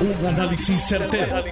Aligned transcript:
Un 0.00 0.26
análisis 0.26 0.80
certero, 0.80 1.44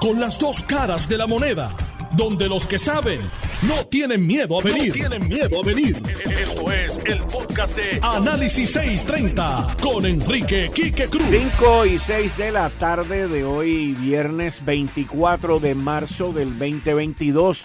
Con 0.00 0.18
las 0.18 0.36
dos 0.36 0.64
caras 0.64 1.08
de 1.08 1.16
la 1.16 1.28
moneda. 1.28 1.70
Donde 2.16 2.48
los 2.48 2.66
que 2.66 2.76
saben 2.76 3.20
no 3.68 3.86
tienen 3.86 4.26
miedo 4.26 4.58
a 4.58 4.64
venir. 4.64 4.92
tienen 4.92 5.28
miedo 5.28 5.60
a 5.60 5.64
venir. 5.64 5.96
Esto 6.40 6.72
es 6.72 7.00
el 7.04 7.22
podcast 7.22 7.76
de 7.76 8.00
Análisis 8.02 8.72
630 8.72 9.76
con 9.80 10.04
Enrique 10.06 10.72
Quique 10.74 11.06
Cruz. 11.06 11.22
5 11.30 11.86
y 11.86 11.98
6 12.00 12.36
de 12.36 12.50
la 12.50 12.68
tarde 12.68 13.28
de 13.28 13.44
hoy, 13.44 13.92
viernes 13.94 14.64
24 14.64 15.60
de 15.60 15.76
marzo 15.76 16.32
del 16.32 16.58
2022. 16.58 17.62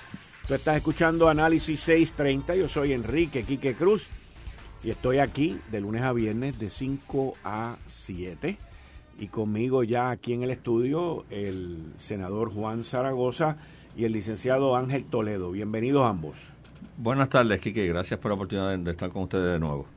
Tú 0.48 0.54
estás 0.54 0.78
escuchando 0.78 1.28
Análisis 1.28 1.80
630. 1.80 2.56
Yo 2.56 2.70
soy 2.70 2.94
Enrique 2.94 3.42
Quique 3.42 3.74
Cruz. 3.74 4.06
Y 4.84 4.92
estoy 4.92 5.18
aquí 5.18 5.60
de 5.72 5.82
lunes 5.82 6.04
a 6.04 6.14
viernes 6.14 6.60
de 6.60 6.70
5 6.70 7.34
a 7.44 7.78
7 7.88 8.60
y 9.20 9.28
conmigo 9.28 9.84
ya 9.84 10.10
aquí 10.12 10.34
en 10.34 10.44
el 10.44 10.52
estudio 10.52 11.26
el 11.30 11.94
senador 11.98 12.54
Juan 12.54 12.84
Zaragoza 12.84 13.58
y 13.96 14.06
el 14.06 14.12
licenciado 14.12 14.76
Ángel 14.76 15.06
Toledo. 15.06 15.52
Bienvenidos 15.52 16.06
ambos. 16.06 16.36
Buenas 16.98 17.30
tardes, 17.30 17.60
Quique. 17.62 17.88
Gracias 17.88 18.20
por 18.20 18.30
la 18.30 18.36
oportunidad 18.36 18.78
de 18.78 18.92
estar 18.92 19.10
con 19.10 19.24
ustedes 19.24 19.54
de 19.54 19.60
nuevo. 19.60 19.88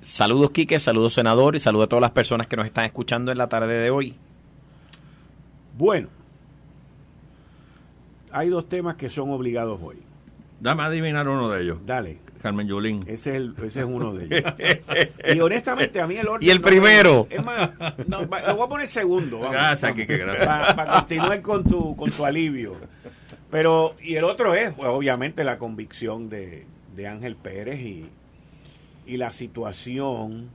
Saludos, 0.00 0.50
Quique. 0.50 0.78
Saludos, 0.78 1.14
senador. 1.14 1.56
Y 1.56 1.60
saludos 1.60 1.86
a 1.86 1.88
todas 1.88 2.02
las 2.02 2.10
personas 2.10 2.46
que 2.46 2.56
nos 2.56 2.66
están 2.66 2.84
escuchando 2.84 3.32
en 3.32 3.38
la 3.38 3.48
tarde 3.48 3.74
de 3.74 3.90
hoy. 3.90 4.14
Bueno, 5.76 6.08
hay 8.32 8.48
dos 8.48 8.68
temas 8.68 8.96
que 8.96 9.08
son 9.08 9.30
obligados 9.30 9.80
hoy. 9.82 9.96
Dame 10.60 10.82
a 10.82 10.86
adivinar 10.86 11.28
uno 11.28 11.48
de 11.50 11.62
ellos. 11.62 11.78
Dale. 11.86 12.18
Carmen 12.42 12.66
Yulín. 12.68 13.02
Ese 13.06 13.30
es, 13.30 13.36
el, 13.36 13.54
ese 13.64 13.80
es 13.80 13.86
uno 13.86 14.12
de 14.12 14.26
ellos. 14.26 14.52
y 15.34 15.40
honestamente, 15.40 16.00
a 16.00 16.06
mí 16.06 16.16
el 16.16 16.28
orden. 16.28 16.46
Y 16.46 16.50
el 16.50 16.60
primero. 16.60 17.26
es 17.30 17.44
más, 17.44 17.70
no, 18.06 18.20
lo 18.20 18.26
voy 18.26 18.64
a 18.64 18.68
poner 18.68 18.88
segundo. 18.88 19.40
gracias, 19.40 19.92
Kike, 19.92 20.18
gracias. 20.18 20.74
Para 20.74 21.00
continuar 21.00 21.42
con 21.42 21.64
tu, 21.64 21.96
con 21.96 22.10
tu 22.10 22.24
alivio. 22.24 22.76
Pero, 23.50 23.94
y 24.00 24.14
el 24.16 24.24
otro 24.24 24.54
es, 24.54 24.72
pues, 24.72 24.88
obviamente, 24.88 25.42
la 25.42 25.58
convicción 25.58 26.28
de, 26.28 26.66
de 26.94 27.06
Ángel 27.08 27.34
Pérez 27.36 27.80
y, 27.80 28.08
y 29.06 29.16
la 29.16 29.30
situación 29.30 30.50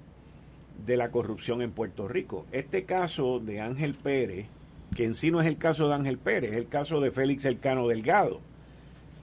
de 0.86 0.98
la 0.98 1.10
corrupción 1.10 1.62
en 1.62 1.72
Puerto 1.72 2.08
Rico. 2.08 2.46
Este 2.52 2.84
caso 2.84 3.40
de 3.40 3.62
Ángel 3.62 3.96
Pérez, 3.96 4.48
que 4.96 5.06
en 5.06 5.16
sí 5.16 5.32
no 5.32 5.42
es 5.42 5.48
el 5.48 5.58
caso 5.58 5.88
de 5.88 5.96
Ángel 5.96 6.18
Pérez, 6.18 6.52
es 6.52 6.58
el 6.58 6.68
caso 6.68 7.00
de 7.00 7.12
Félix 7.12 7.46
Elcano 7.46 7.88
Delgado 7.88 8.42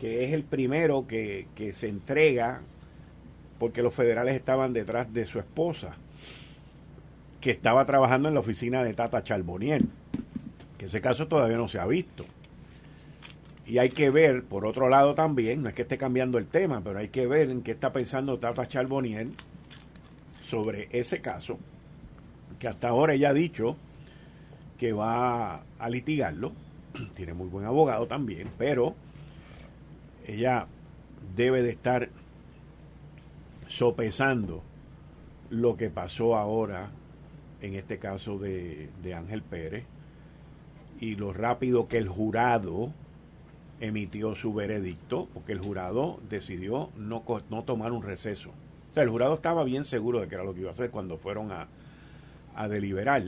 que 0.00 0.24
es 0.24 0.32
el 0.32 0.44
primero 0.44 1.06
que, 1.06 1.46
se 1.74 1.88
entrega 1.88 2.62
porque 3.58 3.82
los 3.82 3.94
federales 3.94 4.34
estaban 4.34 4.72
detrás 4.72 5.12
de 5.12 5.26
su 5.26 5.38
esposa, 5.38 5.94
que 7.42 7.50
estaba 7.50 7.84
trabajando 7.84 8.28
en 8.28 8.34
la 8.34 8.40
oficina 8.40 8.82
de 8.82 8.94
Tata 8.94 9.22
Charbonier, 9.22 9.82
que 10.78 10.86
ese 10.86 11.02
caso 11.02 11.28
todavía 11.28 11.58
no 11.58 11.68
se 11.68 11.78
ha 11.78 11.86
visto. 11.86 12.24
Y 13.66 13.76
hay 13.76 13.90
que 13.90 14.08
ver, 14.08 14.42
por 14.42 14.64
otro 14.64 14.88
lado 14.88 15.14
también, 15.14 15.62
no 15.62 15.68
es 15.68 15.74
que 15.74 15.82
esté 15.82 15.98
cambiando 15.98 16.38
el 16.38 16.46
tema, 16.46 16.80
pero 16.82 16.98
hay 16.98 17.08
que 17.08 17.26
ver 17.26 17.50
en 17.50 17.60
qué 17.60 17.72
está 17.72 17.92
pensando 17.92 18.38
Tata 18.38 18.66
Charbonier 18.66 19.28
sobre 20.42 20.88
ese 20.92 21.20
caso, 21.20 21.58
que 22.58 22.68
hasta 22.68 22.88
ahora 22.88 23.12
ella 23.12 23.28
ha 23.28 23.34
dicho 23.34 23.76
que 24.78 24.94
va 24.94 25.62
a 25.78 25.90
litigarlo, 25.90 26.52
tiene 27.14 27.34
muy 27.34 27.48
buen 27.48 27.66
abogado 27.66 28.06
también, 28.06 28.48
pero 28.56 28.96
ella 30.32 30.66
debe 31.36 31.62
de 31.62 31.70
estar 31.70 32.08
sopesando 33.68 34.62
lo 35.48 35.76
que 35.76 35.90
pasó 35.90 36.36
ahora 36.36 36.90
en 37.60 37.74
este 37.74 37.98
caso 37.98 38.38
de, 38.38 38.90
Ángel 39.14 39.42
Pérez 39.42 39.84
y 40.98 41.16
lo 41.16 41.32
rápido 41.32 41.88
que 41.88 41.98
el 41.98 42.08
jurado 42.08 42.92
emitió 43.80 44.34
su 44.34 44.52
veredicto, 44.52 45.28
porque 45.32 45.52
el 45.52 45.60
jurado 45.60 46.20
decidió 46.28 46.90
no, 46.96 47.24
no 47.48 47.64
tomar 47.64 47.92
un 47.92 48.02
receso. 48.02 48.50
O 48.90 48.92
sea, 48.92 49.02
el 49.02 49.08
jurado 49.08 49.34
estaba 49.34 49.64
bien 49.64 49.84
seguro 49.84 50.20
de 50.20 50.28
que 50.28 50.34
era 50.34 50.44
lo 50.44 50.52
que 50.52 50.60
iba 50.60 50.68
a 50.68 50.72
hacer 50.72 50.90
cuando 50.90 51.16
fueron 51.16 51.52
a, 51.52 51.68
a 52.54 52.68
deliberar. 52.68 53.22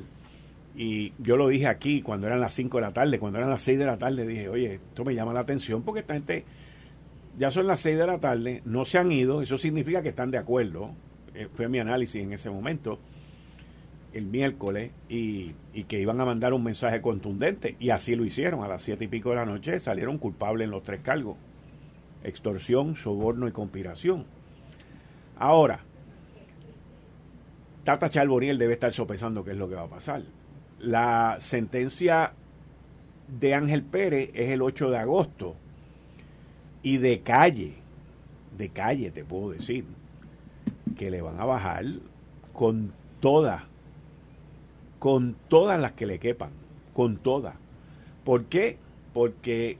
Y 0.74 1.12
yo 1.18 1.36
lo 1.36 1.48
dije 1.48 1.66
aquí 1.66 2.02
cuando 2.02 2.26
eran 2.26 2.40
las 2.40 2.54
5 2.54 2.78
de 2.78 2.82
la 2.82 2.92
tarde, 2.92 3.18
cuando 3.18 3.38
eran 3.38 3.50
las 3.50 3.62
6 3.62 3.78
de 3.78 3.86
la 3.86 3.96
tarde, 3.96 4.26
dije, 4.26 4.48
oye, 4.48 4.74
esto 4.74 5.04
me 5.04 5.14
llama 5.14 5.32
la 5.32 5.40
atención 5.40 5.82
porque 5.82 6.00
esta 6.00 6.14
gente 6.14 6.44
ya 7.38 7.50
son 7.50 7.66
las 7.66 7.80
6 7.80 7.98
de 7.98 8.06
la 8.06 8.20
tarde, 8.20 8.62
no 8.64 8.84
se 8.84 8.98
han 8.98 9.10
ido, 9.10 9.42
eso 9.42 9.58
significa 9.58 10.02
que 10.02 10.10
están 10.10 10.30
de 10.30 10.38
acuerdo, 10.38 10.90
eh, 11.34 11.48
fue 11.54 11.68
mi 11.68 11.78
análisis 11.78 12.22
en 12.22 12.32
ese 12.32 12.50
momento, 12.50 12.98
el 14.12 14.26
miércoles, 14.26 14.90
y, 15.08 15.54
que 15.88 15.98
iban 15.98 16.20
a 16.20 16.26
mandar 16.26 16.52
un 16.52 16.62
mensaje 16.62 17.00
contundente, 17.00 17.76
y 17.80 17.90
así 17.90 18.14
lo 18.14 18.24
hicieron, 18.24 18.62
a 18.62 18.68
las 18.68 18.82
siete 18.82 19.04
y 19.04 19.08
pico 19.08 19.30
de 19.30 19.36
la 19.36 19.46
noche 19.46 19.80
salieron 19.80 20.18
culpables 20.18 20.66
en 20.66 20.70
los 20.70 20.82
tres 20.82 21.00
cargos, 21.00 21.36
extorsión, 22.22 22.94
soborno 22.94 23.48
y 23.48 23.52
conspiración. 23.52 24.26
Ahora, 25.38 25.80
Tata 27.84 28.10
Charboniel 28.10 28.58
debe 28.58 28.74
estar 28.74 28.92
sopesando 28.92 29.42
qué 29.42 29.52
es 29.52 29.56
lo 29.56 29.68
que 29.68 29.74
va 29.74 29.82
a 29.82 29.88
pasar. 29.88 30.22
La 30.78 31.38
sentencia 31.40 32.34
de 33.40 33.54
Ángel 33.54 33.82
Pérez 33.82 34.30
es 34.34 34.50
el 34.50 34.62
8 34.62 34.90
de 34.90 34.98
agosto 34.98 35.56
y 36.82 36.98
de 36.98 37.20
calle, 37.20 37.74
de 38.56 38.68
calle 38.68 39.10
te 39.10 39.24
puedo 39.24 39.50
decir, 39.50 39.84
que 40.96 41.10
le 41.10 41.22
van 41.22 41.40
a 41.40 41.44
bajar 41.44 41.84
con 42.52 42.92
todas, 43.20 43.62
con 44.98 45.36
todas 45.48 45.80
las 45.80 45.92
que 45.92 46.06
le 46.06 46.18
quepan, 46.18 46.50
con 46.92 47.16
todas. 47.16 47.54
¿Por 48.24 48.44
qué? 48.44 48.78
Porque 49.14 49.78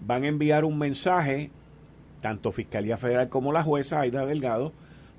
van 0.00 0.24
a 0.24 0.28
enviar 0.28 0.64
un 0.64 0.78
mensaje, 0.78 1.50
tanto 2.20 2.52
Fiscalía 2.52 2.96
Federal 2.96 3.28
como 3.28 3.52
la 3.52 3.62
jueza 3.62 4.00
Aida 4.00 4.26
Delgado, 4.26 4.72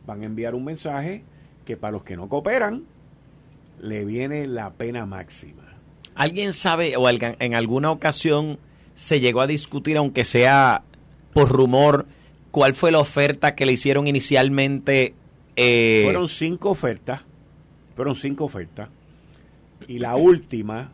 van 0.06 0.22
a 0.22 0.26
enviar 0.26 0.56
un 0.56 0.66
mensaje 0.66 1.24
que 1.66 1.78
para 1.78 1.92
los 1.92 2.04
que 2.04 2.16
no 2.16 2.30
cooperan, 2.30 2.84
le 3.82 4.06
viene 4.06 4.48
la 4.48 4.72
pena 4.72 5.06
máxima. 5.06 5.64
¿Alguien 6.14 6.54
sabe 6.54 6.96
o 6.96 7.10
en 7.10 7.56
alguna 7.56 7.92
ocasión 7.92 8.58
se 8.94 9.20
llegó 9.20 9.42
a 9.42 9.48
discutir, 9.48 9.98
aunque 9.98 10.24
sea 10.24 10.84
por 11.36 11.50
rumor, 11.50 12.06
cuál 12.50 12.76
fue 12.76 12.94
la 12.94 13.00
oferta 13.00 13.56
que 13.56 13.66
le 13.66 13.74
hicieron 13.74 14.08
inicialmente. 14.08 15.14
Eh, 15.58 16.04
fueron 16.06 16.30
cinco 16.30 16.70
ofertas, 16.70 17.24
fueron 17.94 18.16
cinco 18.16 18.46
ofertas, 18.46 18.88
y 19.86 20.00
la 20.00 20.16
última, 20.16 20.92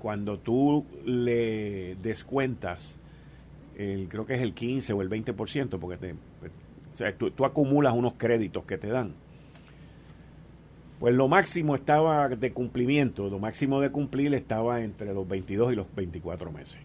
cuando 0.00 0.40
tú 0.40 0.84
le 1.04 1.94
descuentas, 2.02 2.98
el, 3.78 4.08
creo 4.08 4.26
que 4.26 4.34
es 4.34 4.40
el 4.40 4.52
15 4.52 4.94
o 4.94 5.00
el 5.00 5.08
20%, 5.08 5.78
porque 5.78 5.96
te, 5.96 6.12
o 6.12 6.96
sea, 6.96 7.16
tú, 7.16 7.30
tú 7.30 7.44
acumulas 7.44 7.94
unos 7.94 8.14
créditos 8.14 8.64
que 8.64 8.78
te 8.78 8.88
dan. 8.88 9.14
Pues 10.98 11.14
lo 11.14 11.28
máximo 11.28 11.76
estaba 11.76 12.28
de 12.30 12.52
cumplimiento, 12.52 13.30
lo 13.30 13.38
máximo 13.38 13.80
de 13.80 13.90
cumplir 13.90 14.34
estaba 14.34 14.82
entre 14.82 15.14
los 15.14 15.28
22 15.28 15.72
y 15.72 15.76
los 15.76 15.94
24 15.94 16.50
meses. 16.50 16.78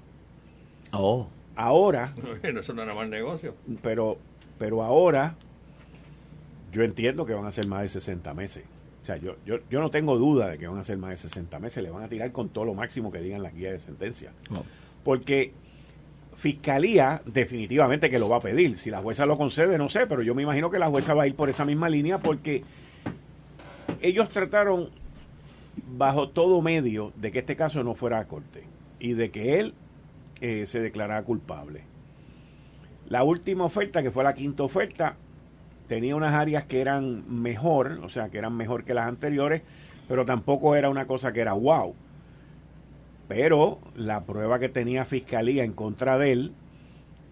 Oh. 0.92 1.28
Ahora. 1.60 2.14
Eso 2.42 2.74
no 2.74 2.84
era 2.84 2.96
mal 2.96 3.10
negocio. 3.10 3.54
Pero, 3.82 4.18
pero 4.58 4.82
ahora, 4.82 5.36
yo 6.72 6.84
entiendo 6.84 7.26
que 7.26 7.34
van 7.34 7.46
a 7.46 7.52
ser 7.52 7.68
más 7.68 7.82
de 7.82 7.90
60 7.90 8.34
meses. 8.34 8.64
O 9.04 9.06
sea, 9.06 9.18
yo, 9.18 9.36
yo, 9.46 9.58
yo 9.70 9.82
no 9.82 9.92
tengo 9.92 10.18
duda 10.18 10.48
de 10.48 10.58
que 10.58 10.68
van 10.68 10.78
a 10.78 10.84
ser 10.86 10.98
más 10.98 11.10
de 11.10 11.18
60 11.18 11.60
meses. 11.60 11.84
Le 11.84 11.90
van 11.90 12.04
a 12.04 12.08
tirar 12.08 12.32
con 12.32 12.48
todo 12.48 12.64
lo 12.64 12.74
máximo 12.74 13.12
que 13.12 13.20
digan 13.20 13.44
la 13.44 13.52
guía 13.52 13.74
de 13.74 13.80
sentencia. 13.82 14.32
Porque 15.04 15.52
Fiscalía 16.38 17.22
definitivamente 17.26 18.10
que 18.10 18.20
lo 18.20 18.30
va 18.30 18.38
a 18.38 18.42
pedir. 18.42 18.78
Si 18.78 18.90
la 18.90 19.02
jueza 19.02 19.26
lo 19.26 19.38
concede, 19.38 19.78
no 19.78 19.90
sé, 19.90 20.08
pero 20.08 20.22
yo 20.22 20.34
me 20.34 20.44
imagino 20.44 20.72
que 20.72 20.80
la 20.80 20.88
jueza 20.88 21.14
va 21.14 21.24
a 21.24 21.28
ir 21.28 21.36
por 21.36 21.50
esa 21.50 21.66
misma 21.66 21.90
línea 21.90 22.20
porque 22.20 22.64
ellos 24.02 24.30
trataron 24.30 24.92
bajo 25.98 26.30
todo 26.30 26.62
medio 26.62 27.12
de 27.18 27.34
que 27.34 27.40
este 27.40 27.58
caso 27.58 27.84
no 27.84 27.96
fuera 27.96 28.20
a 28.20 28.28
corte 28.30 28.64
y 28.98 29.12
de 29.12 29.30
que 29.32 29.60
él 29.60 29.74
eh, 30.42 30.66
se 30.66 30.80
declaraba 30.80 31.24
culpable. 31.24 31.84
La 33.08 33.24
última 33.24 33.66
oferta, 33.66 34.04
que 34.04 34.12
fue 34.12 34.24
la 34.24 34.34
quinta 34.34 34.64
oferta, 34.64 35.16
tenía 35.88 36.16
unas 36.16 36.34
áreas 36.36 36.66
que 36.66 36.80
eran 36.80 37.42
mejor, 37.42 38.00
o 38.04 38.10
sea, 38.10 38.30
que 38.30 38.38
eran 38.38 38.56
mejor 38.56 38.84
que 38.84 38.94
las 38.94 39.08
anteriores, 39.08 39.64
pero 40.08 40.26
tampoco 40.26 40.76
era 40.76 40.90
una 40.90 41.08
cosa 41.08 41.34
que 41.34 41.42
era 41.42 41.54
wow. 41.54 41.96
Pero 43.28 43.80
la 43.96 44.24
prueba 44.24 44.60
que 44.60 44.70
tenía 44.70 45.06
Fiscalía 45.06 45.64
en 45.64 45.74
contra 45.74 46.18
de 46.18 46.32
él, 46.32 46.54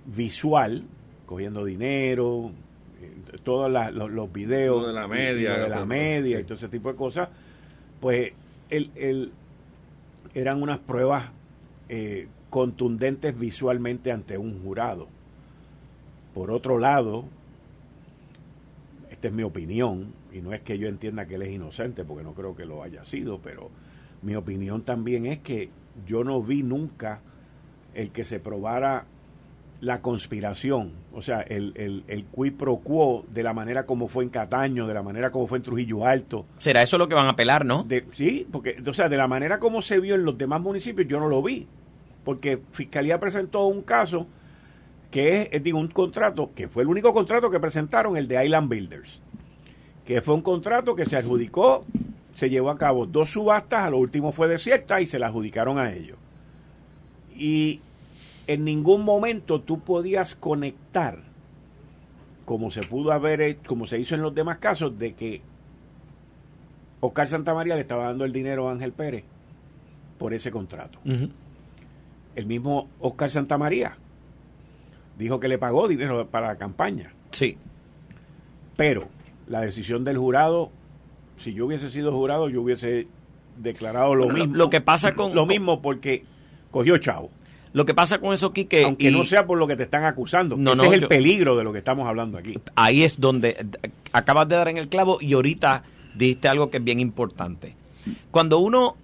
visual, 0.06 0.84
cogiendo 1.26 1.66
dinero, 1.66 2.52
eh, 3.02 3.12
todos 3.44 3.72
los, 3.72 4.34
videos 4.34 4.88
de 4.88 4.94
la 4.94 5.08
media, 5.08 5.58
de 5.60 5.70
la 5.70 5.86
media 5.86 6.40
y 6.40 6.44
todo 6.44 6.56
ese 6.56 6.70
tipo 6.70 6.92
de 6.92 6.96
cosas, 6.96 7.30
pues 8.00 8.34
el, 8.70 9.32
eran 10.34 10.62
unas 10.62 10.80
pruebas 10.80 11.26
eh, 11.90 12.28
contundentes 12.50 13.38
visualmente 13.38 14.12
ante 14.12 14.38
un 14.38 14.62
jurado. 14.64 15.08
Por 16.34 16.52
otro 16.52 16.78
lado, 16.78 17.26
esta 19.10 19.28
es 19.28 19.34
mi 19.34 19.44
opinión, 19.44 20.14
y 20.32 20.42
no 20.42 20.54
es 20.54 20.62
que 20.62 20.78
yo 20.78 20.88
entienda 20.88 21.26
que 21.26 21.36
él 21.36 21.42
es 21.42 21.52
inocente, 21.52 22.06
porque 22.06 22.24
no 22.24 22.34
creo 22.34 22.56
que 22.56 22.66
lo 22.66 22.84
haya 22.84 23.04
sido, 23.04 23.40
pero 23.40 23.70
Mi 24.22 24.36
opinión 24.36 24.82
también 24.82 25.26
es 25.26 25.40
que 25.40 25.70
yo 26.06 26.24
no 26.24 26.42
vi 26.42 26.64
nunca 26.64 27.22
el 27.94 28.12
que 28.12 28.24
se 28.24 28.40
probara 28.40 29.06
la 29.80 30.02
conspiración, 30.02 30.92
o 31.14 31.22
sea, 31.22 31.42
el, 31.42 31.72
el, 31.76 32.04
el 32.08 32.26
quid 32.26 32.54
pro 32.54 32.78
quo 32.78 33.24
de 33.32 33.44
la 33.44 33.54
manera 33.54 33.86
como 33.86 34.08
fue 34.08 34.24
en 34.24 34.32
Cataño, 34.32 34.88
de 34.88 34.94
la 34.96 35.04
manera 35.04 35.32
como 35.32 35.46
fue 35.46 35.60
en 35.60 35.64
Trujillo 35.64 36.04
Alto. 36.04 36.46
¿Será 36.58 36.82
eso 36.82 36.98
lo 36.98 37.08
que 37.08 37.14
van 37.14 37.28
a 37.28 37.32
apelar, 37.32 37.64
no? 37.64 37.84
De, 37.84 38.08
sí, 38.14 38.48
porque, 38.52 38.82
o 38.84 38.94
sea, 38.94 39.08
de 39.08 39.18
la 39.18 39.28
manera 39.28 39.60
como 39.60 39.84
se 39.84 40.00
vio 40.00 40.16
en 40.16 40.26
los 40.26 40.36
demás 40.36 40.62
municipios, 40.62 41.08
yo 41.08 41.20
no 41.20 41.30
lo 41.30 41.44
vi, 41.44 41.68
porque 42.28 42.60
Fiscalía 42.74 43.22
presentó 43.22 43.68
un 43.68 43.84
caso 43.84 44.28
que 45.12 45.50
es, 45.50 45.64
digo, 45.64 45.80
un 45.80 45.88
contrato, 45.88 46.52
que 46.54 46.68
fue 46.68 46.84
el 46.84 46.90
único 46.90 47.14
contrato 47.14 47.50
que 47.50 47.58
presentaron, 47.58 48.18
el 48.18 48.28
de 48.28 48.44
Island 48.44 48.68
Builders, 48.68 49.22
que 50.06 50.22
fue 50.22 50.34
un 50.34 50.42
contrato 50.42 50.94
que 50.94 51.06
se 51.06 51.16
adjudicó, 51.16 51.86
se 52.36 52.50
llevó 52.50 52.70
a 52.70 52.78
cabo 52.78 53.06
dos 53.06 53.30
subastas, 53.30 53.84
a 53.84 53.90
lo 53.92 54.00
último 54.00 54.34
fue 54.34 54.50
desierta 54.50 55.00
y 55.00 55.06
se 55.06 55.20
la 55.20 55.28
adjudicaron 55.28 55.80
a 55.80 55.94
ellos. 55.94 56.18
Y 57.34 57.80
en 58.46 58.66
ningún 58.66 59.06
momento 59.06 59.62
tú 59.62 59.80
podías 59.80 60.36
conectar, 60.36 61.20
como 62.44 62.72
se 62.72 62.82
pudo 62.82 63.14
haber, 63.14 63.56
como 63.60 63.88
se 63.88 64.00
hizo 64.00 64.16
en 64.16 64.22
los 64.22 64.36
demás 64.36 64.58
casos, 64.58 65.00
de 65.00 65.14
que 65.14 65.42
Oscar 67.00 67.30
Santamaría 67.30 67.76
le 67.76 67.82
estaba 67.84 68.08
dando 68.08 68.26
el 68.26 68.34
dinero 68.34 68.68
a 68.68 68.74
Ángel 68.74 68.92
Pérez 68.92 69.24
por 70.18 70.34
ese 70.34 70.52
contrato. 70.52 71.00
El 72.38 72.46
mismo 72.46 72.88
Oscar 73.00 73.32
Santamaría 73.32 73.98
dijo 75.18 75.40
que 75.40 75.48
le 75.48 75.58
pagó 75.58 75.88
dinero 75.88 76.28
para 76.28 76.50
la 76.50 76.56
campaña. 76.58 77.12
Sí. 77.32 77.58
Pero 78.76 79.08
la 79.48 79.62
decisión 79.62 80.04
del 80.04 80.20
jurado, 80.20 80.70
si 81.38 81.56
yo 81.56 81.66
hubiese 81.66 81.90
sido 81.90 82.12
jurado, 82.12 82.48
yo 82.48 82.62
hubiese 82.62 83.08
declarado 83.58 84.14
lo 84.14 84.30
mismo. 84.30 84.56
Lo, 84.56 84.70
que 84.70 84.82
pasa 84.82 85.16
con... 85.16 85.34
Lo 85.34 85.48
mismo 85.48 85.82
porque 85.82 86.26
cogió 86.70 87.00
chavo. 87.00 87.32
Lo 87.74 87.88
que 87.88 87.96
pasa 87.96 88.20
con 88.20 88.34
eso, 88.34 88.54
Quique... 88.54 88.84
Aunque 88.84 89.10
no 89.10 89.26
sea 89.26 89.48
por 89.48 89.58
lo 89.58 89.66
que 89.66 89.76
te 89.76 89.82
están 89.82 90.04
acusando. 90.04 90.56
No, 90.58 90.74
ese 90.74 90.86
es 90.86 90.94
el 90.94 91.08
peligro 91.08 91.58
de 91.58 91.64
lo 91.64 91.74
que 91.74 91.80
estamos 91.80 92.08
hablando 92.08 92.38
aquí. 92.38 92.60
Ahí 92.76 93.02
es 93.02 93.20
donde 93.20 93.66
acabas 94.12 94.48
de 94.48 94.58
dar 94.58 94.68
en 94.68 94.78
el 94.78 94.90
clavo 94.90 95.18
y 95.20 95.34
ahorita 95.34 95.82
dijiste 96.14 96.50
algo 96.50 96.70
que 96.70 96.78
es 96.78 96.84
bien 96.84 97.00
importante. 97.00 97.76
Cuando 98.30 98.60
uno, 98.60 98.96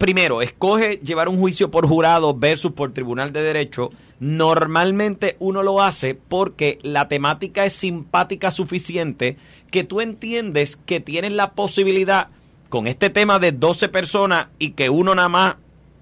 primero, 0.00 0.40
escoge 0.40 0.98
llevar 1.04 1.28
un 1.28 1.38
juicio 1.38 1.70
por 1.70 1.86
jurado 1.86 2.34
versus 2.34 2.72
por 2.72 2.94
tribunal 2.94 3.34
de 3.34 3.42
derecho, 3.42 3.90
normalmente 4.18 5.36
uno 5.40 5.62
lo 5.62 5.82
hace 5.82 6.14
porque 6.14 6.78
la 6.82 7.06
temática 7.06 7.66
es 7.66 7.74
simpática 7.74 8.50
suficiente 8.50 9.36
que 9.70 9.84
tú 9.84 10.00
entiendes 10.00 10.78
que 10.86 11.00
tienes 11.00 11.34
la 11.34 11.52
posibilidad 11.52 12.28
con 12.70 12.86
este 12.86 13.10
tema 13.10 13.38
de 13.38 13.52
12 13.52 13.90
personas 13.90 14.46
y 14.58 14.70
que 14.70 14.88
uno 14.88 15.14
nada 15.14 15.28
más 15.28 15.56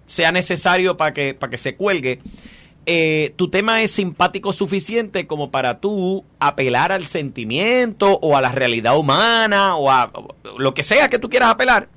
sea 0.06 0.30
necesario 0.30 0.96
para 0.96 1.12
que, 1.12 1.34
para 1.34 1.50
que 1.50 1.58
se 1.58 1.74
cuelgue, 1.74 2.20
eh, 2.86 3.34
tu 3.34 3.50
tema 3.50 3.82
es 3.82 3.90
simpático 3.90 4.52
suficiente 4.52 5.26
como 5.26 5.50
para 5.50 5.80
tú 5.80 6.24
apelar 6.38 6.92
al 6.92 7.04
sentimiento 7.04 8.20
o 8.22 8.36
a 8.36 8.40
la 8.42 8.52
realidad 8.52 8.96
humana 8.96 9.74
o 9.74 9.90
a 9.90 10.12
lo 10.56 10.72
que 10.72 10.84
sea 10.84 11.10
que 11.10 11.18
tú 11.18 11.28
quieras 11.28 11.50
apelar 11.50 11.88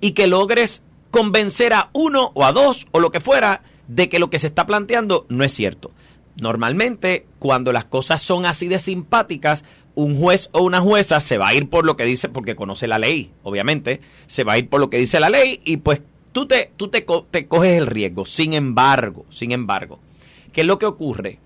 y 0.00 0.12
que 0.12 0.26
logres 0.26 0.82
convencer 1.10 1.72
a 1.72 1.90
uno 1.92 2.32
o 2.34 2.44
a 2.44 2.52
dos 2.52 2.86
o 2.92 3.00
lo 3.00 3.10
que 3.10 3.20
fuera 3.20 3.62
de 3.86 4.08
que 4.08 4.18
lo 4.18 4.30
que 4.30 4.38
se 4.38 4.48
está 4.48 4.66
planteando 4.66 5.26
no 5.28 5.44
es 5.44 5.52
cierto. 5.52 5.90
Normalmente, 6.40 7.26
cuando 7.38 7.72
las 7.72 7.84
cosas 7.84 8.22
son 8.22 8.46
así 8.46 8.68
de 8.68 8.78
simpáticas, 8.78 9.64
un 9.94 10.16
juez 10.16 10.48
o 10.52 10.62
una 10.62 10.80
jueza 10.80 11.18
se 11.18 11.38
va 11.38 11.48
a 11.48 11.54
ir 11.54 11.68
por 11.68 11.84
lo 11.84 11.96
que 11.96 12.04
dice, 12.04 12.28
porque 12.28 12.54
conoce 12.54 12.86
la 12.86 13.00
ley, 13.00 13.32
obviamente, 13.42 14.00
se 14.26 14.44
va 14.44 14.52
a 14.52 14.58
ir 14.58 14.68
por 14.68 14.78
lo 14.78 14.90
que 14.90 14.98
dice 14.98 15.18
la 15.18 15.30
ley 15.30 15.60
y 15.64 15.78
pues 15.78 16.02
tú 16.30 16.46
te, 16.46 16.70
tú 16.76 16.88
te, 16.88 17.04
coges 17.04 17.78
el 17.78 17.88
riesgo. 17.88 18.24
Sin 18.24 18.52
embargo, 18.52 19.26
sin 19.30 19.50
embargo, 19.50 19.98
¿qué 20.52 20.60
es 20.60 20.66
lo 20.68 20.78
que 20.78 20.86
ocurre? 20.86 21.40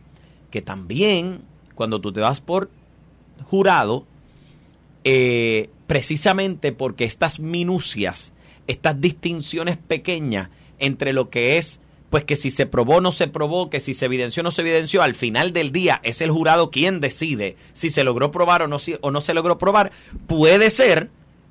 Que 0.51 0.61
también 0.61 1.41
cuando 1.75 2.03
tú 2.03 2.13
te 2.13 2.21
vas 2.21 2.43
por 2.43 2.69
jurado, 3.49 4.05
eh, 5.05 5.71
precisamente 5.87 6.73
porque 6.73 7.05
estas 7.05 7.41
minucias, 7.41 8.35
estas 8.67 9.01
distinciones 9.01 9.77
pequeñas 9.77 10.51
entre 10.79 11.13
lo 11.13 11.31
que 11.31 11.59
es, 11.59 11.81
pues 12.11 12.25
que 12.25 12.37
si 12.37 12.51
se 12.51 12.67
probó 12.67 13.01
no 13.01 13.13
se 13.13 13.27
probó, 13.27 13.71
que 13.71 13.81
si 13.81 13.95
se 13.95 14.05
evidenció 14.05 14.43
no 14.43 14.51
se 14.51 14.63
evidenció, 14.63 15.03
al 15.03 15.15
final 15.15 15.53
del 15.53 15.73
día 15.73 16.01
es 16.05 16.21
el 16.21 16.31
jurado 16.31 16.71
quien 16.71 17.01
decide 17.01 17.57
si 17.73 17.89
se 17.89 18.05
logró 18.05 18.31
probar 18.31 18.63
o 18.63 18.69
no, 18.69 18.77
o 19.01 19.11
no 19.11 19.21
se 19.21 19.35
logró 19.35 19.59
probar, 19.59 19.93
puede 20.27 20.71
ser 20.71 21.11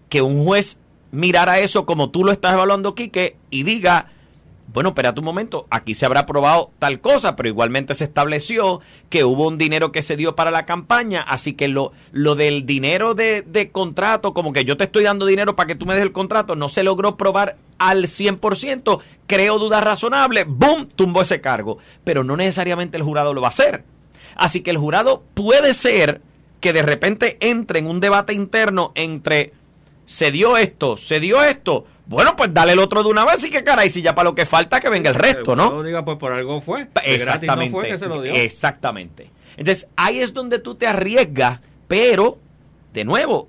que 0.10 0.22
un 0.22 0.44
juez 0.46 0.78
mirar 1.12 1.50
a 1.50 1.60
eso 1.60 1.86
como 1.86 2.12
tú 2.12 2.24
lo 2.24 2.32
estás 2.32 2.54
evaluando, 2.54 2.96
Quique, 2.96 3.38
y 3.50 3.64
diga, 3.64 4.12
bueno, 4.74 4.90
espérate 4.90 5.20
un 5.20 5.26
momento, 5.26 5.66
aquí 5.70 5.96
se 5.96 6.06
habrá 6.06 6.26
probado 6.26 6.72
tal 6.80 7.02
cosa, 7.02 7.36
pero 7.36 7.50
igualmente 7.50 7.94
se 7.94 8.04
estableció 8.04 8.82
que 9.10 9.24
hubo 9.24 9.48
un 9.48 9.58
dinero 9.58 9.92
que 9.92 10.02
se 10.02 10.16
dio 10.16 10.36
para 10.36 10.52
la 10.52 10.66
campaña, 10.66 11.22
así 11.22 11.54
que 11.54 11.68
lo, 11.68 11.92
lo 12.12 12.36
del 12.36 12.66
dinero 12.66 13.14
de, 13.14 13.42
de 13.42 13.72
contrato, 13.72 14.34
como 14.34 14.54
que 14.54 14.66
yo 14.66 14.78
te 14.78 14.86
estoy 14.86 15.04
dando 15.04 15.26
dinero 15.26 15.56
para 15.56 15.68
que 15.68 15.76
tú 15.76 15.86
me 15.86 15.94
des 15.94 16.04
el 16.04 16.12
contrato, 16.12 16.56
no 16.56 16.70
se 16.70 16.84
logró 16.84 17.18
probar 17.18 17.58
al 17.78 18.06
100%, 18.06 19.02
creo 19.28 19.60
dudas 19.60 19.84
razonables, 19.84 20.46
¡boom!, 20.48 20.88
tumbó 20.88 21.22
ese 21.22 21.42
cargo, 21.42 21.78
pero 22.04 22.24
no 22.24 22.38
necesariamente 22.38 22.98
el 22.98 23.04
jurado 23.04 23.34
lo 23.34 23.42
va 23.42 23.48
a 23.48 23.50
hacer. 23.50 23.84
Así 24.36 24.62
que 24.62 24.72
el 24.72 24.78
jurado 24.78 25.24
puede 25.34 25.74
ser 25.74 26.22
que 26.62 26.74
de 26.74 26.84
repente 26.84 27.38
entre 27.42 27.80
en 27.80 27.88
un 27.88 28.00
debate 28.00 28.34
interno 28.34 28.92
entre 28.96 29.54
se 30.06 30.32
dio 30.32 30.58
esto, 30.58 30.98
se 30.98 31.20
dio 31.20 31.42
esto. 31.44 31.86
Bueno, 32.12 32.36
pues 32.36 32.54
dale 32.54 32.74
el 32.74 32.80
otro 32.80 33.04
de 33.04 33.10
una 33.10 33.24
vez 33.24 33.42
y 33.46 33.50
que 33.50 33.64
caray, 33.64 33.90
si 33.90 34.02
ya 34.02 34.14
para 34.14 34.30
lo 34.30 34.36
que 34.36 34.46
falta 34.46 34.82
que 34.82 34.90
venga 34.90 35.10
el 35.10 35.16
resto, 35.16 35.56
¿no? 35.56 35.72
No 35.72 35.82
diga, 35.82 36.04
pues 36.04 36.18
por 36.18 36.34
algo 36.34 36.60
fue. 36.60 36.90
Exactamente. 37.06 38.44
Exactamente. 38.44 39.32
Entonces, 39.56 39.88
ahí 39.96 40.20
es 40.20 40.34
donde 40.34 40.60
tú 40.60 40.76
te 40.76 40.88
arriesgas, 40.88 41.62
pero, 41.88 42.38
de 42.92 43.06
nuevo, 43.06 43.48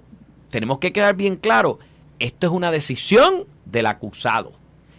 tenemos 0.49 0.79
que 0.79 0.93
quedar 0.93 1.17
bien 1.17 1.35
claro, 1.35 1.81
esto 2.20 2.47
es 2.47 2.53
una 2.53 2.70
decisión 2.70 3.47
del 3.64 3.87
acusado. 3.87 4.53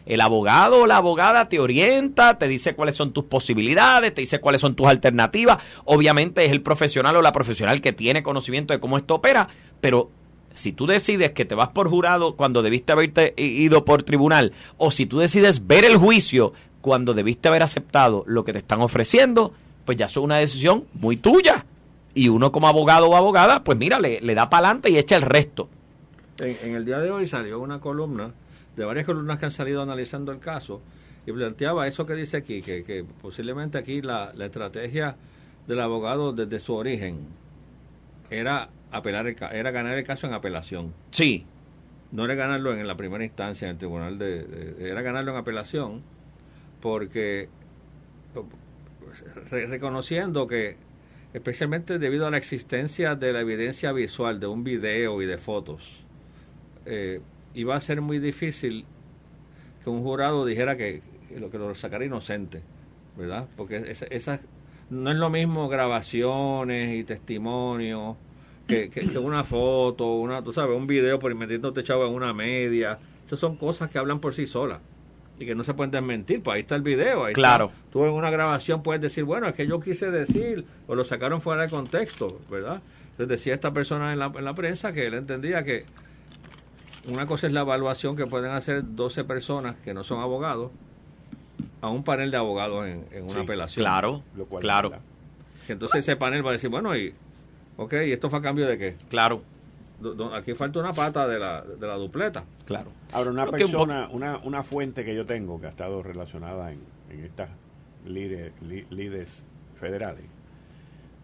El 0.06 0.19
abogado 0.19 0.81
o 0.81 0.88
la 0.88 0.98
abogada 0.98 1.48
te 1.48 1.62
orienta, 1.62 2.38
te 2.38 2.50
dice 2.50 2.75
cuáles 2.75 2.95
son 2.95 3.13
tus 3.13 3.24
posibilidades, 3.24 4.13
te 4.13 4.19
dice 4.19 4.42
cuáles 4.42 4.60
son 4.60 4.75
tus 4.75 4.88
alternativas. 4.88 5.60
Obviamente 5.86 6.44
es 6.44 6.51
el 6.51 6.62
profesional 6.62 7.15
o 7.15 7.21
la 7.21 7.31
profesional 7.31 7.80
que 7.80 7.94
tiene 7.94 8.24
conocimiento 8.24 8.74
de 8.74 8.81
cómo 8.81 8.98
esto 8.98 9.15
opera, 9.15 9.48
pero 9.80 10.12
si 10.53 10.71
tú 10.71 10.85
decides 10.88 11.31
que 11.31 11.45
te 11.45 11.55
vas 11.55 11.69
por 11.69 11.89
jurado 11.89 12.35
cuando 12.35 12.61
debiste 12.61 12.91
haberte 12.91 13.33
ido 13.38 13.85
por 13.85 14.03
tribunal, 14.03 14.53
o 14.77 14.91
si 14.91 15.05
tú 15.05 15.19
decides 15.19 15.67
ver 15.67 15.85
el 15.85 15.97
juicio 15.97 16.53
cuando 16.81 17.13
debiste 17.13 17.48
haber 17.48 17.63
aceptado 17.63 18.24
lo 18.27 18.43
que 18.43 18.53
te 18.53 18.60
están 18.60 18.81
ofreciendo, 18.81 19.53
pues 19.86 19.98
ya 19.98 20.05
es 20.05 20.17
una 20.17 20.38
decisión 20.38 20.86
muy 20.93 21.17
tuya. 21.17 21.65
Y 22.13 22.29
uno 22.29 22.51
como 22.51 22.67
abogado 22.67 23.07
o 23.10 23.15
abogada, 23.15 23.63
pues 23.63 23.77
mira, 23.77 24.00
le, 24.00 24.19
da 24.36 24.50
para 24.50 24.67
adelante 24.67 24.89
y 24.89 24.98
echa 24.98 25.15
el 25.15 25.24
resto. 25.24 25.67
En, 26.39 26.75
el 26.75 26.86
día 26.86 27.00
de 27.00 27.10
hoy 27.10 27.25
salió 27.25 27.60
una 27.60 27.79
columna, 27.79 28.31
de 28.75 28.86
varias 28.86 29.05
columnas 29.05 29.39
que 29.39 29.45
han 29.45 29.51
salido 29.51 29.81
analizando 29.81 30.31
el 30.31 30.39
caso, 30.39 30.81
y 31.25 31.31
planteaba 31.31 31.88
eso 31.88 32.05
que 32.05 32.13
dice 32.13 32.38
aquí, 32.38 32.62
que, 32.62 33.05
posiblemente 33.22 33.77
aquí 33.77 34.01
la 34.01 34.31
estrategia 34.39 35.15
del 35.67 35.79
abogado 35.79 36.33
desde 36.33 36.60
su 36.60 36.74
origen 36.74 37.19
era 38.29 38.69
apelar 38.93 39.27
era 39.27 39.71
ganar 39.71 39.97
el 39.97 40.05
caso 40.05 40.27
en 40.27 40.33
apelación. 40.33 40.93
Sí. 41.12 41.45
No 42.12 42.25
era 42.25 42.35
ganarlo 42.35 42.73
en 42.73 42.88
la 42.88 42.95
primera 42.95 43.23
instancia 43.23 43.65
en 43.65 43.71
el 43.71 43.77
tribunal 43.79 44.19
de, 44.19 44.75
era 44.79 45.01
ganarlo 45.01 45.31
en 45.31 45.38
apelación 45.38 46.03
porque 46.79 47.50
reconociendo 49.50 50.47
que 50.47 50.77
especialmente 51.33 51.97
debido 51.97 52.27
a 52.27 52.31
la 52.31 52.38
existencia 52.38 53.15
de 53.15 53.33
la 53.33 53.41
evidencia 53.41 53.91
visual 53.91 54.39
de 54.39 54.47
un 54.47 54.63
video 54.63 55.21
y 55.21 55.25
de 55.25 55.38
fotos 55.38 56.03
eh, 56.85 57.21
iba 57.55 57.75
a 57.75 57.79
ser 57.79 58.01
muy 58.01 58.19
difícil 58.19 58.85
que 59.83 59.89
un 59.89 60.03
jurado 60.03 60.45
dijera 60.45 60.77
que, 60.77 61.01
lo 61.35 61.50
que 61.50 61.57
lo 61.57 61.73
sacara 61.73 62.05
inocente 62.05 62.62
verdad 63.17 63.47
porque 63.55 63.77
esa, 63.88 64.05
esa 64.05 64.39
no 64.89 65.09
es 65.09 65.17
lo 65.17 65.29
mismo 65.29 65.67
grabaciones 65.69 67.00
y 67.00 67.03
testimonios 67.03 68.17
que, 68.67 68.89
que, 68.89 69.17
una 69.17 69.43
foto, 69.43 70.15
una, 70.15 70.43
tú 70.43 70.53
sabes, 70.53 70.75
un 70.75 70.88
video 70.88 71.20
por 71.20 71.34
metiéndote 71.36 71.82
echado 71.82 72.08
en 72.08 72.13
una 72.13 72.34
media. 72.34 73.00
Esas 73.25 73.39
son 73.39 73.55
cosas 73.55 73.91
que 73.91 73.98
hablan 73.98 74.20
por 74.20 74.34
sí 74.34 74.46
solas 74.46 74.79
y 75.39 75.46
que 75.46 75.55
no 75.55 75.63
se 75.63 75.74
pueden 75.74 75.91
desmentir. 75.91 76.41
Pues 76.41 76.55
ahí 76.55 76.62
está 76.62 76.75
el 76.75 76.82
video. 76.82 77.25
Ahí 77.25 77.34
claro. 77.34 77.72
Tú 77.91 78.05
en 78.05 78.12
una 78.12 78.29
grabación 78.29 78.84
puedes 78.84 79.01
decir, 79.01 79.24
bueno, 79.24 79.48
es 79.48 79.55
que 79.55 79.67
yo 79.67 79.79
quise 79.79 80.12
decir, 80.12 80.65
o 80.88 80.96
lo 80.96 81.03
sacaron 81.03 81.41
fuera 81.41 81.63
de 81.63 81.70
contexto, 81.70 82.39
¿verdad? 82.50 82.82
Entonces 83.12 83.27
decía 83.27 83.53
esta 83.53 83.72
persona 83.72 84.13
en 84.13 84.20
la, 84.20 84.32
en 84.36 84.46
la 84.46 84.53
prensa 84.53 84.93
que 84.93 85.05
él 85.05 85.13
entendía 85.13 85.63
que 85.63 85.86
una 87.08 87.25
cosa 87.25 87.48
es 87.48 87.53
la 87.53 87.62
evaluación 87.62 88.15
que 88.15 88.25
pueden 88.25 88.51
hacer 88.51 88.84
12 88.96 89.24
personas 89.25 89.75
que 89.84 89.93
no 89.93 90.03
son 90.03 90.22
abogados 90.22 90.72
a 91.82 91.89
un 91.89 92.03
panel 92.03 92.32
de 92.32 92.38
abogados 92.38 92.88
en, 92.88 93.24
una 93.24 93.41
apelación. 93.41 93.84
Claro, 93.84 94.24
claro. 94.60 94.93
Entonces 95.67 96.00
ese 96.00 96.15
panel 96.15 96.46
va 96.46 96.51
a 96.51 96.53
decir, 96.53 96.70
bueno, 96.70 96.96
y 96.96 97.13
Ok, 97.77 97.94
¿y 98.06 98.12
esto 98.12 98.30
fue 98.30 98.39
a 98.39 98.42
cambio 98.42 98.68
de 98.68 98.77
qué? 98.77 98.96
Claro. 99.10 99.42
aquí 100.34 100.53
falta 100.53 100.80
una 100.80 100.94
pata 100.94 101.27
de 101.27 101.39
la, 101.39 101.62
de 101.62 101.88
la 101.88 101.96
dupleta. 101.96 102.44
Claro. 102.65 102.92
Ahora, 103.12 103.32
una 103.32 103.48
persona, 103.48 104.10
una, 104.12 104.38
una 104.39 104.63
fuente 104.63 105.03
que 105.03 105.15
yo 105.15 105.25
tengo 105.25 105.60
que 105.60 105.68
ha 105.68 105.70
estado 105.70 106.03
relacionada 106.03 106.72
en, 106.72 106.80
en 107.10 107.24
estas 107.24 107.50
líderes, 108.06 109.44
federales, 109.80 110.25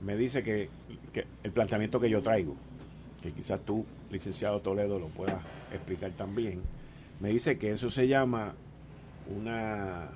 me 0.01 0.17
dice 0.17 0.43
que, 0.43 0.69
que, 1.13 1.25
el 1.43 1.51
planteamiento 1.51 1.99
que 1.99 2.09
yo 2.09 2.21
traigo, 2.21 2.55
que 3.21 3.31
quizás 3.31 3.59
tú, 3.61 3.85
licenciado 4.09 4.59
Toledo, 4.61 4.99
lo 4.99 5.07
puedas 5.07 5.41
explicar 5.71 6.11
también, 6.11 6.61
me 7.19 7.29
dice 7.29 7.57
que 7.57 7.71
eso 7.71 7.91
se 7.91 8.07
llama 8.07 8.53
una... 9.37 10.09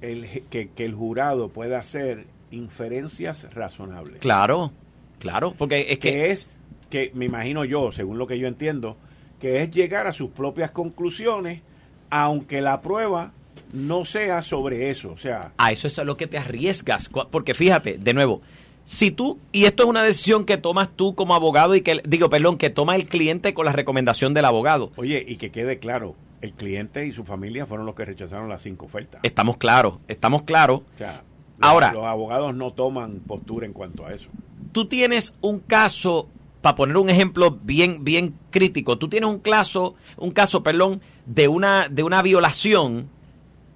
El, 0.00 0.44
que, 0.48 0.70
que 0.70 0.84
el 0.86 0.94
jurado 0.94 1.50
pueda 1.50 1.78
hacer 1.78 2.24
inferencias 2.50 3.52
razonables. 3.54 4.18
Claro, 4.20 4.72
claro, 5.18 5.54
porque 5.56 5.86
es 5.90 5.98
que... 5.98 6.12
que 6.12 6.30
es 6.30 6.48
que 6.90 7.12
me 7.14 7.24
imagino 7.24 7.64
yo, 7.64 7.92
según 7.92 8.18
lo 8.18 8.26
que 8.26 8.38
yo 8.38 8.48
entiendo, 8.48 8.96
que 9.38 9.62
es 9.62 9.70
llegar 9.70 10.08
a 10.08 10.12
sus 10.12 10.30
propias 10.30 10.72
conclusiones, 10.72 11.62
aunque 12.10 12.60
la 12.60 12.80
prueba 12.80 13.32
no 13.72 14.04
sea 14.04 14.42
sobre 14.42 14.90
eso, 14.90 15.12
o 15.12 15.16
sea... 15.16 15.52
A 15.56 15.70
eso 15.70 15.86
es 15.86 15.98
a 16.00 16.04
lo 16.04 16.16
que 16.16 16.26
te 16.26 16.36
arriesgas, 16.36 17.08
porque 17.08 17.54
fíjate, 17.54 17.96
de 17.96 18.12
nuevo, 18.12 18.42
si 18.84 19.12
tú, 19.12 19.38
y 19.52 19.66
esto 19.66 19.84
es 19.84 19.88
una 19.88 20.02
decisión 20.02 20.44
que 20.44 20.56
tomas 20.56 20.88
tú 20.96 21.14
como 21.14 21.36
abogado 21.36 21.76
y 21.76 21.82
que, 21.82 22.00
digo, 22.04 22.28
perdón, 22.28 22.58
que 22.58 22.70
toma 22.70 22.96
el 22.96 23.06
cliente 23.06 23.54
con 23.54 23.66
la 23.66 23.72
recomendación 23.72 24.34
del 24.34 24.46
abogado. 24.46 24.90
Oye, 24.96 25.24
y 25.24 25.36
que 25.36 25.52
quede 25.52 25.78
claro, 25.78 26.16
el 26.40 26.54
cliente 26.54 27.06
y 27.06 27.12
su 27.12 27.24
familia 27.24 27.66
fueron 27.66 27.86
los 27.86 27.94
que 27.94 28.04
rechazaron 28.04 28.48
las 28.48 28.62
cinco 28.62 28.86
ofertas. 28.86 29.20
Estamos 29.22 29.58
claros, 29.58 29.98
estamos 30.08 30.42
claros. 30.42 30.80
O 30.96 30.98
sea, 30.98 31.22
Ahora, 31.60 31.92
los 31.92 32.06
abogados 32.06 32.54
no 32.54 32.72
toman 32.72 33.20
postura 33.26 33.66
en 33.66 33.72
cuanto 33.72 34.06
a 34.06 34.12
eso. 34.12 34.28
Tú 34.72 34.86
tienes 34.86 35.34
un 35.40 35.60
caso, 35.60 36.28
para 36.60 36.76
poner 36.76 36.96
un 36.96 37.10
ejemplo 37.10 37.58
bien, 37.62 38.04
bien 38.04 38.34
crítico, 38.50 38.98
tú 38.98 39.08
tienes 39.08 39.28
un 39.28 39.38
caso, 39.38 39.94
un 40.16 40.30
caso, 40.30 40.62
perdón, 40.62 41.00
de 41.26 41.48
una, 41.48 41.88
de 41.88 42.02
una 42.02 42.22
violación. 42.22 43.08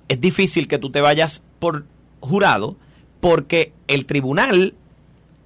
Es 0.08 0.20
difícil 0.20 0.68
que 0.68 0.78
tú 0.78 0.90
te 0.90 1.00
vayas 1.00 1.42
por 1.58 1.86
jurado, 2.20 2.76
porque 3.20 3.72
el 3.86 4.06
tribunal 4.06 4.74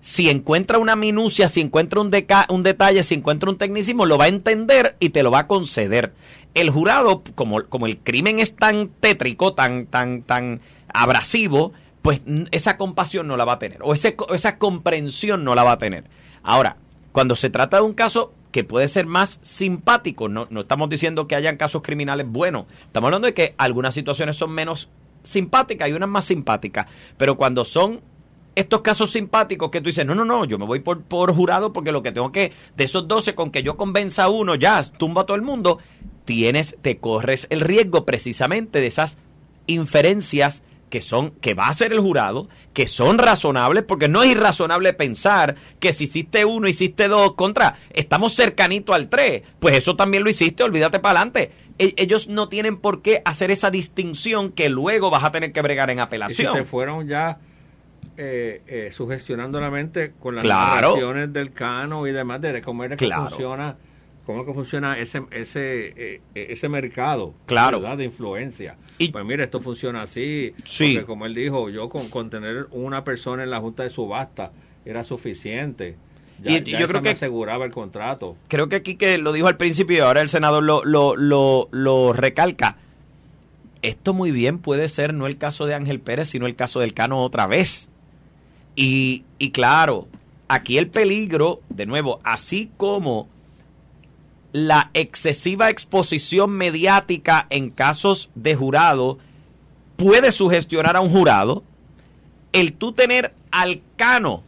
si 0.01 0.31
encuentra 0.31 0.79
una 0.79 0.97
minucia, 0.97 1.49
si 1.49 1.61
encuentra 1.61 2.01
un, 2.01 2.11
un 2.49 2.63
detalle, 2.63 3.03
si 3.03 3.15
encuentra 3.15 3.51
un 3.51 3.59
tecnicismo, 3.59 4.07
lo 4.07 4.19
va 4.19 4.27
a 4.27 4.29
entender 4.29 4.97
y 5.01 5.11
te 5.11 5.23
lo 5.23 5.31
va 5.31 5.41
a 5.41 5.47
conceder. 5.47 6.15
El 6.55 6.71
jurado, 6.71 7.23
como, 7.35 7.65
como 7.65 7.87
el 7.87 8.01
crimen 8.01 8.39
es 8.39 8.55
tan 8.55 8.89
tétrico, 8.89 9.55
tan, 9.55 9.87
tan, 9.87 10.23
tan 10.23 10.61
abrasivo, 10.93 11.73
pues 12.09 12.23
esa 12.53 12.79
compasión 12.79 13.29
no 13.29 13.37
la 13.37 13.45
va 13.45 13.53
a 13.53 13.59
tener, 13.59 13.81
o 13.83 13.93
esa 13.93 14.57
comprensión 14.57 15.45
no 15.45 15.55
la 15.55 15.63
va 15.63 15.73
a 15.73 15.79
tener. 15.79 16.05
Ahora, 16.43 16.79
cuando 17.13 17.37
se 17.37 17.51
trata 17.51 17.77
de 17.77 17.83
un 17.83 17.93
caso 17.93 18.33
que 18.51 18.65
puede 18.65 18.89
ser 18.89 19.05
más 19.05 19.39
simpático, 19.43 20.27
no, 20.27 20.47
no 20.49 20.63
estamos 20.63 20.89
diciendo 20.89 21.29
que 21.29 21.35
hayan 21.35 21.59
casos 21.59 21.83
criminales 21.83 22.27
buenos, 22.27 22.65
estamos 22.87 23.09
hablando 23.09 23.27
de 23.27 23.35
que 23.35 23.55
algunas 23.59 23.95
situaciones 23.95 24.37
son 24.37 24.53
menos 24.53 24.89
simpáticas 25.23 25.91
y 25.91 25.93
unas 25.93 26.09
más 26.09 26.25
simpáticas, 26.25 26.87
pero 27.19 27.37
cuando 27.37 27.67
son 27.67 28.01
estos 28.55 28.81
casos 28.81 29.11
simpáticos 29.11 29.71
que 29.71 29.83
tú 29.83 29.89
dices, 29.91 30.07
no, 30.07 30.15
no, 30.15 30.25
no, 30.25 30.47
yo 30.47 30.59
me 30.59 30.65
voy 30.65 30.81
por, 30.81 31.03
por 31.03 31.35
jurado 31.35 31.75
porque 31.75 31.93
lo 31.93 32.03
que 32.03 32.13
tengo 32.13 32.33
que, 32.33 32.55
de 32.75 32.85
esos 32.85 33.07
12, 33.07 33.35
con 33.35 33.51
que 33.51 33.63
yo 33.63 33.77
convenza 33.77 34.25
a 34.25 34.29
uno, 34.31 34.55
ya, 34.55 34.83
tumba 34.83 35.21
a 35.21 35.27
todo 35.27 35.37
el 35.37 35.43
mundo, 35.43 35.79
tienes, 36.25 36.75
te 36.81 36.97
corres 36.97 37.47
el 37.51 37.61
riesgo 37.61 38.07
precisamente 38.07 38.81
de 38.81 38.87
esas 38.87 39.19
inferencias 39.67 40.63
que 40.89 41.03
son, 41.03 41.31
que 41.33 41.55
va 41.55 41.69
a 41.69 41.75
ser 41.75 41.93
el 41.93 42.01
jurado, 42.01 42.49
que 42.73 42.89
son 42.89 43.19
razonables, 43.19 43.85
porque 43.85 44.09
no 44.09 44.23
es 44.23 44.31
irrazonable 44.31 44.93
pensar 44.93 45.57
que 45.81 45.93
si 45.93 46.05
hiciste 46.05 46.45
uno, 46.45 46.69
hiciste 46.69 47.09
dos, 47.09 47.35
contra, 47.35 47.77
estamos 47.91 48.35
cercanito 48.35 48.95
al 48.95 49.09
tres, 49.09 49.43
pues 49.61 49.77
eso 49.77 49.97
también 49.97 50.25
lo 50.25 50.31
hiciste, 50.31 50.63
olvídate 50.63 50.99
para 50.99 51.21
adelante. 51.21 51.51
E, 51.79 51.95
ellos 51.97 52.29
no 52.29 52.49
tienen 52.49 52.77
por 52.77 53.03
qué 53.03 53.23
hacer 53.25 53.51
esa 53.51 53.71
distinción 53.71 54.51
que 54.51 54.69
luego 54.69 55.11
vas 55.11 55.25
a 55.25 55.33
tener 55.33 55.53
que 55.53 55.63
bregar 55.63 55.91
en 55.91 56.01
apelación. 56.01 56.55
Y 56.55 56.59
te 56.59 56.65
fueron 56.65 57.07
ya 57.07 57.39
eh, 58.17 58.63
eh, 58.67 58.91
sugestionando 58.93 59.61
la 59.61 59.71
mente 59.71 60.13
con 60.19 60.35
las 60.35 60.45
claro. 60.45 60.97
del 61.29 61.53
cano 61.53 62.07
y 62.07 62.13
demás 62.13 62.41
de 62.41 62.61
cómo 62.63 62.85
es 62.85 62.97
que 62.97 63.09
funciona 63.09 63.77
cómo 64.29 64.45
que 64.45 64.53
funciona 64.53 64.99
ese 64.99 65.23
ese 65.31 65.95
eh, 65.97 66.21
ese 66.35 66.69
mercado 66.69 67.33
claro. 67.47 67.81
de 67.97 68.05
influencia 68.05 68.77
y, 68.99 69.09
pues 69.09 69.25
mire 69.25 69.45
esto 69.45 69.61
funciona 69.61 70.03
así 70.03 70.53
sí. 70.65 70.93
porque 70.93 71.07
como 71.07 71.25
él 71.25 71.35
dijo 71.35 71.71
yo 71.71 71.89
con, 71.89 72.11
con 72.11 72.29
tener 72.29 72.67
una 72.71 73.05
persona 73.05 73.43
en 73.43 73.51
la 73.51 73.59
junta 73.59 73.85
de 73.85 73.91
subasta 73.91 74.53
era 74.85 75.03
suficiente 75.03 75.97
ya, 76.43 76.59
y, 76.59 76.63
yo 76.65 76.87
creo 76.87 77.01
que 77.01 77.09
aseguraba 77.09 77.65
el 77.65 77.73
contrato 77.73 78.37
creo 78.49 78.69
que 78.69 78.77
aquí 78.77 78.97
que 78.97 79.17
lo 79.17 79.33
dijo 79.33 79.49
al 79.49 79.57
principio 79.57 79.97
y 79.97 80.01
ahora 80.01 80.21
el 80.21 80.29
senador 80.29 80.63
lo, 80.63 80.85
lo, 80.85 81.17
lo, 81.17 81.69
lo 81.73 82.13
recalca 82.13 82.77
esto 83.83 84.13
muy 84.13 84.31
bien 84.31 84.59
puede 84.59 84.89
ser 84.89 85.15
no 85.15 85.27
el 85.27 85.39
caso 85.39 85.67
de 85.67 85.75
Ángel 85.75 86.01
Pérez, 86.01 86.29
sino 86.29 86.47
el 86.47 86.57
caso 86.57 86.81
del 86.81 86.95
Cano 86.95 87.23
otra 87.23 87.47
vez. 87.47 87.89
Y, 88.75 89.25
claro, 89.53 90.07
aquí 90.47 90.79
el 90.79 90.89
peligro, 90.89 91.61
de 91.69 91.87
nuevo, 91.87 92.21
así 92.23 92.71
como 92.77 93.29
la 94.53 94.91
excesiva 94.95 95.71
exposición 95.71 96.51
mediática 96.51 97.47
en 97.51 97.71
casos 97.71 98.31
de 98.35 98.55
jurado 98.55 99.19
puede 99.97 100.33
sugestionar 100.33 100.97
a 100.97 101.01
un 101.01 101.11
jurado, 101.11 101.65
el 102.53 102.73
tú 102.73 102.93
tener 102.93 103.35
al 103.51 103.83
cano 103.97 104.43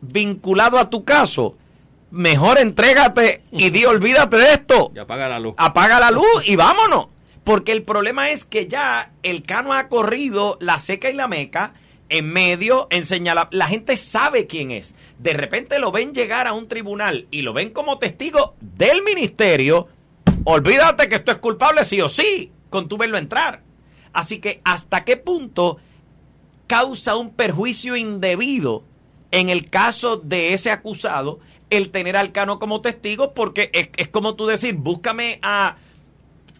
vinculado 0.00 0.78
a 0.78 0.90
tu 0.90 1.04
caso, 1.04 1.56
mejor 2.10 2.58
entrégate 2.58 3.42
y 3.50 3.70
di 3.70 3.84
olvídate 3.84 4.36
de 4.36 4.52
esto. 4.52 4.92
Y 4.94 4.98
apaga 4.98 5.28
la 5.28 5.38
luz. 5.38 5.54
Apaga 5.56 6.00
la 6.00 6.10
luz 6.10 6.42
y 6.44 6.56
vámonos. 6.56 7.08
Porque 7.44 7.72
el 7.72 7.82
problema 7.82 8.30
es 8.30 8.44
que 8.44 8.68
ya 8.68 9.12
el 9.22 9.42
cano 9.42 9.74
ha 9.74 9.88
corrido 9.88 10.56
la 10.60 10.78
seca 10.78 11.10
y 11.10 11.14
la 11.14 11.28
meca 11.28 11.74
en 12.08 12.32
medio, 12.32 12.88
en 12.90 13.04
La 13.50 13.66
gente 13.66 13.96
sabe 13.96 14.46
quién 14.46 14.70
es. 14.70 14.94
De 15.18 15.32
repente 15.32 15.78
lo 15.78 15.92
ven 15.92 16.12
llegar 16.12 16.46
a 16.46 16.52
un 16.52 16.68
tribunal 16.68 17.28
y 17.30 17.42
lo 17.42 17.52
ven 17.52 17.70
como 17.70 17.98
testigo 17.98 18.56
del 18.60 19.02
ministerio. 19.02 19.88
Olvídate 20.44 21.08
que 21.08 21.16
esto 21.16 21.32
es 21.32 21.38
culpable 21.38 21.84
sí 21.84 22.00
o 22.00 22.08
sí, 22.08 22.52
con 22.70 22.88
tu 22.88 22.98
verlo 22.98 23.16
entrar. 23.16 23.62
Así 24.12 24.38
que, 24.38 24.60
¿hasta 24.64 25.04
qué 25.04 25.16
punto 25.16 25.78
causa 26.66 27.16
un 27.16 27.30
perjuicio 27.30 27.96
indebido 27.96 28.84
en 29.30 29.48
el 29.48 29.70
caso 29.70 30.16
de 30.16 30.54
ese 30.54 30.70
acusado 30.70 31.40
el 31.70 31.90
tener 31.90 32.16
al 32.16 32.32
Cano 32.32 32.58
como 32.58 32.80
testigo? 32.80 33.34
Porque 33.34 33.70
es, 33.72 34.08
como 34.08 34.34
tú 34.34 34.46
decir, 34.46 34.74
búscame 34.76 35.38
a 35.42 35.76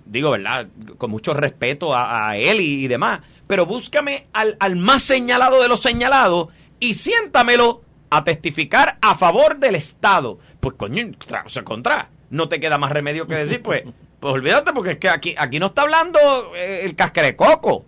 digo, 0.07 0.31
¿verdad? 0.33 0.69
Con 0.99 1.11
mucho 1.11 1.33
respeto 1.33 1.95
a, 1.97 2.37
él 2.37 2.61
y, 2.61 2.89
demás, 2.89 3.21
pero 3.47 3.65
búscame 3.65 4.27
al, 4.35 4.57
al 4.61 4.77
más 4.77 5.03
señalado 5.03 5.63
de 5.63 5.69
los 5.69 5.81
señalados 5.81 6.49
y 6.79 6.95
siéntamelo 6.95 7.83
a 8.17 8.25
testificar 8.25 8.99
a 9.01 9.15
favor 9.15 9.59
del 9.59 9.75
Estado. 9.75 10.39
Pues 10.61 10.75
coño, 10.77 11.11
o 11.45 11.49
sea, 11.49 11.65
contra, 11.65 12.11
no 12.31 12.49
te 12.49 12.61
queda 12.61 12.79
más 12.79 12.93
remedio 12.93 13.27
que 13.27 13.35
decir, 13.35 13.63
pues, 13.63 13.83
pues 14.21 14.35
olvídate, 14.35 14.73
porque 14.73 14.93
es 14.93 14.99
que 14.99 15.09
aquí, 15.09 15.35
aquí 15.37 15.59
no 15.59 15.67
está 15.67 15.83
hablando 15.83 16.19
eh, 16.57 16.83
el 16.85 16.95
casquerecoco. 16.95 17.87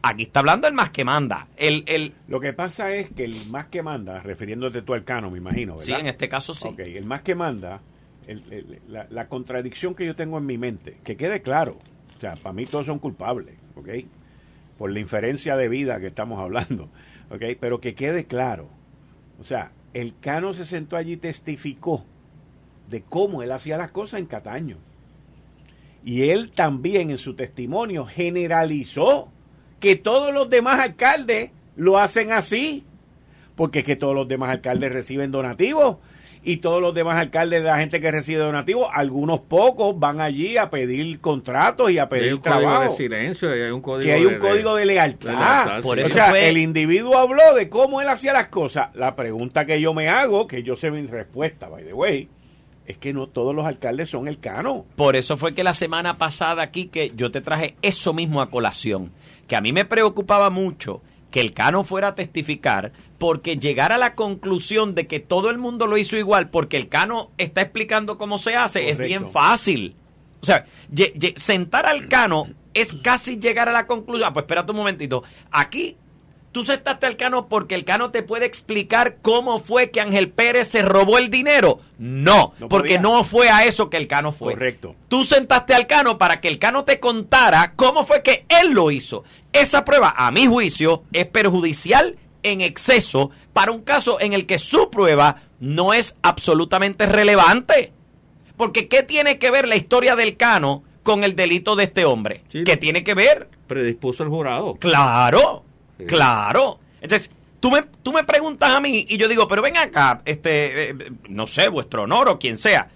Aquí 0.00 0.22
está 0.22 0.40
hablando 0.40 0.68
el 0.68 0.74
más 0.74 0.90
que 0.90 1.04
manda. 1.04 1.48
El, 1.56 1.82
el... 1.86 2.14
Lo 2.28 2.38
que 2.40 2.52
pasa 2.52 2.92
es 2.94 3.10
que 3.10 3.24
el 3.24 3.34
más 3.50 3.66
que 3.66 3.82
manda, 3.82 4.20
refiriéndote 4.20 4.82
tú 4.82 4.94
al 4.94 5.04
cano, 5.04 5.30
me 5.30 5.38
imagino, 5.38 5.74
¿verdad? 5.74 5.86
Sí, 5.86 5.92
en 5.92 6.06
este 6.06 6.28
caso 6.28 6.54
sí. 6.54 6.68
Ok, 6.68 6.78
el 6.78 7.04
más 7.04 7.22
que 7.22 7.34
manda, 7.34 7.80
la, 8.86 9.06
la, 9.10 9.28
contradicción 9.28 9.94
que 9.96 10.06
yo 10.06 10.14
tengo 10.14 10.38
en 10.38 10.46
mi 10.46 10.56
mente, 10.56 10.98
que 11.02 11.16
quede 11.16 11.42
claro, 11.42 11.78
o 12.16 12.20
sea, 12.20 12.36
para 12.36 12.52
mí 12.52 12.64
todos 12.64 12.86
son 12.86 13.00
culpables, 13.00 13.56
¿ok? 13.74 13.88
por 14.78 14.92
la 14.92 15.00
inferencia 15.00 15.56
de 15.56 15.68
vida 15.68 16.00
que 16.00 16.06
estamos 16.06 16.38
hablando, 16.38 16.88
¿ok? 17.30 17.42
Pero 17.60 17.80
que 17.80 17.94
quede 17.94 18.24
claro, 18.24 18.70
o 19.40 19.44
sea, 19.44 19.72
el 19.94 20.14
Cano 20.20 20.54
se 20.54 20.66
sentó 20.66 20.96
allí 20.96 21.12
y 21.12 21.16
testificó 21.16 22.04
de 22.88 23.02
cómo 23.02 23.42
él 23.42 23.52
hacía 23.52 23.78
las 23.78 23.92
cosas 23.92 24.20
en 24.20 24.26
Cataño. 24.26 24.76
Y 26.04 26.30
él 26.30 26.52
también 26.52 27.10
en 27.10 27.18
su 27.18 27.34
testimonio 27.34 28.06
generalizó 28.06 29.30
que 29.80 29.96
todos 29.96 30.32
los 30.32 30.48
demás 30.48 30.80
alcaldes 30.80 31.50
lo 31.76 31.98
hacen 31.98 32.32
así, 32.32 32.84
porque 33.56 33.80
es 33.80 33.84
que 33.84 33.96
todos 33.96 34.14
los 34.14 34.28
demás 34.28 34.50
alcaldes 34.50 34.92
reciben 34.92 35.30
donativos 35.30 35.98
y 36.42 36.58
todos 36.58 36.80
los 36.80 36.94
demás 36.94 37.18
alcaldes 37.18 37.62
de 37.62 37.68
la 37.68 37.78
gente 37.78 38.00
que 38.00 38.10
recibe 38.10 38.38
donativos, 38.38 38.88
algunos 38.92 39.40
pocos 39.40 39.98
van 39.98 40.20
allí 40.20 40.56
a 40.56 40.70
pedir 40.70 41.20
contratos 41.20 41.90
y 41.90 41.98
a 41.98 42.08
pedir 42.08 42.32
hay 42.32 42.38
trabajo. 42.38 42.90
de 42.92 42.96
silencio, 42.96 43.50
hay 43.50 43.70
un 43.70 43.80
código 43.80 44.04
que 44.04 44.12
hay 44.12 44.24
un 44.24 44.38
código 44.38 44.74
de 44.76 44.86
lealtad. 44.86 45.82
Por 45.82 45.98
eso 45.98 46.08
o 46.08 46.12
sea, 46.12 46.38
el 46.38 46.58
individuo 46.58 47.18
habló 47.18 47.54
de 47.54 47.68
cómo 47.68 48.00
él 48.00 48.08
hacía 48.08 48.32
las 48.32 48.48
cosas. 48.48 48.94
La 48.94 49.16
pregunta 49.16 49.66
que 49.66 49.80
yo 49.80 49.94
me 49.94 50.08
hago, 50.08 50.46
que 50.46 50.62
yo 50.62 50.76
sé 50.76 50.90
mi 50.90 51.06
respuesta, 51.06 51.68
by 51.68 51.84
the 51.84 51.92
way, 51.92 52.28
es 52.86 52.96
que 52.96 53.12
no 53.12 53.26
todos 53.26 53.54
los 53.54 53.66
alcaldes 53.66 54.08
son 54.08 54.28
el 54.28 54.38
cano. 54.38 54.86
Por 54.96 55.16
eso 55.16 55.36
fue 55.36 55.54
que 55.54 55.62
la 55.62 55.74
semana 55.74 56.16
pasada 56.16 56.62
aquí 56.62 56.86
que 56.86 57.12
yo 57.14 57.30
te 57.30 57.40
traje 57.40 57.76
eso 57.82 58.14
mismo 58.14 58.40
a 58.40 58.50
colación, 58.50 59.12
que 59.46 59.56
a 59.56 59.60
mí 59.60 59.72
me 59.72 59.84
preocupaba 59.84 60.50
mucho 60.50 61.02
que 61.30 61.40
el 61.40 61.52
Cano 61.52 61.84
fuera 61.84 62.08
a 62.08 62.14
testificar 62.14 62.92
porque 63.18 63.56
llegar 63.56 63.92
a 63.92 63.98
la 63.98 64.14
conclusión 64.14 64.94
de 64.94 65.06
que 65.06 65.20
todo 65.20 65.50
el 65.50 65.58
mundo 65.58 65.86
lo 65.86 65.98
hizo 65.98 66.16
igual 66.16 66.50
porque 66.50 66.76
el 66.76 66.88
Cano 66.88 67.30
está 67.36 67.60
explicando 67.60 68.16
cómo 68.16 68.38
se 68.38 68.54
hace 68.54 68.88
es 68.88 68.98
bien 68.98 69.30
fácil. 69.30 69.96
O 70.40 70.46
sea, 70.46 70.66
sentar 71.36 71.86
al 71.86 72.08
Cano 72.08 72.46
es 72.74 72.94
casi 73.02 73.38
llegar 73.38 73.68
a 73.68 73.72
la 73.72 73.86
conclusión. 73.86 74.28
Ah, 74.28 74.32
pues 74.32 74.44
espérate 74.44 74.70
un 74.70 74.78
momentito. 74.78 75.24
Aquí 75.50 75.96
tú 76.52 76.62
sentaste 76.62 77.06
al 77.06 77.16
Cano 77.16 77.48
porque 77.48 77.74
el 77.74 77.84
Cano 77.84 78.12
te 78.12 78.22
puede 78.22 78.46
explicar 78.46 79.16
cómo 79.20 79.58
fue 79.58 79.90
que 79.90 80.00
Ángel 80.00 80.30
Pérez 80.30 80.68
se 80.68 80.82
robó 80.82 81.18
el 81.18 81.28
dinero. 81.28 81.80
No, 81.98 82.52
porque 82.70 83.00
no 83.00 83.24
fue 83.24 83.50
a 83.50 83.64
eso 83.64 83.90
que 83.90 83.96
el 83.96 84.06
Cano 84.06 84.30
fue. 84.30 84.52
Correcto. 84.52 84.94
Tú 85.08 85.24
sentaste 85.24 85.74
al 85.74 85.88
Cano 85.88 86.18
para 86.18 86.40
que 86.40 86.46
el 86.46 86.60
Cano 86.60 86.84
te 86.84 87.00
contara 87.00 87.72
cómo 87.74 88.06
fue 88.06 88.22
que 88.22 88.46
él 88.48 88.70
lo 88.70 88.92
hizo. 88.92 89.24
Esa 89.52 89.84
prueba, 89.84 90.14
a 90.16 90.30
mi 90.30 90.46
juicio, 90.46 91.02
es 91.12 91.26
perjudicial 91.26 92.16
en 92.42 92.60
exceso 92.60 93.30
para 93.52 93.72
un 93.72 93.82
caso 93.82 94.20
en 94.20 94.32
el 94.32 94.46
que 94.46 94.58
su 94.58 94.90
prueba 94.90 95.42
no 95.60 95.92
es 95.92 96.16
absolutamente 96.22 97.06
relevante. 97.06 97.92
Porque 98.56 98.88
¿qué 98.88 99.02
tiene 99.02 99.38
que 99.38 99.50
ver 99.50 99.68
la 99.68 99.76
historia 99.76 100.16
del 100.16 100.36
Cano 100.36 100.82
con 101.02 101.24
el 101.24 101.36
delito 101.36 101.76
de 101.76 101.84
este 101.84 102.04
hombre? 102.04 102.42
¿Qué 102.50 102.76
tiene 102.76 103.04
que 103.04 103.14
ver? 103.14 103.48
Predispuso 103.66 104.22
el 104.22 104.28
jurado. 104.28 104.74
Claro. 104.74 105.64
Claro. 106.06 106.80
Entonces, 107.00 107.30
tú 107.60 107.70
me, 107.70 107.82
tú 108.02 108.12
me 108.12 108.24
preguntas 108.24 108.70
a 108.70 108.80
mí 108.80 109.06
y 109.08 109.16
yo 109.16 109.28
digo, 109.28 109.46
pero 109.48 109.62
ven 109.62 109.76
acá, 109.76 110.22
este, 110.24 110.90
eh, 110.90 111.12
no 111.28 111.46
sé, 111.46 111.68
vuestro 111.68 112.02
honor 112.02 112.28
o 112.28 112.38
quien 112.38 112.58
sea. 112.58 112.90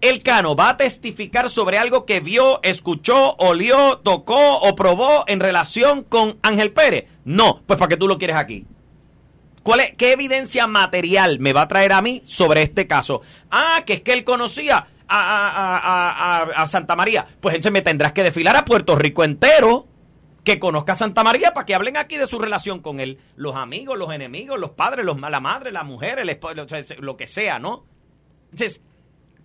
El 0.00 0.22
Cano 0.22 0.54
va 0.54 0.70
a 0.70 0.76
testificar 0.76 1.50
sobre 1.50 1.78
algo 1.78 2.06
que 2.06 2.20
vio, 2.20 2.60
escuchó, 2.62 3.34
olió, 3.38 3.98
tocó 3.98 4.58
o 4.58 4.76
probó 4.76 5.24
en 5.26 5.40
relación 5.40 6.04
con 6.04 6.38
Ángel 6.42 6.72
Pérez. 6.72 7.06
No, 7.24 7.62
pues 7.66 7.78
para 7.78 7.88
qué 7.88 7.96
tú 7.96 8.06
lo 8.06 8.16
quieres 8.16 8.36
aquí. 8.36 8.64
¿Cuál 9.64 9.80
es, 9.80 9.94
¿Qué 9.96 10.12
evidencia 10.12 10.66
material 10.66 11.40
me 11.40 11.52
va 11.52 11.62
a 11.62 11.68
traer 11.68 11.92
a 11.92 12.00
mí 12.00 12.22
sobre 12.24 12.62
este 12.62 12.86
caso? 12.86 13.22
Ah, 13.50 13.82
que 13.84 13.94
es 13.94 14.00
que 14.02 14.12
él 14.12 14.22
conocía 14.22 14.86
a, 15.08 15.18
a, 15.18 15.78
a, 15.78 16.42
a 16.42 16.66
Santa 16.66 16.94
María. 16.94 17.26
Pues 17.40 17.56
entonces 17.56 17.72
me 17.72 17.82
tendrás 17.82 18.12
que 18.12 18.22
desfilar 18.22 18.56
a 18.56 18.64
Puerto 18.64 18.94
Rico 18.94 19.24
entero 19.24 19.88
que 20.44 20.58
conozca 20.58 20.92
a 20.92 20.96
Santa 20.96 21.24
María 21.24 21.52
para 21.52 21.66
que 21.66 21.74
hablen 21.74 21.96
aquí 21.96 22.16
de 22.16 22.26
su 22.26 22.38
relación 22.38 22.80
con 22.80 23.00
él. 23.00 23.18
Los 23.36 23.56
amigos, 23.56 23.98
los 23.98 24.14
enemigos, 24.14 24.58
los 24.58 24.70
padres, 24.70 25.04
la 25.04 25.40
madre, 25.40 25.72
la 25.72 25.82
mujer, 25.82 26.20
el 26.20 26.30
esposo, 26.30 26.54
lo 27.00 27.16
que 27.16 27.26
sea, 27.26 27.58
¿no? 27.58 27.84
Entonces, 28.44 28.80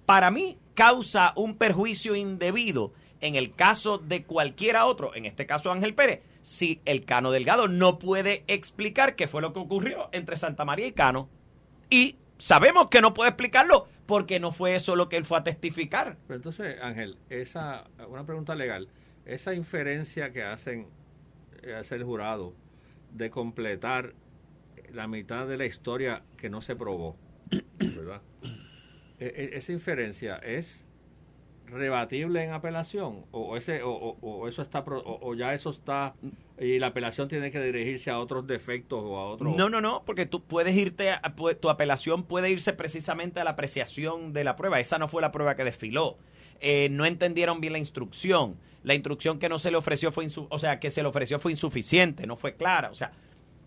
para 0.05 0.31
mí 0.31 0.57
causa 0.73 1.33
un 1.35 1.57
perjuicio 1.57 2.15
indebido 2.15 2.93
en 3.21 3.35
el 3.35 3.53
caso 3.53 3.97
de 3.97 4.23
cualquiera 4.23 4.85
otro, 4.85 5.15
en 5.15 5.25
este 5.25 5.45
caso 5.45 5.71
Ángel 5.71 5.95
Pérez, 5.95 6.21
si 6.41 6.81
el 6.85 7.05
Cano 7.05 7.31
Delgado 7.31 7.67
no 7.67 7.99
puede 7.99 8.43
explicar 8.47 9.15
qué 9.15 9.27
fue 9.27 9.41
lo 9.41 9.53
que 9.53 9.59
ocurrió 9.59 10.09
entre 10.11 10.35
Santa 10.35 10.65
María 10.65 10.87
y 10.87 10.91
Cano. 10.91 11.29
Y 11.89 12.17
sabemos 12.37 12.89
que 12.89 13.01
no 13.01 13.13
puede 13.13 13.29
explicarlo 13.29 13.87
porque 14.05 14.41
no 14.41 14.51
fue 14.51 14.75
eso 14.75 14.97
lo 14.97 15.07
que 15.07 15.15
él 15.15 15.23
fue 15.23 15.37
a 15.37 15.43
testificar. 15.43 16.17
Pero 16.27 16.35
entonces, 16.35 16.75
Ángel, 16.81 17.17
esa 17.29 17.85
una 18.09 18.25
pregunta 18.25 18.55
legal 18.55 18.89
esa 19.25 19.53
inferencia 19.53 20.31
que 20.31 20.43
hacen 20.43 20.87
eh, 21.61 21.75
hace 21.75 21.95
el 21.95 22.03
jurado 22.03 22.53
de 23.11 23.29
completar 23.29 24.13
la 24.91 25.07
mitad 25.07 25.47
de 25.47 25.57
la 25.57 25.65
historia 25.65 26.23
que 26.37 26.49
no 26.49 26.61
se 26.61 26.75
probó, 26.75 27.15
¿verdad? 27.79 28.21
E, 29.23 29.51
e, 29.53 29.57
esa 29.57 29.71
inferencia 29.71 30.35
es 30.37 30.85
rebatible 31.65 32.43
en 32.43 32.51
apelación 32.51 33.25
o 33.31 33.55
ese 33.55 33.81
o, 33.83 34.47
eso 34.47 34.61
está 34.61 34.83
o, 34.85 35.33
ya 35.33 35.53
eso 35.53 35.69
está 35.69 36.13
y 36.59 36.77
la 36.77 36.87
apelación 36.87 37.29
tiene 37.29 37.49
que 37.49 37.61
dirigirse 37.61 38.11
a 38.11 38.19
otros 38.19 38.45
defectos 38.45 38.99
o 39.01 39.17
a 39.17 39.25
otros 39.29 39.55
no 39.55 39.69
no 39.69 39.79
no 39.79 40.03
porque 40.05 40.25
tú 40.25 40.43
puedes 40.43 40.75
irte 40.75 41.11
a, 41.11 41.21
tu 41.59 41.69
apelación 41.69 42.23
puede 42.23 42.51
irse 42.51 42.73
precisamente 42.73 43.39
a 43.39 43.43
la 43.43 43.51
apreciación 43.51 44.33
de 44.33 44.43
la 44.43 44.55
prueba. 44.55 44.79
Esa 44.79 44.97
no 44.97 45.07
fue 45.07 45.21
la 45.21 45.31
prueba 45.31 45.55
que 45.55 45.63
desfiló. 45.63 46.17
Eh, 46.59 46.89
no 46.89 47.05
entendieron 47.05 47.61
bien 47.61 47.73
la 47.73 47.79
instrucción. 47.79 48.57
La 48.83 48.93
instrucción 48.93 49.39
que 49.39 49.49
no 49.49 49.59
se 49.59 49.71
le 49.71 49.77
ofreció 49.77 50.11
fue, 50.11 50.27
o 50.49 50.59
sea, 50.59 50.79
que 50.79 50.91
se 50.91 51.01
le 51.01 51.07
ofreció 51.07 51.39
fue 51.39 51.53
insuficiente, 51.53 52.27
no 52.27 52.35
fue 52.35 52.55
clara, 52.55 52.91
o 52.91 52.95
sea, 52.95 53.13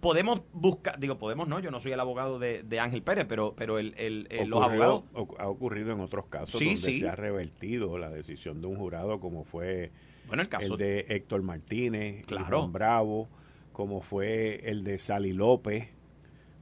podemos 0.01 0.43
buscar, 0.53 0.99
digo, 0.99 1.19
podemos 1.19 1.49
no, 1.49 1.61
yo 1.61 1.71
no 1.71 1.81
soy 1.81 1.93
el 1.93 2.01
abogado 2.01 2.39
de, 2.39 2.81
Ángel 2.81 3.03
Pérez, 3.03 3.27
pero, 3.29 3.55
pero 3.57 3.79
el, 3.79 3.95
el, 3.97 4.27
los 4.49 4.63
abogados... 4.63 5.05
Ha 5.39 5.49
ocurrido 5.49 5.93
en 5.93 6.01
otros 6.01 6.27
casos 6.27 6.53
donde 6.53 6.77
se 6.77 7.09
ha 7.09 7.15
revertido 7.15 7.99
la 7.99 8.11
decisión 8.11 8.61
de 8.61 8.67
un 8.67 8.77
jurado, 8.77 9.21
como 9.21 9.45
fue 9.45 9.91
bueno, 10.29 10.43
el, 10.43 10.49
caso, 10.49 10.77
de 10.77 11.07
Héctor 11.09 11.43
Martínez, 11.43 12.25
claro. 12.27 12.69
Bravo, 12.69 13.29
como 13.73 14.01
fue 14.01 14.69
el 14.69 14.85
de 14.85 14.99
Sally 14.99 15.33
López. 15.33 15.89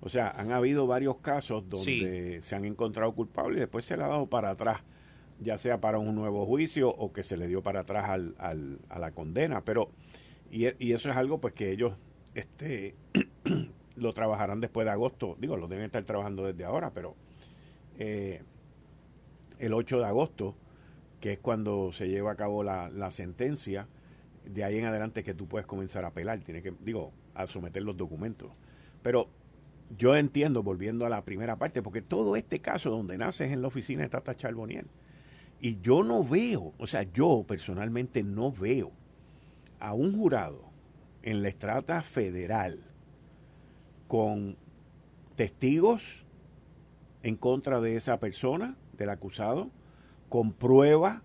O 0.01 0.09
sea, 0.09 0.31
han 0.31 0.53
habido 0.53 0.87
varios 0.87 1.17
casos 1.17 1.69
donde 1.69 2.41
se 2.43 2.55
han 2.55 2.65
encontrado 2.67 3.13
culpables 3.13 3.57
y 3.57 3.61
después 3.61 3.85
se 3.87 3.97
le 3.97 4.05
ha 4.05 4.09
dado 4.09 4.27
para 4.27 4.51
atrás 4.51 4.83
ya 5.41 5.59
sea 5.59 5.81
para 5.81 5.99
un 5.99 6.15
nuevo 6.15 6.47
juicio 6.47 6.89
o 6.91 7.13
que 7.13 7.23
se 7.23 7.37
le 7.37 7.49
dio 7.49 7.63
para 7.63 7.81
atrás 7.81 8.09
al, 8.09 8.35
al, 8.39 8.79
a 8.89 8.99
la 8.99 9.13
condena. 9.13 9.63
Pero, 9.65 9.91
y, 10.51 10.67
y, 10.85 10.93
eso 10.93 11.11
es 11.11 11.17
algo 11.17 11.41
pues 11.41 11.55
que 11.55 11.71
ellos 11.71 11.95
este, 12.35 12.95
lo 13.97 14.13
trabajarán 14.13 14.61
después 14.61 14.85
de 14.85 14.93
agosto. 14.93 15.37
Digo, 15.41 15.57
lo 15.57 15.69
deben 15.69 15.87
estar 15.87 16.05
trabajando 16.05 16.45
desde 16.45 16.65
ahora, 16.65 16.91
pero 16.91 17.15
eh, 17.99 18.43
el 19.59 19.73
8 19.73 19.99
de 19.99 20.07
agosto, 20.07 20.55
que 21.21 21.33
es 21.33 21.39
cuando 21.39 21.93
se 21.93 22.09
lleva 22.09 22.33
a 22.33 22.37
cabo 22.37 22.63
la, 22.63 22.89
la 22.91 23.11
sentencia, 23.11 23.89
de 24.45 24.65
ahí 24.65 24.79
en 24.79 24.85
adelante 24.85 25.23
que 25.23 25.35
tú 25.35 25.47
puedes 25.47 25.67
comenzar 25.67 26.05
a 26.05 26.09
apelar, 26.09 26.41
tiene 26.41 26.61
que, 26.61 26.73
digo, 26.81 27.13
a 27.35 27.47
someter 27.47 27.83
los 27.83 27.97
documentos. 27.97 28.51
Pero 29.03 29.29
yo 29.97 30.17
entiendo, 30.17 30.63
volviendo 30.63 31.07
a 31.07 31.09
la 31.09 31.25
primera 31.25 31.57
parte, 31.57 31.83
porque 31.83 32.03
todo 32.03 32.37
este 32.37 32.61
caso 32.61 32.91
donde 32.91 33.19
nace 33.19 33.47
es 33.47 33.53
en 33.53 33.63
la 33.63 33.69
oficina 33.69 34.03
de 34.03 34.09
Tata 34.09 34.37
Charboniel. 34.37 34.87
Y 35.61 35.81
yo 35.81 36.03
no 36.03 36.23
veo, 36.25 36.75
o 36.79 36.87
sea, 36.87 37.05
yo 37.05 37.45
personalmente 37.47 38.23
no 38.23 38.53
veo 38.53 38.93
a 39.81 39.95
un 39.95 40.17
jurado 40.17 40.74
en 41.25 41.43
la 41.43 41.49
estrata 41.49 42.03
federal 42.03 42.81
con 44.09 44.57
testigos 45.37 46.25
en 47.23 47.37
contra 47.37 47.81
de 47.81 47.97
esa 47.97 48.21
persona, 48.21 48.77
del 48.93 49.09
acusado, 49.09 49.71
con 50.29 50.53
pruebas 50.53 51.23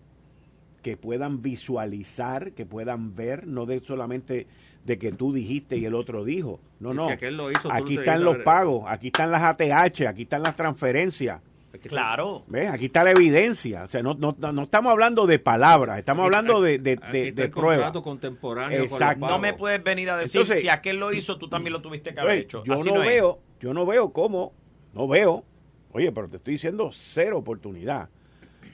que 0.82 0.96
puedan 0.96 1.42
visualizar, 1.42 2.54
que 2.54 2.66
puedan 2.66 3.14
ver, 3.14 3.46
no 3.46 3.66
de 3.66 3.82
solamente 3.82 4.48
de 4.86 4.98
que 4.98 5.12
tú 5.12 5.34
dijiste 5.34 5.76
y 5.76 5.84
el 5.84 5.94
otro 5.94 6.24
dijo. 6.24 6.62
No, 6.80 6.94
no. 6.94 7.10
aquí 7.10 7.98
están 7.98 8.24
los 8.24 8.38
pagos, 8.38 8.86
aquí 8.88 9.08
están 9.08 9.32
las 9.32 9.44
ATH, 9.44 10.08
aquí 10.08 10.22
están 10.22 10.44
las 10.44 10.56
transferencias. 10.56 11.42
Claro. 11.78 12.44
¿Ves? 12.48 12.70
Aquí 12.70 12.86
está 12.86 13.04
la 13.04 13.12
evidencia. 13.12 13.84
O 13.84 13.88
sea, 13.88 14.02
no, 14.02 14.16
no, 14.16 14.36
no 14.40 14.64
estamos 14.64 14.92
hablando 14.92 15.28
de 15.28 15.40
palabras, 15.40 16.00
estamos 16.00 16.26
hablando 16.26 16.62
de, 16.62 16.80
de, 16.80 16.98
de, 17.32 17.50
pruebas. 17.50 17.92
contemporáneo. 18.02 18.84
Exacto. 18.84 19.28
No 19.28 19.38
me 19.38 19.54
puedes 19.54 19.84
venir 19.84 20.10
a 20.10 20.18
decir 20.18 20.46
si 20.46 20.70
aquel 20.70 20.98
lo 20.98 21.14
hizo, 21.14 21.38
tú 21.38 21.48
también 21.48 21.74
lo 21.74 21.82
tuviste 21.82 22.14
que 22.14 22.20
haber 22.20 22.40
hecho. 22.40 22.64
Yo 22.64 22.76
no, 22.84 23.00
veo, 23.00 23.40
yo 23.60 23.74
no 23.74 23.86
veo 23.86 24.12
cómo, 24.12 24.54
no 24.94 25.08
veo, 25.08 25.44
oye, 25.92 26.12
pero 26.12 26.28
te 26.28 26.38
estoy 26.38 26.54
diciendo 26.54 26.90
cero 26.94 27.38
oportunidad 27.38 28.10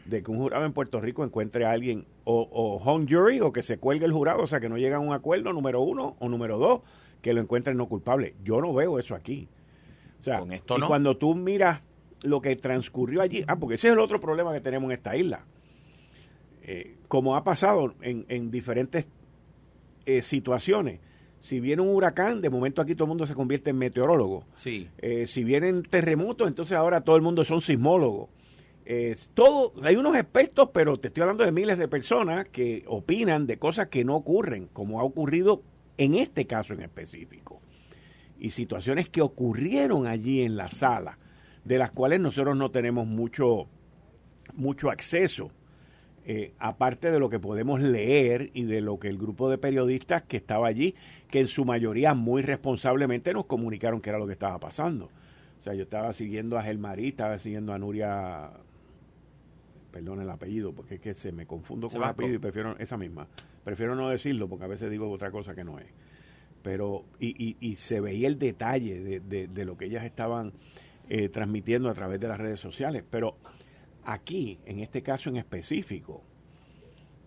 de 0.05 0.23
que 0.23 0.31
un 0.31 0.37
jurado 0.37 0.65
en 0.65 0.73
Puerto 0.73 1.01
Rico 1.01 1.23
encuentre 1.23 1.65
a 1.65 1.71
alguien 1.71 2.05
o, 2.23 2.47
o 2.51 2.77
home 2.77 3.07
jury 3.09 3.41
o 3.41 3.51
que 3.51 3.63
se 3.63 3.77
cuelgue 3.77 4.05
el 4.05 4.13
jurado, 4.13 4.43
o 4.43 4.47
sea, 4.47 4.59
que 4.59 4.69
no 4.69 4.77
llega 4.77 4.97
a 4.97 4.99
un 4.99 5.13
acuerdo, 5.13 5.51
número 5.51 5.81
uno, 5.81 6.15
o 6.19 6.29
número 6.29 6.57
dos, 6.57 6.81
que 7.21 7.33
lo 7.33 7.41
encuentren 7.41 7.75
no 7.75 7.87
culpable. 7.87 8.35
Yo 8.43 8.61
no 8.61 8.73
veo 8.73 8.99
eso 8.99 9.15
aquí. 9.15 9.49
O 10.21 10.23
sea, 10.23 10.43
y 10.43 10.81
cuando 10.81 11.17
tú 11.17 11.35
miras 11.35 11.81
lo 12.25 12.41
que 12.41 12.55
transcurrió 12.55 13.21
allí. 13.21 13.43
Ah, 13.47 13.57
porque 13.57 13.75
ese 13.75 13.87
es 13.87 13.93
el 13.93 13.99
otro 13.99 14.19
problema 14.19 14.53
que 14.53 14.61
tenemos 14.61 14.89
en 14.89 14.91
esta 14.93 15.15
isla. 15.15 15.45
Eh, 16.63 16.97
como 17.07 17.35
ha 17.35 17.43
pasado 17.43 17.93
en, 18.01 18.25
en 18.27 18.49
diferentes 18.49 19.07
eh, 20.05 20.21
situaciones. 20.21 20.99
Si 21.39 21.59
viene 21.59 21.83
un 21.83 21.89
huracán, 21.89 22.41
de 22.41 22.49
momento 22.49 22.81
aquí 22.81 22.95
todo 22.95 23.05
el 23.05 23.09
mundo 23.09 23.27
se 23.27 23.35
convierte 23.35 23.69
en 23.69 23.77
meteorólogo. 23.77 24.45
Sí. 24.55 24.89
Eh, 24.97 25.27
si 25.27 25.43
vienen 25.43 25.83
terremotos, 25.83 26.47
entonces 26.47 26.75
ahora 26.75 27.01
todo 27.01 27.15
el 27.17 27.21
mundo 27.21 27.43
son 27.45 27.61
sismólogos. 27.61 28.29
todo, 29.35 29.73
hay 29.83 29.95
unos 29.95 30.15
expertos, 30.15 30.69
pero 30.73 30.97
te 30.97 31.09
estoy 31.09 31.21
hablando 31.21 31.43
de 31.43 31.51
miles 31.51 31.77
de 31.77 31.87
personas 31.87 32.49
que 32.49 32.83
opinan 32.87 33.45
de 33.45 33.57
cosas 33.57 33.87
que 33.89 34.03
no 34.03 34.15
ocurren, 34.15 34.67
como 34.73 34.99
ha 34.99 35.03
ocurrido 35.03 35.61
en 35.97 36.15
este 36.15 36.47
caso 36.47 36.73
en 36.73 36.81
específico. 36.81 37.61
Y 38.39 38.49
situaciones 38.49 39.07
que 39.07 39.21
ocurrieron 39.21 40.07
allí 40.07 40.41
en 40.41 40.57
la 40.57 40.69
sala 40.69 41.19
de 41.65 41.77
las 41.77 41.91
cuales 41.91 42.21
nosotros 42.21 42.55
no 42.55 42.71
tenemos 42.71 43.05
mucho, 43.05 43.67
mucho 44.53 44.89
acceso, 44.89 45.51
eh, 46.23 46.53
aparte 46.57 47.11
de 47.11 47.19
lo 47.19 47.29
que 47.29 47.39
podemos 47.39 47.81
leer 47.81 48.49
y 48.53 48.63
de 48.63 48.81
lo 48.81 48.99
que 48.99 49.09
el 49.09 49.17
grupo 49.17 49.49
de 49.49 49.57
periodistas 49.57 50.23
que 50.23 50.37
estaba 50.37 50.67
allí, 50.67 50.95
que 51.29 51.41
en 51.41 51.47
su 51.47 51.65
mayoría 51.65 52.13
muy 52.13 52.41
responsablemente 52.41 53.33
nos 53.33 53.45
comunicaron 53.45 53.99
que 53.99 54.09
era 54.09 54.19
lo 54.19 54.27
que 54.27 54.33
estaba 54.33 54.59
pasando. 54.59 55.09
O 55.59 55.63
sea, 55.63 55.73
yo 55.73 55.83
estaba 55.83 56.13
siguiendo 56.13 56.57
a 56.57 56.63
Gelmarí, 56.63 57.09
estaba 57.09 57.37
siguiendo 57.39 57.73
a 57.73 57.79
Nuria, 57.79 58.51
perdón 59.91 60.21
el 60.21 60.29
apellido, 60.29 60.73
porque 60.73 60.95
es 60.95 61.01
que 61.01 61.13
se 61.13 61.31
me 61.31 61.47
confundo 61.47 61.89
con 61.89 61.97
el 61.97 62.07
apellido 62.07 62.35
y 62.35 62.39
prefiero 62.39 62.77
esa 62.77 62.97
misma. 62.97 63.27
Prefiero 63.63 63.95
no 63.95 64.09
decirlo 64.09 64.47
porque 64.47 64.65
a 64.65 64.67
veces 64.67 64.91
digo 64.91 65.09
otra 65.09 65.31
cosa 65.31 65.55
que 65.55 65.63
no 65.63 65.79
es. 65.79 65.87
pero 66.61 67.05
y, 67.19 67.57
y, 67.59 67.75
se 67.75 67.99
veía 67.99 68.27
el 68.27 68.37
detalle 68.37 69.19
de, 69.19 69.47
de, 69.47 69.65
lo 69.65 69.77
que 69.77 69.85
ellas 69.85 70.05
estaban 70.05 70.53
eh, 71.09 71.29
transmitiendo 71.29 71.89
a 71.89 71.93
través 71.93 72.19
de 72.19 72.27
las 72.27 72.39
redes 72.39 72.59
sociales. 72.59 73.03
Pero 73.09 73.37
aquí, 74.03 74.59
en 74.65 74.79
este 74.79 75.01
caso 75.01 75.29
en 75.29 75.37
específico, 75.37 76.23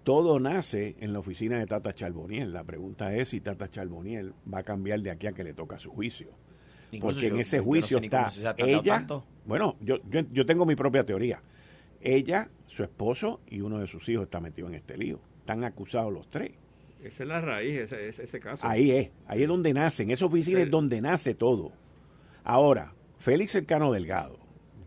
todo 0.04 0.40
nace 0.40 0.96
en 1.00 1.12
la 1.12 1.18
oficina 1.18 1.58
de 1.58 1.66
Tata 1.66 1.94
Charboniel. 1.94 2.52
La 2.52 2.64
pregunta 2.64 3.14
es 3.14 3.28
si 3.28 3.40
Tata 3.40 3.70
Charboniel 3.70 4.32
va 4.52 4.60
a 4.60 4.62
cambiar 4.62 5.00
de 5.00 5.10
aquí 5.10 5.26
a 5.26 5.32
que 5.32 5.44
le 5.44 5.52
toca 5.52 5.78
su 5.78 5.90
juicio. 5.90 6.28
Porque 7.00 7.26
en 7.26 7.38
ese 7.38 7.60
juicio 7.60 7.98
está 7.98 8.30
ella. 8.56 9.06
Bueno, 9.44 9.76
yo, 9.80 9.98
yo, 10.08 10.20
yo, 10.32 10.46
tengo 10.46 10.64
mi 10.64 10.74
propia 10.74 11.04
teoría. 11.04 11.42
Ella, 12.00 12.48
su 12.66 12.82
esposo 12.82 13.40
y 13.48 13.60
uno 13.60 13.78
de 13.78 13.86
sus 13.86 14.08
hijos 14.08 14.24
están 14.24 14.44
metidos 14.44 14.70
en 14.70 14.76
este 14.76 14.96
lío. 14.96 15.20
Están 15.40 15.64
acusados 15.64 16.12
los 16.12 16.28
tres. 16.28 16.52
Esa 17.02 17.22
es 17.22 17.28
la 17.28 17.40
raíz, 17.40 17.92
ese, 17.92 18.08
ese, 18.08 18.40
caso. 18.40 18.66
Ahí 18.66 18.90
es, 18.90 19.10
ahí 19.26 19.42
es 19.42 19.48
donde 19.48 19.72
nace, 19.72 20.02
en 20.02 20.10
esa 20.10 20.26
oficina 20.26 20.60
es 20.60 20.70
donde 20.70 21.00
nace 21.00 21.34
todo. 21.34 21.72
Ahora, 22.42 22.92
Félix 23.18 23.52
Cercano 23.52 23.92
Delgado, 23.92 24.38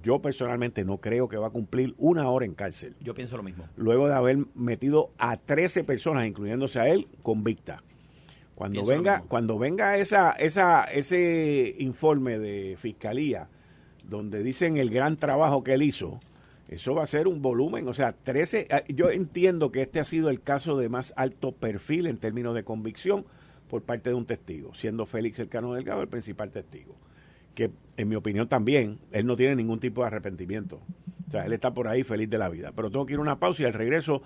yo 0.04 0.20
personalmente 0.20 0.86
no 0.86 0.98
creo 0.98 1.28
que 1.28 1.38
va 1.38 1.48
a 1.48 1.52
cumplir 1.52 1.94
una 1.98 2.30
hora 2.30 2.46
en 2.46 2.54
cárcel. 2.54 2.96
Yo 3.02 3.14
pienso 3.14 3.38
lo 3.38 3.44
mismo. 3.44 3.68
Luego 3.76 4.08
de 4.08 4.16
haber 4.16 4.38
metido 4.56 5.12
a 5.18 5.38
13 5.38 5.84
personas, 5.84 6.26
incluyéndose 6.26 6.80
a 6.80 6.88
él, 6.88 7.08
convicta. 7.24 7.84
Cuando 8.56 8.86
venga, 8.86 9.24
cuando 9.28 9.58
venga 9.58 9.98
esa, 9.98 10.32
esa, 10.32 10.84
ese 10.84 11.76
informe 11.80 12.40
de 12.40 12.78
fiscalía 12.80 13.50
donde 14.04 14.44
dicen 14.44 14.78
el 14.78 14.90
gran 14.90 15.18
trabajo 15.18 15.64
que 15.64 15.74
él 15.74 15.82
hizo, 15.82 16.20
eso 16.68 16.94
va 16.96 17.04
a 17.04 17.08
ser 17.08 17.28
un 17.28 17.42
volumen, 17.42 17.88
o 17.88 17.94
sea, 17.94 18.14
13, 18.14 18.68
ah, 18.72 18.84
yo 18.88 19.10
entiendo 19.10 19.72
que 19.72 19.82
este 19.82 20.00
ha 20.00 20.06
sido 20.06 20.30
el 20.30 20.42
caso 20.42 20.78
de 20.78 20.90
más 20.90 21.14
alto 21.18 21.52
perfil 21.52 22.06
en 22.06 22.18
términos 22.18 22.56
de 22.56 22.64
convicción 22.64 23.26
por 23.68 23.82
parte 23.82 24.10
de 24.12 24.16
un 24.16 24.26
testigo, 24.26 24.74
siendo 24.76 25.06
Félix 25.06 25.40
Elcano 25.40 25.74
Delgado 25.74 26.02
el 26.02 26.08
principal 26.08 26.52
testigo 26.52 26.96
que 27.56 27.72
en 27.98 28.10
mi 28.10 28.16
opinión 28.16 28.48
también, 28.48 29.00
él 29.12 29.26
no 29.26 29.36
tiene 29.36 29.56
ningún 29.56 29.80
tipo 29.80 30.02
de 30.02 30.08
arrepentimiento. 30.08 30.82
O 31.28 31.32
sea, 31.32 31.46
él 31.46 31.54
está 31.54 31.74
por 31.74 31.88
ahí 31.88 32.04
feliz 32.04 32.30
de 32.30 32.38
la 32.38 32.50
vida. 32.50 32.72
Pero 32.76 32.90
tengo 32.90 33.06
que 33.06 33.14
ir 33.14 33.20
a 33.20 33.22
una 33.22 33.40
pausa 33.40 33.64
y 33.64 33.66
al 33.66 33.74
regreso 33.74 34.22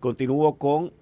continúo 0.00 0.56
con 0.56 0.92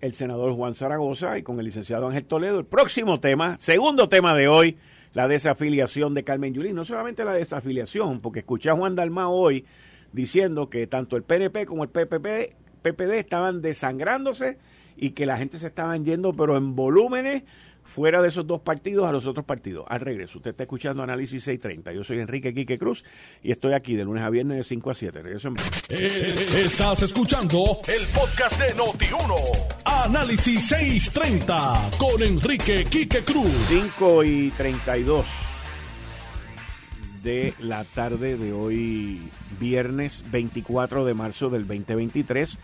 el 0.00 0.14
senador 0.14 0.54
Juan 0.54 0.74
Zaragoza 0.74 1.38
y 1.38 1.42
con 1.42 1.58
el 1.58 1.66
licenciado 1.66 2.08
Ángel 2.08 2.24
Toledo. 2.24 2.58
El 2.58 2.66
próximo 2.66 3.20
tema, 3.20 3.56
segundo 3.58 4.08
tema 4.08 4.34
de 4.34 4.48
hoy, 4.48 4.76
la 5.12 5.28
desafiliación 5.28 6.14
de 6.14 6.24
Carmen 6.24 6.54
Yulín. 6.54 6.74
No 6.74 6.84
solamente 6.84 7.24
la 7.24 7.32
desafiliación, 7.32 8.20
porque 8.20 8.40
escuché 8.40 8.70
a 8.70 8.74
Juan 8.74 8.94
Dalmá 8.94 9.28
hoy 9.28 9.64
diciendo 10.12 10.70
que 10.70 10.86
tanto 10.86 11.16
el 11.16 11.22
PNP 11.22 11.66
como 11.66 11.84
el 11.84 11.90
PPP, 11.90 12.54
PPD 12.82 13.12
estaban 13.18 13.62
desangrándose 13.62 14.58
y 14.96 15.10
que 15.10 15.26
la 15.26 15.36
gente 15.36 15.58
se 15.58 15.68
estaban 15.68 16.04
yendo, 16.04 16.34
pero 16.34 16.56
en 16.56 16.74
volúmenes 16.74 17.44
fuera 17.90 18.22
de 18.22 18.28
esos 18.28 18.46
dos 18.46 18.60
partidos 18.60 19.08
a 19.08 19.12
los 19.12 19.26
otros 19.26 19.44
partidos. 19.44 19.84
Al 19.88 20.00
regreso, 20.00 20.38
usted 20.38 20.52
está 20.52 20.62
escuchando 20.62 21.02
Análisis 21.02 21.42
630. 21.42 21.92
Yo 21.92 22.04
soy 22.04 22.20
Enrique 22.20 22.54
Quique 22.54 22.78
Cruz 22.78 23.04
y 23.42 23.50
estoy 23.50 23.72
aquí 23.72 23.96
de 23.96 24.04
lunes 24.04 24.22
a 24.22 24.30
viernes 24.30 24.58
de 24.58 24.64
5 24.64 24.90
a 24.90 24.94
7. 24.94 25.22
Regreso 25.22 25.48
en 25.48 25.56
eh, 25.88 26.46
Estás 26.64 27.02
escuchando 27.02 27.80
el 27.88 28.06
podcast 28.06 28.60
de 28.60 28.74
Noti1. 28.76 29.34
Análisis 29.84 30.68
630 30.68 31.90
con 31.98 32.22
Enrique 32.22 32.86
Quique 32.88 33.22
Cruz. 33.22 33.50
5 33.68 34.24
y 34.24 34.50
32 34.52 35.26
de 37.24 37.52
la 37.58 37.84
tarde 37.84 38.38
de 38.38 38.52
hoy, 38.52 39.20
viernes 39.58 40.24
24 40.30 41.04
de 41.04 41.14
marzo 41.14 41.50
del 41.50 41.66
2023. 41.66 42.56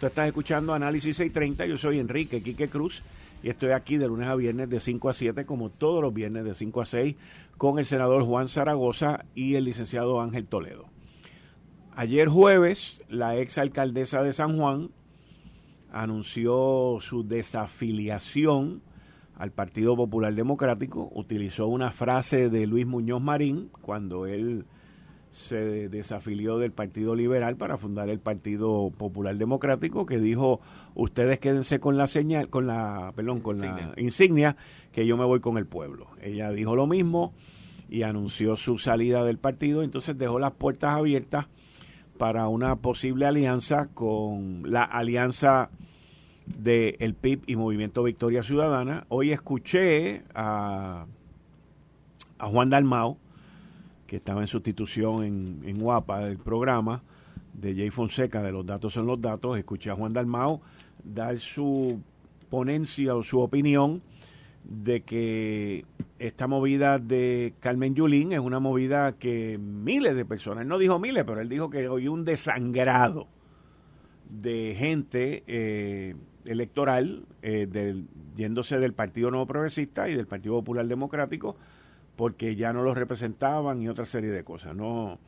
Tú 0.00 0.06
estás 0.06 0.26
escuchando 0.26 0.72
Análisis 0.72 1.18
630. 1.18 1.66
Yo 1.66 1.76
soy 1.76 1.98
Enrique 1.98 2.42
Quique 2.42 2.68
Cruz 2.68 3.02
y 3.42 3.48
estoy 3.48 3.70
aquí 3.70 3.96
de 3.96 4.08
lunes 4.08 4.28
a 4.28 4.34
viernes 4.34 4.68
de 4.68 4.80
5 4.80 5.08
a 5.08 5.14
7, 5.14 5.46
como 5.46 5.70
todos 5.70 6.02
los 6.02 6.12
viernes 6.12 6.44
de 6.44 6.54
5 6.54 6.80
a 6.80 6.86
6, 6.86 7.16
con 7.56 7.78
el 7.78 7.86
senador 7.86 8.24
Juan 8.24 8.48
Zaragoza 8.48 9.24
y 9.34 9.54
el 9.54 9.64
licenciado 9.64 10.20
Ángel 10.20 10.46
Toledo. 10.46 10.86
Ayer 11.94 12.28
jueves, 12.28 13.02
la 13.08 13.36
ex 13.36 13.58
alcaldesa 13.58 14.22
de 14.22 14.32
San 14.32 14.58
Juan 14.58 14.90
anunció 15.92 16.98
su 17.00 17.26
desafiliación 17.26 18.82
al 19.36 19.52
Partido 19.52 19.96
Popular 19.96 20.34
Democrático, 20.34 21.10
utilizó 21.14 21.66
una 21.66 21.92
frase 21.92 22.50
de 22.50 22.66
Luis 22.66 22.86
Muñoz 22.86 23.22
Marín 23.22 23.70
cuando 23.80 24.26
él 24.26 24.66
se 25.32 25.88
desafilió 25.88 26.58
del 26.58 26.72
Partido 26.72 27.14
Liberal 27.14 27.56
para 27.56 27.76
fundar 27.76 28.08
el 28.08 28.18
Partido 28.18 28.90
Popular 28.96 29.36
Democrático 29.36 30.04
que 30.04 30.18
dijo 30.18 30.60
ustedes 30.94 31.38
quédense 31.38 31.78
con 31.78 31.96
la 31.96 32.08
señal 32.08 32.48
con 32.48 32.66
la 32.66 33.12
perdón 33.14 33.40
con 33.40 33.60
la 33.60 33.92
insignia. 33.96 34.56
que 34.92 35.06
yo 35.06 35.16
me 35.16 35.24
voy 35.24 35.38
con 35.40 35.56
el 35.56 35.66
pueblo 35.66 36.08
ella 36.20 36.50
dijo 36.50 36.74
lo 36.74 36.88
mismo 36.88 37.32
y 37.90 38.02
anunció 38.02 38.56
su 38.56 38.78
salida 38.78 39.24
del 39.24 39.38
partido. 39.38 39.82
Entonces 39.82 40.16
dejó 40.16 40.38
las 40.38 40.52
puertas 40.52 40.96
abiertas 40.96 41.46
para 42.16 42.48
una 42.48 42.76
posible 42.76 43.26
alianza 43.26 43.88
con 43.92 44.62
la 44.70 44.84
alianza 44.84 45.70
de 46.46 46.96
el 47.00 47.14
PIB 47.14 47.42
y 47.46 47.56
Movimiento 47.56 48.02
Victoria 48.02 48.42
Ciudadana. 48.42 49.04
Hoy 49.08 49.32
escuché 49.32 50.22
a 50.34 51.06
a 52.38 52.46
Juan 52.46 52.70
Dalmao 52.70 53.18
que 54.10 54.16
estaba 54.16 54.40
en 54.40 54.48
sustitución 54.48 55.22
en, 55.22 55.60
en 55.64 55.78
Guapa 55.78 56.18
del 56.18 56.36
programa 56.36 57.00
de 57.54 57.76
Jay 57.76 57.90
Fonseca 57.90 58.42
de 58.42 58.50
Los 58.50 58.66
Datos 58.66 58.92
son 58.94 59.06
los 59.06 59.20
Datos, 59.20 59.56
escuché 59.56 59.88
a 59.90 59.94
Juan 59.94 60.12
Dalmao 60.12 60.60
dar 61.04 61.38
su 61.38 62.00
ponencia 62.48 63.14
o 63.14 63.22
su 63.22 63.38
opinión 63.38 64.02
de 64.64 65.02
que 65.02 65.84
esta 66.18 66.48
movida 66.48 66.98
de 66.98 67.54
Carmen 67.60 67.94
Yulín 67.94 68.32
es 68.32 68.40
una 68.40 68.58
movida 68.58 69.12
que 69.12 69.58
miles 69.58 70.16
de 70.16 70.24
personas, 70.24 70.66
no 70.66 70.76
dijo 70.76 70.98
miles, 70.98 71.22
pero 71.24 71.40
él 71.40 71.48
dijo 71.48 71.70
que 71.70 71.88
hoy 71.88 72.08
un 72.08 72.24
desangrado 72.24 73.28
de 74.28 74.74
gente 74.76 75.44
eh, 75.46 76.16
electoral 76.46 77.26
eh, 77.42 78.02
yéndose 78.34 78.80
del 78.80 78.92
Partido 78.92 79.30
Nuevo 79.30 79.46
Progresista 79.46 80.08
y 80.08 80.16
del 80.16 80.26
Partido 80.26 80.56
Popular 80.56 80.88
Democrático 80.88 81.54
porque 82.20 82.54
ya 82.54 82.74
no 82.74 82.82
los 82.82 82.98
representaban 82.98 83.80
y 83.80 83.88
otra 83.88 84.04
serie 84.04 84.28
de 84.28 84.44
cosas. 84.44 84.76
No, 84.76 85.18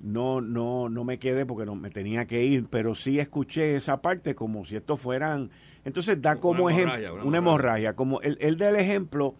no, 0.00 0.40
no, 0.40 0.88
no 0.88 1.04
me 1.04 1.20
quedé 1.20 1.46
porque 1.46 1.64
no 1.64 1.76
me 1.76 1.88
tenía 1.88 2.26
que 2.26 2.42
ir, 2.42 2.66
pero 2.68 2.96
sí 2.96 3.20
escuché 3.20 3.76
esa 3.76 4.02
parte 4.02 4.34
como 4.34 4.64
si 4.64 4.74
esto 4.74 4.96
fueran. 4.96 5.50
Entonces 5.84 6.20
da 6.20 6.34
como 6.34 6.68
ejemplo 6.68 7.24
una, 7.24 7.38
hemorragia, 7.38 7.94
como 7.94 8.20
él, 8.22 8.36
él 8.40 8.56
da 8.56 8.70
el 8.70 8.74
ejemplo 8.74 9.36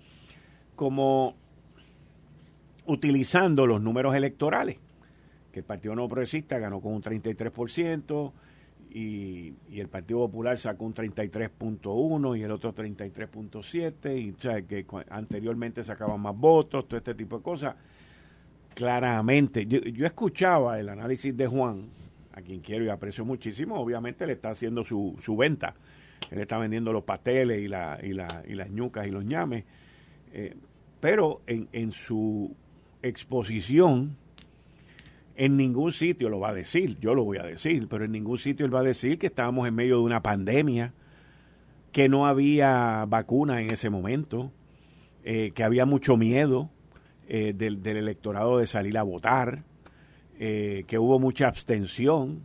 como 0.77 1.35
utilizando 2.85 3.67
los 3.67 3.81
números 3.81 4.15
electorales, 4.15 4.79
que 5.51 5.59
el 5.59 5.65
Partido 5.65 5.97
No 5.97 6.09
Progresista 6.09 6.61
ganó 6.61 6.81
con 6.81 6.93
un 6.93 7.03
33%, 7.03 8.33
y, 8.99 9.55
el 9.79 9.89
Partido 9.89 10.21
Popular 10.21 10.59
sacó 10.59 10.87
un 10.87 10.95
33.1 10.95 12.39
y 12.39 12.43
el 12.43 12.51
otro 12.51 12.75
33.7 12.75 14.19
y 14.19 14.31
o 14.31 14.39
sea, 14.39 14.63
que 14.63 14.87
anteriormente 15.11 15.85
sacaban 15.85 16.19
más 16.19 16.35
votos, 16.35 16.89
todo 16.89 16.97
este 16.97 17.15
tipo 17.15 17.37
de 17.37 17.43
cosas. 17.43 17.77
Claramente, 18.75 19.67
yo, 19.67 19.81
yo, 19.81 20.07
escuchaba 20.07 20.81
el 20.81 20.89
análisis 20.89 21.37
de 21.37 21.47
Juan, 21.47 21.91
a 22.33 22.41
quien 22.41 22.61
quiero 22.61 22.87
y 22.87 22.89
aprecio 22.89 23.25
muchísimo, 23.27 23.79
obviamente 23.79 24.27
le 24.27 24.33
está 24.33 24.51
haciendo 24.51 24.83
su, 24.83 25.15
su 25.23 25.37
venta. 25.37 25.75
Él 26.31 26.41
está 26.41 26.57
vendiendo 26.57 26.91
los 26.91 27.05
pasteles 27.05 27.61
y, 27.63 27.69
la, 27.69 27.99
y, 28.03 28.15
la, 28.15 28.45
y 28.49 28.55
las 28.55 28.71
ñucas 28.71 29.07
y 29.07 29.11
los 29.11 29.27
ñames. 29.27 29.65
Eh, 30.33 30.55
pero 31.01 31.43
en, 31.47 31.69
en 31.73 31.93
su 31.93 32.55
exposición 33.03 34.17
en 35.37 35.57
ningún 35.57 35.93
sitio 35.93 36.29
lo 36.29 36.41
va 36.41 36.51
a 36.51 36.55
decir, 36.55 36.99
yo 36.99 37.15
lo 37.15 37.25
voy 37.25 37.39
a 37.39 37.43
decir, 37.43 37.89
pero 37.89 38.05
en 38.05 38.13
ningún 38.13 38.39
sitio 38.39 38.65
él 38.65 38.75
va 38.75 38.81
a 38.81 38.85
decir 38.85 39.19
que 39.19 39.27
estábamos 39.27 39.69
en 39.69 39.75
medio 39.75 39.97
de 39.97 40.03
una 40.03 40.23
pandemia, 40.23 40.95
que 41.93 42.09
no 42.09 42.27
había 42.27 43.05
vacuna 43.07 43.61
en 43.61 43.71
ese 43.71 43.91
momento, 43.91 44.53
eh, 45.25 45.53
que 45.53 45.63
había 45.63 45.87
mucho 45.87 46.17
miedo 46.17 46.71
eh, 47.29 47.53
del, 47.55 47.87
electorado 47.87 48.59
de 48.59 48.67
salir 48.67 48.97
a 48.97 49.03
votar, 49.03 49.65
eh, 50.39 50.85
que 50.87 50.99
hubo 50.99 51.19
mucha 51.19 51.49
abstención 51.49 52.45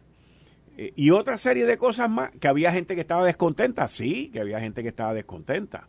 y 0.96 1.12
otra 1.12 1.38
serie 1.38 1.68
de 1.68 1.78
cosas 1.78 2.10
más, 2.10 2.32
que 2.32 2.48
había 2.48 2.72
gente 2.72 2.96
que 2.96 3.02
estaba 3.02 3.24
descontenta, 3.24 3.88
sí, 3.88 4.32
que 4.34 4.40
había 4.40 4.60
gente 4.60 4.82
que 4.82 4.88
estaba 4.88 5.14
descontenta. 5.14 5.88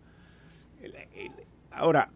Ahora, 1.70 2.10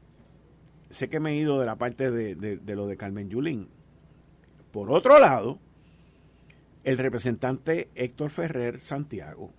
sé 0.90 1.09
que 1.09 1.18
me 1.18 1.31
he 1.31 1.37
ido 1.37 1.59
de 1.59 1.64
la 1.64 1.77
parte 1.77 2.11
de, 2.11 2.35
de 2.35 2.77
lo 2.77 2.87
de 2.87 2.99
Carmen 2.99 3.31
Yulín 3.31 3.68
por 4.77 4.93
otro 4.93 5.19
lado, 5.19 5.59
el 6.85 6.99
representante 6.99 7.89
Héctor 7.95 8.29
Ferrer 8.29 8.79
Santiago, 8.79 9.51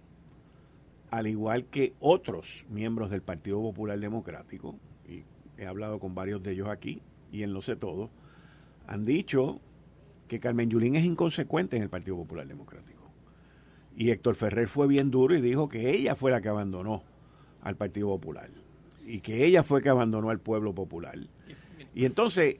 al 1.09 1.25
igual 1.25 1.65
que 1.65 1.95
otros 1.99 2.67
miembros 2.69 3.09
del 3.09 3.23
Partido 3.23 3.59
Popular 3.59 3.99
Democrático, 3.99 4.75
y 5.09 5.23
he 5.57 5.65
hablado 5.65 5.97
con 5.99 6.13
varios 6.13 6.43
de 6.43 6.51
ellos 6.51 6.67
aquí, 6.69 7.01
y 7.31 7.41
en 7.41 7.51
lo 7.51 7.63
sé 7.63 7.75
todo, 7.75 8.11
han 8.85 9.05
dicho 9.05 9.59
que 10.27 10.39
Carmen 10.39 10.69
Yulín 10.69 10.95
es 10.95 11.03
inconsecuente 11.03 11.77
en 11.77 11.81
el 11.81 11.89
Partido 11.89 12.15
Popular 12.17 12.45
Democrático. 12.47 13.09
Y 13.95 14.11
Héctor 14.11 14.35
Ferrer 14.35 14.67
fue 14.67 14.85
bien 14.85 15.09
duro 15.09 15.33
y 15.35 15.41
dijo 15.41 15.67
que 15.67 15.95
ella 15.95 16.15
fue 16.15 16.29
la 16.29 16.41
que 16.41 16.49
abandonó 16.49 17.01
al 17.63 17.75
Partido 17.75 18.07
Popular. 18.09 18.51
y 19.03 19.21
que 19.21 19.45
ella 19.45 19.63
fue 19.63 19.81
que 19.81 19.89
abandonó 19.89 20.29
al 20.29 20.39
pueblo 20.39 20.75
popular. 20.75 21.17
Y 21.95 22.05
entonces, 22.05 22.57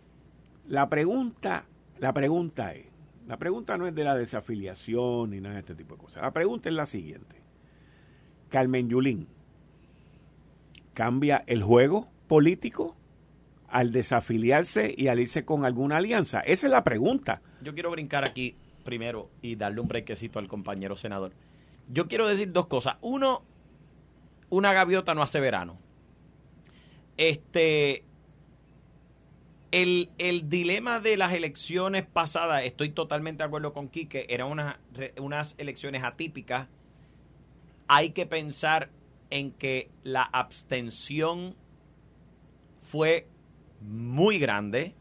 la 0.66 0.90
pregunta, 0.90 1.66
la 2.00 2.14
pregunta 2.14 2.74
es, 2.74 2.88
la 3.28 3.38
pregunta 3.38 3.78
no 3.78 3.88
es 3.88 3.94
de 3.94 4.04
la 4.04 4.16
desafiliación 4.16 5.32
ni 5.32 5.42
nada 5.42 5.56
de 5.56 5.62
este 5.62 5.76
tipo 5.76 5.96
de 5.96 6.02
cosas. 6.02 6.24
La 6.24 6.32
pregunta 6.32 6.70
es 6.70 6.76
la 6.76 6.86
siguiente. 6.86 7.42
Carmen 8.50 8.88
Yulín, 8.88 9.28
¿cambia 10.94 11.44
el 11.48 11.62
juego 11.62 12.08
político 12.28 12.96
al 13.68 13.92
desafiliarse 13.92 14.96
y 14.98 15.10
al 15.10 15.20
irse 15.20 15.44
con 15.44 15.66
alguna 15.66 15.98
alianza? 15.98 16.40
Esa 16.40 16.68
es 16.68 16.72
la 16.72 16.86
pregunta. 16.86 17.42
Yo 17.62 17.74
quiero 17.74 17.92
brincar 17.92 18.24
aquí 18.24 18.56
primero 18.86 19.30
y 19.42 19.58
darle 19.58 19.82
un 19.82 19.90
brequecito 19.90 20.40
al 20.40 20.48
compañero 20.48 20.96
senador. 20.96 21.34
Yo 21.90 22.08
quiero 22.08 22.28
decir 22.28 22.54
dos 22.54 22.68
cosas. 22.68 22.96
Uno, 23.02 23.44
una 24.50 24.72
gaviota 24.72 25.14
no 25.14 25.22
hace 25.22 25.42
verano. 25.42 25.78
Este, 27.18 28.06
el, 29.72 30.10
dilema 30.50 31.00
de 31.00 31.18
las 31.18 31.34
elecciones 31.34 32.06
pasadas, 32.06 32.64
estoy 32.64 32.90
totalmente 32.90 33.44
de 33.44 33.48
acuerdo 33.48 33.74
con 33.74 33.90
Quique, 33.90 34.26
eran 34.30 34.78
unas 35.18 35.56
elecciones 35.58 36.04
atípicas. 36.04 36.68
Hay 37.88 38.12
que 38.12 38.26
pensar 38.26 38.90
en 39.30 39.52
que 39.52 39.90
la 40.04 40.24
abstención 40.24 41.56
fue 42.82 43.28
muy 43.82 44.40
grande. 44.40 44.96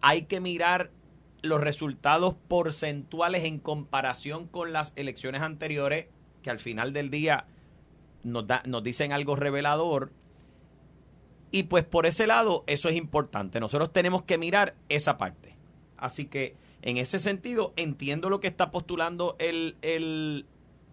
Hay 0.00 0.22
que 0.22 0.40
mirar 0.40 0.90
los 1.42 1.60
resultados 1.60 2.34
porcentuales 2.48 3.44
en 3.44 3.58
comparación 3.58 4.46
con 4.46 4.72
las 4.72 4.92
elecciones 4.96 5.42
anteriores, 5.42 6.06
que 6.42 6.50
al 6.50 6.60
final 6.60 6.92
del 6.92 7.10
día 7.10 7.46
nos, 8.22 8.46
da, 8.46 8.62
nos 8.66 8.82
dicen 8.82 9.12
algo 9.12 9.36
revelador. 9.36 10.12
Y 11.50 11.64
pues 11.64 11.84
por 11.84 12.06
ese 12.06 12.26
lado, 12.26 12.64
eso 12.66 12.88
es 12.88 12.96
importante. 12.96 13.60
Nosotros 13.60 13.92
tenemos 13.92 14.22
que 14.22 14.38
mirar 14.38 14.74
esa 14.88 15.16
parte. 15.16 15.56
Así 15.96 16.26
que 16.26 16.56
en 16.82 16.96
ese 16.96 17.18
sentido, 17.18 17.72
entiendo 17.76 18.30
lo 18.30 18.40
que 18.40 18.48
está 18.48 18.70
postulando 18.70 19.36
el, 19.38 19.76
el, 19.82 20.46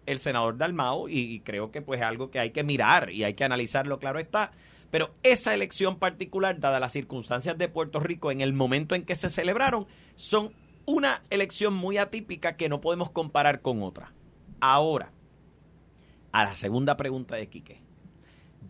el 0.05 0.19
senador 0.19 0.57
Dalmao 0.57 1.09
y, 1.09 1.41
creo 1.41 1.71
que 1.71 1.81
pues 1.81 1.99
es 1.99 2.05
algo 2.05 2.31
que 2.31 2.39
hay 2.39 2.51
que 2.51 2.63
mirar 2.63 3.11
y 3.11 3.23
hay 3.23 3.33
que 3.33 3.43
analizarlo, 3.43 3.99
claro 3.99 4.19
está. 4.19 4.51
Pero 4.91 5.13
esa 5.23 5.53
elección 5.53 5.97
particular, 5.97 6.59
dadas 6.59 6.79
las 6.79 6.93
circunstancias 6.93 7.57
de 7.57 7.67
Puerto 7.67 7.99
Rico 7.99 8.31
en 8.31 8.41
el 8.41 8.53
momento 8.53 8.95
en 8.95 9.03
que 9.03 9.15
se 9.15 9.29
celebraron, 9.29 9.87
son 10.15 10.53
una 10.85 11.23
elección 11.29 11.73
muy 11.73 11.97
atípica 11.97 12.55
que 12.55 12.69
no 12.69 12.81
podemos 12.81 13.09
comparar 13.09 13.61
con 13.61 13.83
otra. 13.83 14.13
Ahora, 14.61 15.11
a 16.31 16.45
la 16.45 16.55
segunda 16.55 16.95
pregunta 16.97 17.35
de 17.35 17.47
Quique. 17.47 17.84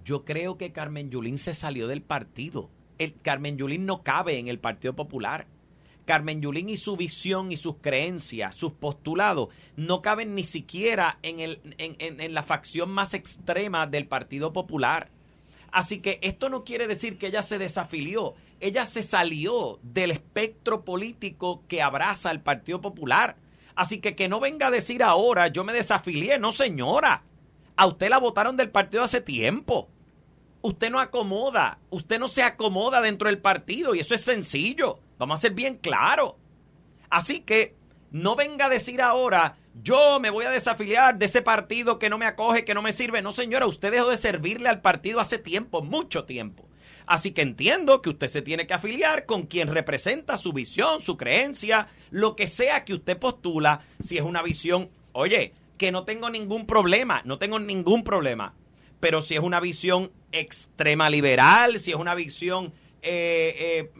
Yo 0.03 0.25
creo 0.25 0.57
que 0.57 0.71
Carmen 0.71 1.09
Yulín 1.09 1.37
se 1.37 1.53
salió 1.53 1.87
del 1.87 2.01
partido. 2.01 2.69
El, 2.97 3.15
Carmen 3.21 3.57
Yulín 3.57 3.85
no 3.85 4.03
cabe 4.03 4.37
en 4.39 4.47
el 4.47 4.59
Partido 4.59 4.95
Popular. 4.95 5.47
Carmen 6.05 6.41
Yulín 6.41 6.69
y 6.69 6.77
su 6.77 6.95
visión 6.95 7.51
y 7.51 7.57
sus 7.57 7.77
creencias, 7.81 8.55
sus 8.55 8.73
postulados, 8.73 9.49
no 9.75 10.01
caben 10.01 10.35
ni 10.35 10.43
siquiera 10.43 11.17
en, 11.23 11.39
el, 11.39 11.59
en, 11.77 12.33
la 12.33 12.43
facción 12.43 12.91
más 12.91 13.13
extrema 13.13 13.87
del 13.87 14.07
Partido 14.07 14.53
Popular. 14.53 15.09
Así 15.71 15.99
que 15.99 16.19
esto 16.21 16.49
no 16.49 16.63
quiere 16.63 16.87
decir 16.87 17.17
que 17.17 17.27
ella 17.27 17.41
se 17.41 17.57
desafilió. 17.57 18.35
Ella 18.59 18.85
se 18.85 19.03
salió 19.03 19.79
del 19.81 20.11
espectro 20.11 20.85
político 20.85 21.63
que 21.67 21.81
abraza 21.81 22.29
al 22.29 22.41
Partido 22.41 22.79
Popular. 22.81 23.35
Así 23.75 23.99
que 23.99 24.15
que 24.15 24.29
no 24.29 24.39
venga 24.39 24.67
a 24.67 24.71
decir 24.71 25.03
ahora, 25.03 25.47
yo 25.47 25.63
me 25.65 25.73
desafilié. 25.73 26.39
No, 26.39 26.51
señora. 26.51 27.23
A 27.75 27.87
usted 27.87 28.09
la 28.09 28.19
votaron 28.19 28.57
del 28.57 28.69
partido 28.69 29.03
hace 29.03 29.21
tiempo. 29.21 29.89
Usted 30.61 30.89
no 30.89 30.99
acomoda, 30.99 31.79
usted 31.89 32.19
no 32.19 32.27
se 32.27 32.41
acomoda 32.41 33.01
dentro 33.01 33.29
del 33.29 33.39
partido 33.39 33.93
y 33.93 33.99
eso 33.99 34.15
es 34.15 34.21
sencillo. 34.21 34.99
Vamos 35.17 35.39
a 35.39 35.41
ser 35.41 35.53
bien 35.53 35.77
claros. 35.77 36.35
Así 37.09 37.41
que 37.41 37.75
no 38.11 38.35
venga 38.35 38.65
a 38.65 38.69
decir 38.69 39.01
ahora, 39.01 39.57
yo 39.83 40.19
me 40.19 40.29
voy 40.29 40.45
a 40.45 40.49
desafiliar 40.49 41.17
de 41.17 41.25
ese 41.25 41.41
partido 41.41 41.99
que 41.99 42.09
no 42.09 42.17
me 42.17 42.25
acoge, 42.25 42.65
que 42.65 42.73
no 42.73 42.81
me 42.81 42.93
sirve. 42.93 43.21
No, 43.21 43.33
señora, 43.33 43.67
usted 43.67 43.91
dejó 43.91 44.09
de 44.09 44.17
servirle 44.17 44.69
al 44.69 44.81
partido 44.81 45.19
hace 45.19 45.37
tiempo, 45.37 45.83
mucho 45.83 46.23
tiempo. 46.23 46.67
Así 47.05 47.31
que 47.31 47.41
entiendo 47.41 48.01
que 48.01 48.09
usted 48.09 48.27
se 48.27 48.41
tiene 48.41 48.65
que 48.65 48.73
afiliar 48.73 49.25
con 49.25 49.43
quien 49.43 49.67
representa 49.67 50.37
su 50.37 50.53
visión, 50.53 51.03
su 51.03 51.17
creencia, 51.17 51.89
lo 52.09 52.35
que 52.35 52.47
sea 52.47 52.83
que 52.85 52.93
usted 52.93 53.17
postula, 53.17 53.81
si 53.99 54.17
es 54.17 54.23
una 54.23 54.41
visión, 54.41 54.89
oye, 55.11 55.53
que 55.77 55.91
no 55.91 56.03
tengo 56.03 56.29
ningún 56.29 56.65
problema, 56.65 57.21
no 57.25 57.37
tengo 57.37 57.59
ningún 57.59 58.03
problema. 58.03 58.53
Pero 58.99 59.21
si 59.21 59.35
es 59.35 59.41
una 59.41 59.59
visión 59.59 60.11
extrema 60.31 61.09
liberal, 61.09 61.79
si 61.79 61.91
es 61.91 61.97
una 61.97 62.15
visión, 62.15 62.73
eh, 63.01 63.55
eh, 63.57 63.91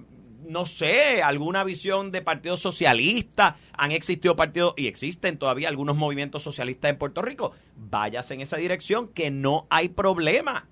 no 0.47 0.65
sé, 0.65 1.21
alguna 1.21 1.63
visión 1.63 2.11
de 2.11 2.21
partido 2.21 2.57
socialista, 2.57 3.57
han 3.73 3.91
existido 3.91 4.35
partidos 4.35 4.73
y 4.77 4.87
existen 4.87 5.37
todavía 5.37 5.69
algunos 5.69 5.95
movimientos 5.95 6.43
socialistas 6.43 6.91
en 6.91 6.97
Puerto 6.97 7.21
Rico, 7.21 7.53
váyase 7.75 8.35
en 8.35 8.41
esa 8.41 8.57
dirección 8.57 9.09
que 9.09 9.31
no 9.31 9.67
hay 9.69 9.89
problema. 9.89 10.67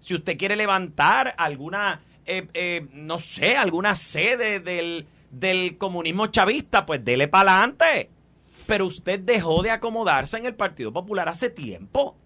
Si 0.00 0.14
usted 0.14 0.36
quiere 0.36 0.56
levantar 0.56 1.34
alguna, 1.36 2.02
eh, 2.24 2.86
no 2.92 3.18
sé, 3.18 3.56
alguna 3.56 3.94
sede 3.94 4.60
del, 4.60 5.06
del 5.30 5.76
comunismo 5.78 6.26
chavista, 6.28 6.86
pues 6.86 7.04
dele 7.04 7.28
para 7.28 7.58
adelante 7.58 8.10
pero 8.70 8.86
usted 8.86 9.18
dejó 9.18 9.64
de 9.64 9.72
acomodarse 9.72 10.38
en 10.38 10.46
el 10.46 10.54
Partido 10.54 10.92
Popular 10.92 11.28
hace 11.28 11.50
tiempo. 11.50 12.16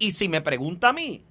Y 0.00 0.10
si 0.10 0.28
me 0.28 0.40
pregunta 0.40 0.88
a 0.88 0.92
mí, 0.92 1.22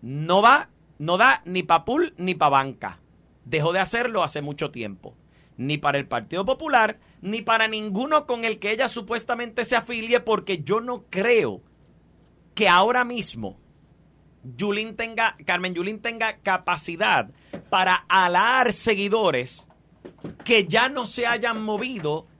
no 0.00 0.40
va, 0.40 0.70
no 0.98 1.18
da 1.18 1.42
ni 1.44 1.62
para 1.62 1.84
pool 1.84 2.14
ni 2.16 2.34
para 2.34 2.48
banca. 2.48 3.00
Dejó 3.44 3.70
de 3.74 3.80
hacerlo 3.80 4.22
hace 4.22 4.40
mucho 4.40 4.70
tiempo. 4.70 5.14
Ni 5.58 5.76
para 5.76 5.98
el 5.98 6.08
Partido 6.08 6.46
Popular, 6.46 7.00
ni 7.20 7.42
para 7.42 7.68
ninguno 7.68 8.26
con 8.26 8.46
el 8.46 8.58
que 8.58 8.70
ella 8.70 8.88
supuestamente 8.88 9.62
se 9.66 9.76
afilie, 9.76 10.20
porque 10.20 10.62
yo 10.62 10.80
no 10.80 11.04
creo 11.10 11.60
que 12.54 12.70
ahora 12.70 13.04
mismo 13.04 13.58
Yulín 14.56 14.96
tenga, 14.96 15.36
Carmen 15.44 15.74
Yulín 15.74 16.00
tenga 16.00 16.38
capacidad 16.38 17.28
para 17.68 18.06
alar 18.08 18.72
seguidores 18.72 19.68
que 20.46 20.66
ya 20.66 20.88
no 20.88 21.04
se 21.04 21.26
hayan 21.26 21.62
movido 21.62 22.31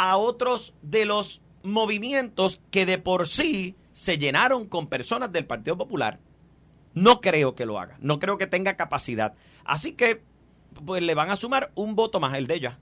a 0.00 0.16
otros 0.16 0.72
de 0.80 1.04
los 1.04 1.42
movimientos 1.62 2.62
que 2.70 2.86
de 2.86 2.96
por 2.96 3.28
sí 3.28 3.76
se 3.92 4.16
llenaron 4.16 4.66
con 4.66 4.86
personas 4.86 5.30
del 5.30 5.44
Partido 5.44 5.76
Popular. 5.76 6.20
No 6.94 7.20
creo 7.20 7.54
que 7.54 7.66
lo 7.66 7.78
haga, 7.78 7.98
no 8.00 8.18
creo 8.18 8.38
que 8.38 8.46
tenga 8.46 8.76
capacidad. 8.76 9.34
Así 9.62 9.92
que, 9.92 10.22
pues 10.86 11.02
le 11.02 11.14
van 11.14 11.28
a 11.28 11.36
sumar 11.36 11.70
un 11.74 11.96
voto 11.96 12.18
más, 12.18 12.34
el 12.38 12.46
de 12.46 12.54
ella. 12.54 12.78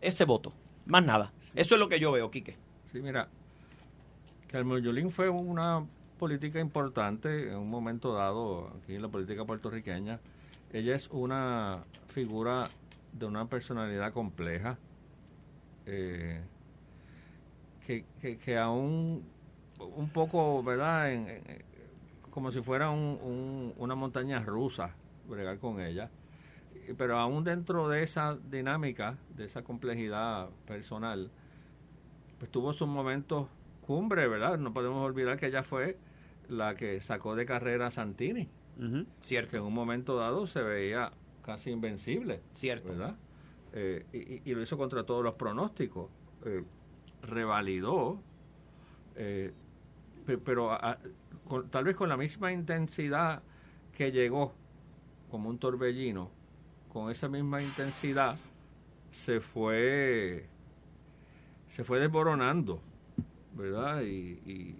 Ese 0.00 0.24
voto, 0.24 0.52
más 0.86 1.04
nada. 1.04 1.32
Eso 1.56 1.74
es 1.74 1.80
lo 1.80 1.88
que 1.88 1.98
yo 1.98 2.12
veo, 2.12 2.30
Quique. 2.30 2.56
Sí, 2.92 3.02
mira, 3.02 3.28
Carmen 4.46 4.84
Yulín 4.84 5.10
fue 5.10 5.28
una 5.28 5.84
política 6.16 6.60
importante 6.60 7.48
en 7.48 7.56
un 7.56 7.70
momento 7.70 8.14
dado 8.14 8.72
aquí 8.80 8.94
en 8.94 9.02
la 9.02 9.08
política 9.08 9.44
puertorriqueña. 9.44 10.20
Ella 10.72 10.94
es 10.94 11.08
una 11.10 11.82
figura 12.06 12.70
de 13.12 13.26
una 13.26 13.46
personalidad 13.46 14.12
compleja. 14.12 14.78
Eh, 15.86 16.40
que, 17.86 18.04
que, 18.36 18.58
aún 18.58 19.24
un 19.78 20.08
poco, 20.10 20.62
¿verdad? 20.62 21.10
como 22.30 22.50
si 22.50 22.62
fuera 22.62 22.90
un, 22.90 23.74
una 23.76 23.94
montaña 23.94 24.40
rusa, 24.40 24.94
bregar 25.28 25.58
con 25.58 25.80
ella. 25.80 26.10
Pero 26.96 27.18
aún 27.18 27.44
dentro 27.44 27.88
de 27.88 28.02
esa 28.02 28.38
dinámica, 28.50 29.18
de 29.36 29.44
esa 29.44 29.62
complejidad 29.62 30.48
personal, 30.66 31.30
pues 32.38 32.50
tuvo 32.50 32.72
sus 32.72 32.88
momentos 32.88 33.48
cumbre, 33.82 34.26
¿verdad? 34.28 34.58
No 34.58 34.72
podemos 34.72 35.04
olvidar 35.04 35.36
que 35.38 35.46
ella 35.46 35.62
fue 35.62 35.98
la 36.48 36.74
que 36.74 37.00
sacó 37.00 37.34
de 37.36 37.44
carrera 37.44 37.88
a 37.88 37.90
Santini. 37.90 38.48
Cierto. 39.20 39.50
Que 39.50 39.56
en 39.58 39.64
un 39.64 39.74
momento 39.74 40.16
dado 40.16 40.46
se 40.46 40.62
veía 40.62 41.12
casi 41.44 41.70
invencible. 41.70 42.40
Cierto. 42.54 42.88
¿Verdad? 42.88 43.16
Eh, 43.74 44.04
y, 44.12 44.50
y, 44.50 44.54
lo 44.54 44.62
hizo 44.62 44.76
contra 44.76 45.04
todos 45.04 45.24
los 45.24 45.34
pronósticos. 45.34 46.10
Eh, 46.44 46.64
revalidó, 47.22 48.20
eh, 49.14 49.52
pero 50.44 50.76
tal 51.70 51.84
vez 51.84 51.96
con 51.96 52.08
la 52.08 52.16
misma 52.16 52.52
intensidad 52.52 53.42
que 53.96 54.10
llegó 54.10 54.52
como 55.30 55.48
un 55.48 55.58
torbellino, 55.58 56.30
con 56.92 57.10
esa 57.10 57.28
misma 57.28 57.62
intensidad 57.62 58.36
se 59.10 59.40
fue 59.40 60.48
se 61.68 61.84
fue 61.84 62.00
desboronando, 62.00 62.80
¿verdad? 63.54 64.02
Y, 64.02 64.76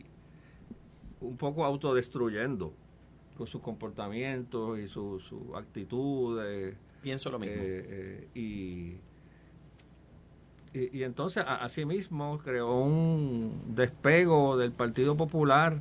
un 1.21 1.37
poco 1.37 1.65
autodestruyendo 1.65 2.73
con 3.39 3.47
sus 3.47 3.63
comportamientos 3.63 4.81
y 4.81 4.89
sus 4.89 5.23
su 5.23 5.57
actitudes. 5.57 6.77
Pienso 7.03 7.31
lo 7.31 7.39
mismo. 7.39 7.63
Eh, 7.63 8.29
eh, 8.35 8.39
y 8.39 8.97
y, 10.75 11.03
entonces, 11.03 11.45
asimismo, 11.47 12.39
creó 12.39 12.79
un 12.81 13.75
despego 13.75 14.57
del 14.57 14.73
Partido 14.73 15.17
Popular 15.19 15.81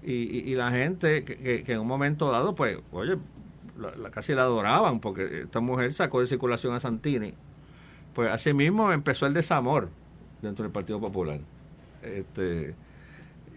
y, 0.00 0.54
la 0.54 0.70
gente 0.70 1.24
que, 1.24 1.64
en 1.66 1.80
un 1.80 1.88
momento 1.88 2.30
dado, 2.30 2.54
pues, 2.54 2.78
oye, 2.92 3.16
la, 3.76 4.10
casi 4.10 4.34
la 4.34 4.42
adoraban 4.42 5.00
porque 5.00 5.42
esta 5.42 5.58
mujer 5.58 5.92
sacó 5.92 6.20
de 6.20 6.26
circulación 6.26 6.72
a 6.74 6.80
Santini. 6.80 7.34
Pues 8.14 8.30
así 8.30 8.52
mismo 8.52 8.92
empezó 8.92 9.26
el 9.26 9.34
desamor 9.34 9.88
dentro 10.40 10.62
del 10.62 10.72
Partido 10.72 11.00
Popular. 11.00 11.40
Este, 12.02 12.76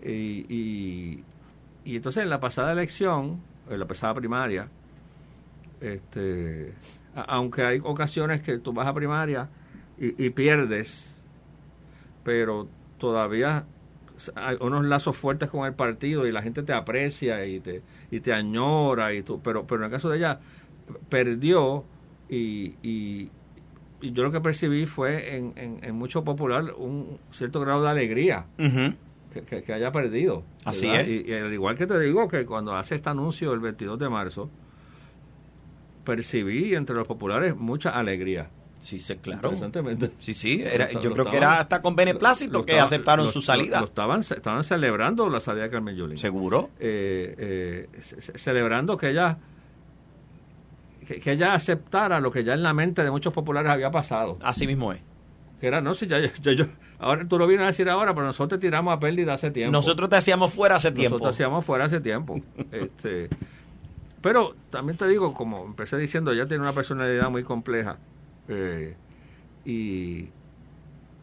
y, 0.03 1.23
y, 1.85 1.95
entonces 1.95 2.23
en 2.23 2.29
la 2.31 2.39
pasada 2.39 2.71
elección, 2.71 3.39
en 3.69 3.79
la 3.79 3.85
pasada 3.85 4.15
primaria, 4.15 4.67
este, 5.79 6.73
aunque 7.15 7.63
hay 7.63 7.81
ocasiones 7.83 8.41
que 8.41 8.57
tú 8.57 8.73
vas 8.73 8.87
a 8.87 8.93
primaria 8.93 9.49
y, 9.97 10.25
y 10.25 10.29
pierdes, 10.29 11.15
pero 12.23 12.67
todavía 12.97 13.65
hay 14.35 14.57
unos 14.59 14.85
lazos 14.85 15.15
fuertes 15.17 15.49
con 15.49 15.65
el 15.65 15.73
partido 15.73 16.27
y 16.27 16.31
la 16.31 16.41
gente 16.41 16.63
te 16.63 16.73
aprecia 16.73 17.45
y 17.45 17.59
te, 17.59 17.81
y 18.11 18.19
te 18.19 18.33
añora, 18.33 19.13
y 19.13 19.23
tú, 19.23 19.41
pero, 19.41 19.65
pero 19.65 19.81
en 19.81 19.85
el 19.85 19.91
caso 19.91 20.09
de 20.09 20.17
ella, 20.17 20.39
perdió 21.09 21.85
y, 22.29 22.75
y, 22.81 23.29
yo 24.01 24.23
lo 24.23 24.31
que 24.31 24.41
percibí 24.41 24.85
fue 24.87 25.37
en, 25.37 25.53
en, 25.55 25.95
mucho 25.95 26.23
popular 26.23 26.73
un 26.75 27.19
cierto 27.29 27.59
grado 27.59 27.83
de 27.83 27.89
alegría. 27.89 28.45
que, 28.57 29.73
haya 29.73 29.91
perdido. 29.91 30.43
Así 30.65 30.89
es. 30.89 31.07
Y, 31.07 31.33
al 31.33 31.53
igual 31.53 31.77
que 31.77 31.85
te 31.85 31.99
digo 31.99 32.27
que 32.27 32.45
cuando 32.45 32.75
hace 32.75 32.95
este 32.95 33.09
anuncio 33.09 33.53
el 33.53 33.59
22 33.59 33.99
de 33.99 34.09
marzo, 34.09 34.49
percibí 36.03 36.75
entre 36.75 36.95
los 36.95 37.07
populares 37.07 37.55
mucha 37.55 37.91
alegría. 37.91 38.49
Sí, 38.79 38.97
sí, 38.97 39.15
claro. 39.17 39.53
Sí, 40.17 40.33
sí, 40.33 40.63
yo 41.03 41.13
creo 41.13 41.29
que 41.29 41.37
era 41.37 41.59
hasta 41.59 41.83
con 41.83 41.95
beneplácito 41.95 42.65
que 42.65 42.79
aceptaron 42.79 43.27
su 43.29 43.39
salida. 43.39 43.81
estaban, 43.83 44.21
estaban 44.21 44.63
celebrando 44.63 45.29
la 45.29 45.39
salida 45.39 45.63
de 45.63 45.69
Carmen 45.69 45.95
Yulín. 45.95 46.17
¿Seguro? 46.17 46.71
Eh, 46.79 47.35
eh, 47.37 48.01
celebrando 48.35 48.97
que 48.97 49.11
ella 49.11 49.37
que, 51.05 51.31
ella 51.31 51.53
aceptara 51.53 52.19
lo 52.19 52.31
que 52.31 52.43
ya 52.43 52.53
en 52.53 52.63
la 52.63 52.73
mente 52.73 53.03
de 53.03 53.11
muchos 53.11 53.33
populares 53.33 53.71
había 53.71 53.91
pasado. 53.91 54.37
Así 54.41 54.65
mismo 54.65 54.93
es. 54.93 55.01
Que 55.59 55.67
era, 55.67 55.79
no, 55.79 55.93
si 55.93 56.07
ya, 56.07 56.19
yo, 56.19 56.65
ahora 56.97 57.27
tú 57.27 57.37
lo 57.37 57.45
vienes 57.45 57.65
a 57.65 57.67
decir 57.67 57.87
ahora, 57.87 58.15
pero 58.15 58.25
nosotros 58.25 58.59
te 58.59 58.67
tiramos 58.67 58.95
a 58.95 58.99
pérdida 58.99 59.33
hace 59.33 59.51
tiempo. 59.51 59.71
Nosotros 59.71 60.09
te 60.09 60.15
hacíamos 60.15 60.51
fuera 60.51 60.77
hace 60.77 60.91
tiempo. 60.91 61.17
Nosotros 61.17 61.37
te 61.37 61.43
hacíamos 61.43 61.65
fuera 61.65 61.85
hace 61.85 62.01
tiempo. 62.01 62.41
este, 62.71 63.29
pero 64.21 64.55
también 64.69 64.97
te 64.97 65.07
digo, 65.07 65.33
como 65.33 65.65
empecé 65.65 65.97
diciendo, 65.97 66.31
ella 66.31 66.47
tiene 66.47 66.63
una 66.63 66.73
personalidad 66.73 67.29
muy 67.29 67.43
compleja 67.43 67.97
eh, 68.47 68.95
y 69.65 70.29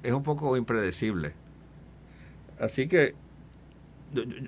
es 0.02 0.12
un 0.12 0.22
poco 0.22 0.56
impredecible. 0.56 1.32
Así 2.58 2.88
que 2.88 3.14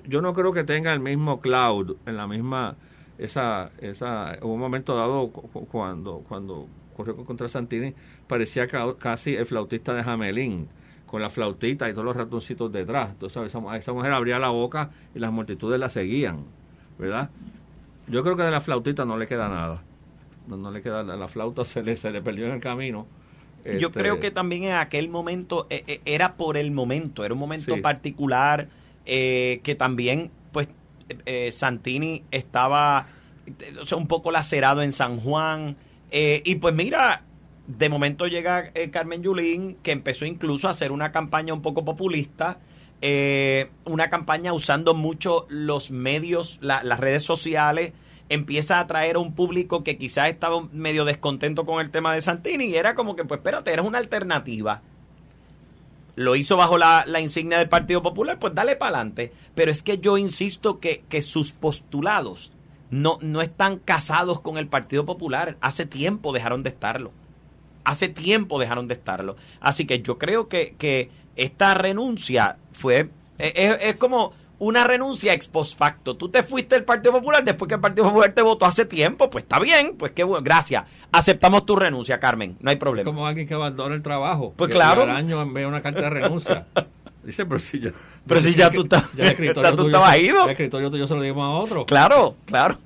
yo, 0.06 0.22
no 0.22 0.32
creo 0.32 0.52
que 0.52 0.64
tenga 0.64 0.92
el 0.92 1.00
mismo 1.00 1.40
cloud 1.40 1.96
en 2.06 2.16
la 2.16 2.26
misma 2.26 2.76
esa 3.18 3.70
esa 3.80 4.38
un 4.40 4.58
momento 4.58 4.96
dado 4.96 5.28
cuando 5.28 6.24
cuando 6.26 6.66
corrió 6.96 7.14
contra 7.16 7.48
Santini 7.48 7.94
parecía 8.26 8.66
casi 8.98 9.36
el 9.36 9.44
flautista 9.44 9.92
de 9.92 10.02
Jamelín 10.02 10.68
con 11.04 11.20
la 11.20 11.28
flautita 11.28 11.90
y 11.90 11.92
todos 11.92 12.06
los 12.06 12.16
ratoncitos 12.16 12.72
detrás 12.72 13.10
entonces 13.10 13.42
esa, 13.42 13.76
esa 13.76 13.92
mujer 13.92 14.12
abría 14.12 14.38
la 14.38 14.48
boca 14.48 14.90
y 15.14 15.18
las 15.18 15.30
multitudes 15.30 15.78
la 15.78 15.90
seguían 15.90 16.44
verdad 16.98 17.28
yo 18.10 18.22
creo 18.22 18.36
que 18.36 18.42
de 18.42 18.50
la 18.50 18.60
flautita 18.60 19.04
no 19.04 19.16
le 19.16 19.26
queda 19.26 19.48
nada 19.48 19.82
no, 20.56 20.70
le 20.70 20.82
queda 20.82 21.02
la, 21.02 21.28
flauta, 21.28 21.64
se 21.64 21.82
le, 21.82 21.96
se 21.96 22.10
le 22.10 22.22
perdió 22.22 22.46
en 22.46 22.52
el 22.52 22.60
camino. 22.60 23.06
Yo 23.64 23.88
este, 23.88 24.00
creo 24.00 24.20
que 24.20 24.30
también 24.30 24.64
en 24.64 24.74
aquel 24.74 25.10
momento 25.10 25.66
eh, 25.68 25.84
eh, 25.86 26.00
era 26.06 26.36
por 26.36 26.56
el 26.56 26.70
momento, 26.70 27.24
era 27.24 27.34
un 27.34 27.40
momento 27.40 27.80
particular 27.82 28.68
eh, 29.04 29.60
que 29.62 29.74
también, 29.74 30.30
pues, 30.50 30.68
Santini 31.50 32.22
estaba 32.30 33.08
un 33.94 34.06
poco 34.06 34.30
lacerado 34.30 34.82
en 34.82 34.92
San 34.92 35.18
Juan. 35.18 35.76
y 36.10 36.54
pues 36.54 36.74
mira, 36.74 37.24
de 37.66 37.88
momento 37.90 38.26
llega 38.28 38.72
Carmen 38.90 39.22
Yulín, 39.22 39.76
que 39.82 39.92
empezó 39.92 40.24
incluso 40.24 40.68
a 40.68 40.70
hacer 40.70 40.90
una 40.90 41.12
campaña 41.12 41.52
un 41.52 41.60
poco 41.60 41.84
populista. 41.84 42.58
Una 43.84 44.10
campaña 44.10 44.52
usando 44.52 44.94
mucho 44.94 45.46
los 45.48 45.90
medios, 45.90 46.58
las 46.60 47.00
redes 47.00 47.22
sociales, 47.22 47.92
empieza 48.30 48.76
a 48.76 48.80
atraer 48.80 49.16
a 49.16 49.18
un 49.18 49.34
público 49.34 49.82
que 49.82 49.98
quizás 49.98 50.28
estaba 50.28 50.62
medio 50.72 51.04
descontento 51.04 51.66
con 51.66 51.80
el 51.80 51.90
tema 51.90 52.14
de 52.14 52.20
Santini 52.20 52.66
y 52.66 52.76
era 52.76 52.94
como 52.94 53.16
que, 53.16 53.24
pues 53.24 53.38
espérate, 53.38 53.72
eres 53.72 53.84
una 53.84 53.98
alternativa. 53.98 54.82
Lo 56.14 56.36
hizo 56.36 56.56
bajo 56.56 56.78
la, 56.78 57.04
insignia 57.20 57.58
del 57.58 57.68
Partido 57.68 58.02
Popular, 58.02 58.38
pues 58.38 58.54
dale 58.54 58.76
para 58.76 58.96
adelante. 58.96 59.32
Pero 59.54 59.72
es 59.72 59.82
que 59.82 59.98
yo 59.98 60.16
insisto 60.16 60.78
que, 60.78 61.04
que 61.08 61.22
sus 61.22 61.52
postulados 61.52 62.52
no, 62.90 63.18
no 63.20 63.42
están 63.42 63.78
casados 63.78 64.40
con 64.40 64.58
el 64.58 64.68
Partido 64.68 65.04
Popular. 65.04 65.56
Hace 65.60 65.84
tiempo 65.84 66.32
dejaron 66.32 66.62
de 66.62 66.70
estarlo. 66.70 67.10
Hace 67.82 68.08
tiempo 68.08 68.60
dejaron 68.60 68.86
de 68.86 68.94
estarlo. 68.94 69.36
Así 69.60 69.86
que 69.86 70.02
yo 70.02 70.18
creo 70.18 70.48
que, 70.48 70.76
que 70.78 71.10
esta 71.34 71.74
renuncia 71.74 72.58
fue... 72.80 73.10
es, 73.38 73.76
es 73.82 73.96
como 73.96 74.32
una 74.60 74.84
renuncia 74.84 75.32
ex 75.32 75.48
post 75.48 75.76
facto. 75.76 76.16
Tú 76.16 76.28
te 76.28 76.42
fuiste 76.42 76.76
del 76.76 76.84
Partido 76.84 77.12
Popular 77.12 77.42
después 77.42 77.68
que 77.68 77.74
el 77.74 77.80
Partido 77.80 78.06
Popular 78.06 78.32
te 78.32 78.42
votó 78.42 78.66
hace 78.66 78.84
tiempo. 78.84 79.28
Pues 79.28 79.44
está 79.44 79.58
bien, 79.58 79.96
pues 79.96 80.12
qué 80.12 80.22
bueno. 80.22 80.44
Gracias. 80.44 80.84
Aceptamos 81.10 81.66
tu 81.66 81.76
renuncia, 81.76 82.20
Carmen. 82.20 82.56
No 82.60 82.70
hay 82.70 82.76
problema. 82.76 83.10
Como 83.10 83.26
alguien 83.26 83.48
que 83.48 83.54
abandona 83.54 83.94
el 83.94 84.02
trabajo. 84.02 84.52
Pues 84.56 84.70
claro. 84.70 85.02
Al 85.02 85.10
año 85.10 85.40
envía 85.42 85.66
una 85.66 85.80
carta 85.80 86.02
de 86.02 86.10
renuncia. 86.10 86.66
Dice, 87.24 87.44
pero 87.44 87.58
si 87.58 87.80
ya. 87.80 87.92
Pero 88.26 88.40
si 88.40 88.54
ya 88.54 88.70
tú, 88.70 88.82
estás, 88.82 89.04
ya 89.14 89.34
tú 89.74 89.86
estabas 89.86 90.18
ido. 90.18 90.44
El 90.44 90.50
escritorio 90.50 90.90
tuyo 90.90 91.06
se 91.06 91.14
lo 91.14 91.22
dimos 91.22 91.42
a 91.42 91.50
otro. 91.50 91.86
Claro, 91.86 92.36
claro. 92.44 92.78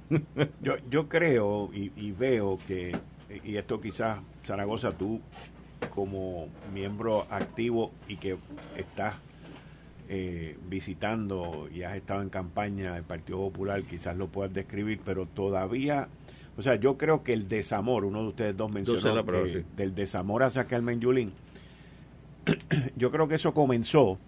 yo, 0.61 0.75
yo 0.89 1.09
creo 1.09 1.71
y, 1.75 1.93
y 1.97 2.13
veo 2.13 2.59
que, 2.67 2.97
y 3.45 3.57
esto 3.57 3.81
quizás, 3.81 4.19
Zaragoza, 4.45 4.93
tú 4.93 5.21
como 5.93 6.49
miembro 6.73 7.27
activo 7.31 7.93
y 8.09 8.17
que 8.17 8.37
estás 8.77 9.15
eh, 10.09 10.57
visitando 10.69 11.69
y 11.75 11.83
has 11.83 11.97
estado 11.97 12.23
en 12.23 12.29
campaña 12.29 12.95
del 12.95 13.05
Partido 13.05 13.39
Popular, 13.39 13.83
quizás 13.85 14.17
lo 14.17 14.29
puedas 14.29 14.53
describir, 14.53 15.01
pero 15.05 15.27
todavía, 15.27 16.09
o 16.57 16.63
sea, 16.63 16.77
yo 16.77 16.99
creo 16.99 17.23
que 17.23 17.33
el 17.33 17.49
desamor, 17.49 18.05
uno 18.05 18.23
de 18.23 18.29
ustedes 18.29 18.57
dos 18.57 18.71
mencionó 18.71 19.23
del 19.77 19.95
desamor 19.95 20.43
hacia 20.43 20.65
Carmen 20.65 21.01
Yulín, 21.01 21.33
yo 22.97 23.11
creo 23.11 23.29
que 23.29 23.37
eso 23.37 23.55
comenzó 23.55 24.19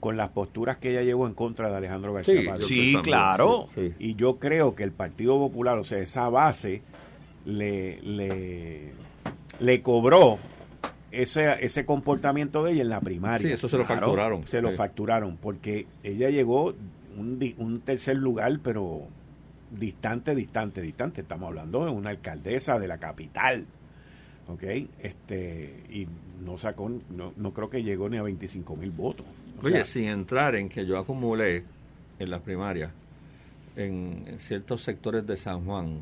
con 0.00 0.16
las 0.16 0.28
posturas 0.30 0.76
que 0.76 0.90
ella 0.90 1.02
llevó 1.02 1.26
en 1.26 1.34
contra 1.34 1.70
de 1.70 1.76
Alejandro 1.76 2.12
García 2.12 2.56
Sí, 2.60 2.92
sí 2.92 2.96
claro. 3.02 3.68
Y 3.98 4.14
yo 4.14 4.38
creo 4.38 4.74
que 4.74 4.84
el 4.84 4.92
Partido 4.92 5.38
Popular, 5.38 5.78
o 5.78 5.84
sea, 5.84 5.98
esa 5.98 6.28
base 6.28 6.82
le, 7.46 8.00
le, 8.02 8.92
le 9.58 9.82
cobró 9.82 10.38
ese, 11.10 11.64
ese 11.64 11.84
comportamiento 11.84 12.64
de 12.64 12.72
ella 12.72 12.82
en 12.82 12.88
la 12.88 13.00
primaria. 13.00 13.46
Sí, 13.46 13.52
eso 13.52 13.68
se 13.68 13.78
lo 13.78 13.84
facturaron. 13.84 14.46
Se 14.46 14.60
lo 14.60 14.72
facturaron, 14.72 15.36
porque 15.36 15.86
ella 16.02 16.30
llegó 16.30 16.74
un, 17.16 17.54
un 17.58 17.80
tercer 17.80 18.16
lugar, 18.16 18.58
pero 18.62 19.06
distante, 19.70 20.34
distante, 20.34 20.80
distante. 20.80 21.20
Estamos 21.22 21.48
hablando 21.48 21.84
de 21.84 21.90
una 21.90 22.10
alcaldesa 22.10 22.78
de 22.78 22.88
la 22.88 22.98
capital. 22.98 23.66
¿Ok? 24.48 24.62
Este, 25.00 25.82
y 25.90 26.06
no 26.44 26.56
sacó, 26.56 26.88
no, 26.88 27.32
no 27.36 27.52
creo 27.52 27.68
que 27.68 27.82
llegó 27.82 28.08
ni 28.08 28.16
a 28.16 28.22
25 28.22 28.76
mil 28.76 28.92
votos. 28.92 29.26
Oye, 29.62 29.84
sin 29.84 30.04
entrar 30.04 30.54
en 30.54 30.68
que 30.68 30.86
yo 30.86 30.98
acumulé 30.98 31.64
en 32.18 32.30
la 32.30 32.38
primaria 32.40 32.92
en, 33.74 34.22
en 34.26 34.38
ciertos 34.38 34.82
sectores 34.82 35.26
de 35.26 35.36
San 35.36 35.64
Juan, 35.64 35.98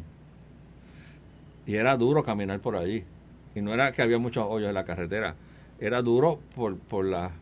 y 1.66 1.76
era 1.76 1.96
duro 1.96 2.22
caminar 2.22 2.60
por 2.60 2.76
allí 2.76 3.04
y 3.54 3.60
no 3.60 3.72
era 3.72 3.92
que 3.92 4.02
había 4.02 4.18
muchos 4.18 4.44
hoyos 4.48 4.68
en 4.68 4.74
la 4.74 4.84
carretera, 4.84 5.34
era 5.78 6.02
duro 6.02 6.40
por, 6.54 6.78
por 6.78 7.04
la 7.04 7.32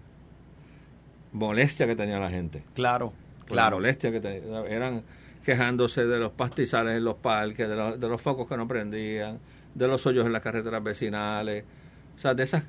molestia 1.32 1.86
que 1.86 1.96
tenía 1.96 2.18
la 2.18 2.30
gente. 2.30 2.62
Claro, 2.74 3.12
claro. 3.46 3.70
La 3.70 3.76
molestia 3.76 4.10
que 4.10 4.20
tenían. 4.20 4.66
Eran 4.66 5.02
quejándose 5.44 6.06
de 6.06 6.18
los 6.18 6.32
pastizales 6.32 6.96
en 6.96 7.04
los 7.04 7.16
parques, 7.16 7.68
de 7.68 7.76
los, 7.76 7.98
de 7.98 8.08
los 8.08 8.20
focos 8.20 8.48
que 8.48 8.56
no 8.56 8.68
prendían, 8.68 9.38
de 9.74 9.88
los 9.88 10.06
hoyos 10.06 10.26
en 10.26 10.32
las 10.32 10.42
carreteras 10.42 10.82
vecinales. 10.82 11.64
O 12.16 12.18
sea, 12.18 12.34
de 12.34 12.42
esas 12.42 12.64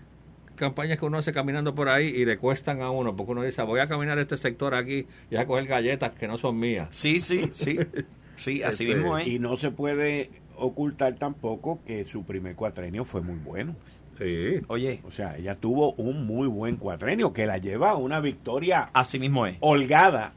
campañas 0.55 0.99
que 0.99 1.05
uno 1.05 1.17
hace 1.17 1.31
caminando 1.31 1.73
por 1.75 1.89
ahí 1.89 2.07
y 2.07 2.25
le 2.25 2.37
cuestan 2.37 2.81
a 2.81 2.91
uno, 2.91 3.15
porque 3.15 3.31
uno 3.31 3.43
dice, 3.43 3.61
voy 3.63 3.79
a 3.79 3.87
caminar 3.87 4.17
este 4.19 4.37
sector 4.37 4.75
aquí 4.75 5.05
y 5.29 5.35
a 5.35 5.45
coger 5.45 5.65
galletas 5.67 6.11
que 6.11 6.27
no 6.27 6.37
son 6.37 6.59
mías. 6.59 6.89
Sí, 6.91 7.19
sí, 7.19 7.49
sí. 7.51 7.79
Sí, 8.35 8.63
así 8.63 8.85
este, 8.85 8.95
mismo 8.95 9.17
es. 9.17 9.27
Y 9.27 9.37
no 9.37 9.57
se 9.57 9.69
puede 9.69 10.31
ocultar 10.63 11.15
tampoco 11.15 11.79
que 11.85 12.05
su 12.05 12.23
primer 12.23 12.55
cuatrenio 12.55 13.05
fue 13.05 13.21
muy 13.21 13.35
bueno. 13.35 13.75
Sí. 14.17 14.61
Oye. 14.67 15.01
O 15.05 15.11
sea, 15.11 15.37
ella 15.37 15.55
tuvo 15.55 15.93
un 15.93 16.25
muy 16.25 16.47
buen 16.47 16.77
cuatrenio 16.77 17.33
que 17.33 17.45
la 17.45 17.57
lleva 17.57 17.91
a 17.91 17.95
una 17.95 18.19
victoria. 18.19 18.89
Así 18.93 19.19
mismo 19.19 19.45
es. 19.45 19.57
Holgada. 19.59 20.33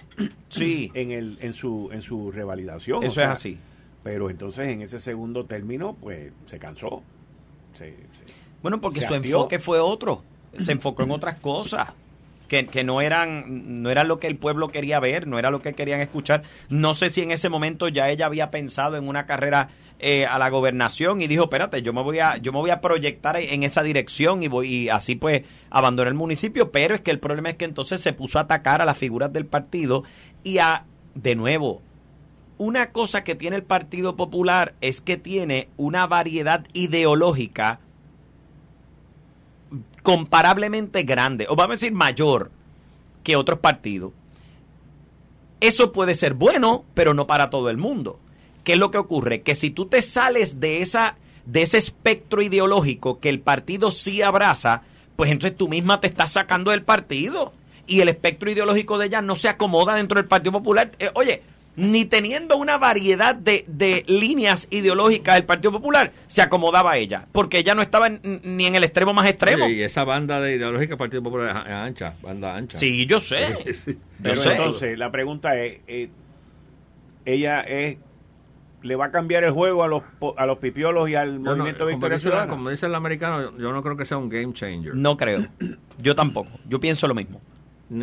Sí. 0.49 0.91
En, 0.95 1.11
el, 1.11 1.39
en, 1.41 1.53
su, 1.53 1.91
en 1.93 2.03
su 2.03 2.33
revalidación. 2.33 3.05
Eso 3.05 3.21
es 3.21 3.27
así. 3.27 3.59
Pero 4.03 4.31
entonces 4.31 4.69
en 4.69 4.83
ese 4.83 5.01
segundo 5.01 5.45
término, 5.45 5.97
pues 6.01 6.33
se 6.47 6.59
cansó. 6.59 7.03
bueno, 8.63 8.81
porque 8.81 9.01
su 9.01 9.15
enfoque 9.15 9.59
fue 9.59 9.81
otro. 9.81 10.23
Se 10.59 10.73
enfocó 10.73 11.03
en 11.03 11.11
otras 11.11 11.39
cosas. 11.41 11.93
que, 12.49 12.67
que, 12.69 12.85
no 12.85 13.01
eran 13.01 13.83
no 13.83 13.91
era 13.91 14.05
lo 14.05 14.19
que 14.21 14.29
el 14.29 14.37
pueblo 14.37 14.69
quería 14.69 15.01
ver, 15.01 15.27
no 15.27 15.39
era 15.39 15.51
lo 15.51 15.61
que 15.61 15.75
querían 15.75 16.01
escuchar. 16.01 16.45
No 16.69 16.95
sé 16.95 17.11
si 17.11 17.23
en 17.23 17.31
ese 17.31 17.49
momento 17.49 17.89
ya 17.89 18.09
ella 18.09 18.27
había 18.27 18.51
pensado 18.51 18.97
en 18.97 19.09
una 19.09 19.27
carrera 19.27 19.69
eh, 19.99 20.27
a 20.27 20.39
la 20.39 20.51
gobernación 20.51 21.23
y 21.23 21.27
dijo, 21.27 21.45
espérate, 21.45 21.83
yo 21.83 21.93
me 21.93 22.03
voy 22.03 22.19
a 22.19 22.37
yo 22.37 22.53
me 22.53 22.59
voy 22.59 22.71
a 22.71 22.81
proyectar 22.81 23.37
en 23.37 23.63
esa 23.63 23.83
dirección 23.83 24.43
y 24.43 24.49
voy 24.49 24.69
y 24.69 24.89
así 24.89 25.15
pues 25.17 25.43
abandonar 25.71 26.09
el 26.09 26.19
municipio, 26.19 26.71
pero 26.71 26.95
es 26.95 27.01
que 27.01 27.11
el 27.11 27.19
problema 27.19 27.51
es 27.51 27.57
que 27.57 27.65
entonces 27.65 28.01
se 28.01 28.13
puso 28.13 28.39
a 28.39 28.43
atacar 28.43 28.83
a 28.83 28.85
las 28.85 28.99
figuras 28.99 29.33
del 29.33 29.47
partido 29.47 30.05
y 30.43 30.59
a 30.59 30.85
de 31.15 31.35
nuevo 31.35 31.83
una 32.59 32.93
cosa 32.93 33.25
que 33.25 33.35
tiene 33.35 33.57
el 33.57 33.65
Partido 33.65 34.17
Popular 34.17 34.75
es 34.81 35.01
que 35.01 35.17
tiene 35.17 35.69
una 35.77 36.07
variedad 36.07 36.65
ideológica 36.73 37.81
comparablemente 40.03 41.03
grande, 41.03 41.47
o 41.49 41.57
vamos 41.57 41.73
a 41.73 41.79
decir 41.81 41.93
mayor 41.93 42.51
que 43.25 43.37
otros 43.37 43.59
partidos. 43.59 44.13
Eso 45.61 45.93
puede 45.93 46.15
ser 46.15 46.35
bueno, 46.35 46.85
pero 46.95 47.13
no 47.13 47.27
para 47.27 47.51
todo 47.51 47.71
el 47.71 47.77
mundo. 47.77 48.21
¿Qué 48.67 48.73
es 48.73 48.79
lo 48.81 48.91
que 48.91 48.99
ocurre? 48.99 49.43
Que 49.43 49.55
si 49.55 49.71
tú 49.71 49.87
te 49.87 50.03
sales 50.03 50.59
de 50.59 50.83
esa 50.83 51.15
de 51.45 51.63
ese 51.63 51.79
espectro 51.79 52.43
ideológico 52.43 53.21
que 53.21 53.29
el 53.29 53.39
partido 53.39 53.93
sí 53.93 54.23
abraza, 54.23 54.83
pues 55.15 55.31
entonces 55.31 55.57
tú 55.57 55.69
misma 55.69 56.01
te 56.01 56.09
estás 56.09 56.33
sacando 56.33 56.73
del 56.73 56.83
partido 56.83 57.53
y 57.87 58.01
el 58.01 58.09
espectro 58.09 58.51
ideológico 58.51 58.99
de 58.99 59.07
ella 59.07 59.23
no 59.23 59.37
se 59.37 59.49
acomoda 59.49 59.95
dentro 59.95 60.17
del 60.17 60.27
Partido 60.27 60.51
Popular. 60.51 60.91
Eh, 60.99 61.11
oye, 61.15 61.45
ni 61.77 62.07
teniendo 62.07 62.57
una 62.57 62.77
variedad 62.77 63.37
de, 63.37 63.65
de, 63.69 64.03
líneas 64.09 64.67
ideológicas 64.71 65.37
del 65.37 65.45
Partido 65.45 65.71
Popular, 65.71 66.11
se 66.27 66.43
acomodaba 66.43 66.91
a 66.91 66.99
ella, 66.99 67.29
porque 67.31 67.59
ella 67.59 67.77
no 67.77 67.83
estaba 67.83 68.09
ni 68.09 68.67
en 68.67 68.75
el 68.75 68.83
extremo 68.83 69.13
más 69.13 69.29
extremo. 69.29 69.69
y 69.69 69.83
esa 69.83 70.03
banda 70.03 70.41
de 70.41 70.57
ideológica 70.57 70.89
del 70.89 70.99
Partido 70.99 71.23
Popular 71.23 71.65
es 71.65 71.73
ancha, 71.73 72.17
banda 72.21 72.57
ancha. 72.57 72.77
Sí, 72.77 73.07
yo 73.07 73.21
sé. 73.21 73.57
Pero 74.21 74.43
entonces, 74.43 74.99
la 74.99 75.13
pregunta 75.13 75.57
es, 75.57 75.79
eh, 75.87 76.09
ella 77.25 77.61
es 77.61 77.99
le 78.87 78.97
va 78.97 79.07
a 79.07 79.11
cambiar 79.11 79.45
el 79.45 79.51
juego 79.51 79.83
a 79.83 79.89
los 79.89 80.03
a 80.37 80.47
los 80.47 80.59
pipiolos 80.59 81.09
y 81.11 81.15
al 81.15 81.41
movimiento 81.41 81.85
no, 81.85 81.91
Victoria 81.91 82.19
Ciudadana. 82.19 82.49
Como 82.49 82.71
dice 82.71 82.87
el 82.87 82.95
americano, 82.95 83.57
yo 83.59 83.73
no 83.73 83.83
creo 83.83 83.97
que 83.97 84.05
sea 84.05 84.17
un 84.17 84.29
game 84.29 84.53
changer. 84.53 84.95
No 84.95 85.17
creo. 85.17 85.47
Yo 85.99 86.15
tampoco. 86.15 86.51
Yo 86.69 86.81
pienso 86.81 87.07
lo 87.09 87.15
mismo. 87.15 87.41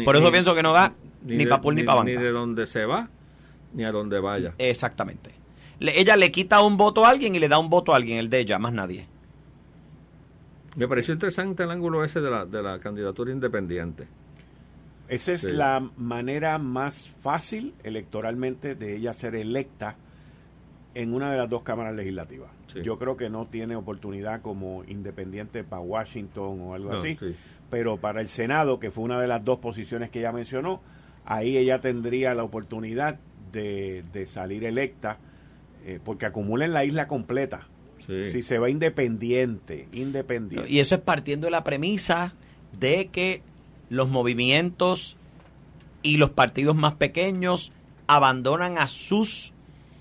Por 0.05 0.15
eso 0.15 0.31
pienso 0.31 0.55
que 0.55 0.63
no 0.63 0.73
da 0.73 0.93
ni, 1.23 1.37
ni 1.37 1.45
para 1.45 1.61
ni 1.73 1.83
para 1.83 1.99
banca. 1.99 2.11
Ni 2.11 2.17
de 2.17 2.31
dónde 2.31 2.65
se 2.65 2.85
va 2.85 3.09
ni 3.73 3.83
a 3.83 3.91
donde 3.91 4.19
vaya. 4.19 4.53
Exactamente. 4.57 5.31
ella 5.79 6.15
le 6.15 6.31
quita 6.31 6.61
un 6.61 6.77
voto 6.77 7.05
a 7.05 7.09
alguien 7.09 7.35
y 7.35 7.39
le 7.39 7.47
da 7.47 7.57
un 7.57 7.69
voto 7.69 7.93
a 7.93 7.97
alguien, 7.97 8.19
el 8.19 8.29
de 8.29 8.39
ella, 8.39 8.59
más 8.59 8.73
nadie. 8.73 9.07
Me 10.75 10.87
pareció 10.87 11.13
interesante 11.13 11.63
el 11.63 11.71
ángulo 11.71 12.03
ese 12.03 12.21
de 12.21 12.31
la, 12.31 12.45
de 12.45 12.63
la 12.63 12.79
candidatura 12.79 13.31
independiente. 13.31 14.07
Esa 15.07 15.33
es 15.33 15.43
la 15.43 15.87
manera 15.97 16.57
más 16.57 17.09
fácil 17.21 17.73
electoralmente 17.83 18.73
de 18.73 18.95
ella 18.95 19.13
ser 19.13 19.35
electa 19.35 19.97
en 20.95 21.13
una 21.13 21.31
de 21.31 21.37
las 21.37 21.49
dos 21.49 21.63
cámaras 21.63 21.95
legislativas. 21.95 22.49
Yo 22.83 22.97
creo 22.97 23.17
que 23.17 23.29
no 23.29 23.45
tiene 23.47 23.75
oportunidad 23.75 24.41
como 24.41 24.83
independiente 24.87 25.63
para 25.63 25.81
Washington 25.81 26.61
o 26.61 26.73
algo 26.73 26.93
así, 26.93 27.17
pero 27.69 27.97
para 27.97 28.21
el 28.21 28.27
Senado, 28.27 28.79
que 28.79 28.91
fue 28.91 29.03
una 29.03 29.19
de 29.19 29.27
las 29.27 29.43
dos 29.43 29.59
posiciones 29.59 30.09
que 30.09 30.19
ella 30.19 30.31
mencionó, 30.31 30.81
ahí 31.25 31.57
ella 31.57 31.79
tendría 31.79 32.33
la 32.33 32.43
oportunidad 32.43 33.19
de, 33.51 34.25
salir 34.27 34.65
electa, 34.65 35.19
eh, 35.85 35.99
porque 36.03 36.25
acumulen 36.25 36.73
la 36.73 36.85
isla 36.85 37.07
completa. 37.07 37.67
Si 37.97 38.41
se 38.41 38.59
va 38.59 38.69
independiente, 38.69 39.87
independiente. 39.93 40.69
Y 40.69 40.79
eso 40.79 40.95
es 40.95 41.01
partiendo 41.01 41.47
de 41.47 41.51
la 41.51 41.63
premisa 41.63 42.33
de 42.77 43.07
que 43.07 43.41
los 43.89 44.09
movimientos 44.09 45.15
y 46.01 46.17
los 46.17 46.31
partidos 46.31 46.75
más 46.75 46.95
pequeños 46.95 47.71
abandonan 48.07 48.77
a 48.77 48.87
sus 48.87 49.52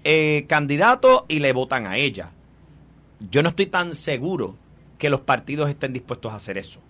eh, 0.05 0.47
candidatos 0.49 1.25
y 1.29 1.39
le 1.39 1.53
votan 1.53 1.87
a 1.87 1.97
ella. 1.97 2.31
Yo 3.31 3.43
no 3.43 3.51
estoy 3.51 3.67
tan 3.67 3.95
seguro 3.95 4.57
que 4.99 5.11
los 5.11 5.21
partidos 5.21 5.71
estén 5.71 5.93
dispuestos 5.93 6.33
a 6.33 6.37
hacer 6.37 6.59
eso. 6.59 6.81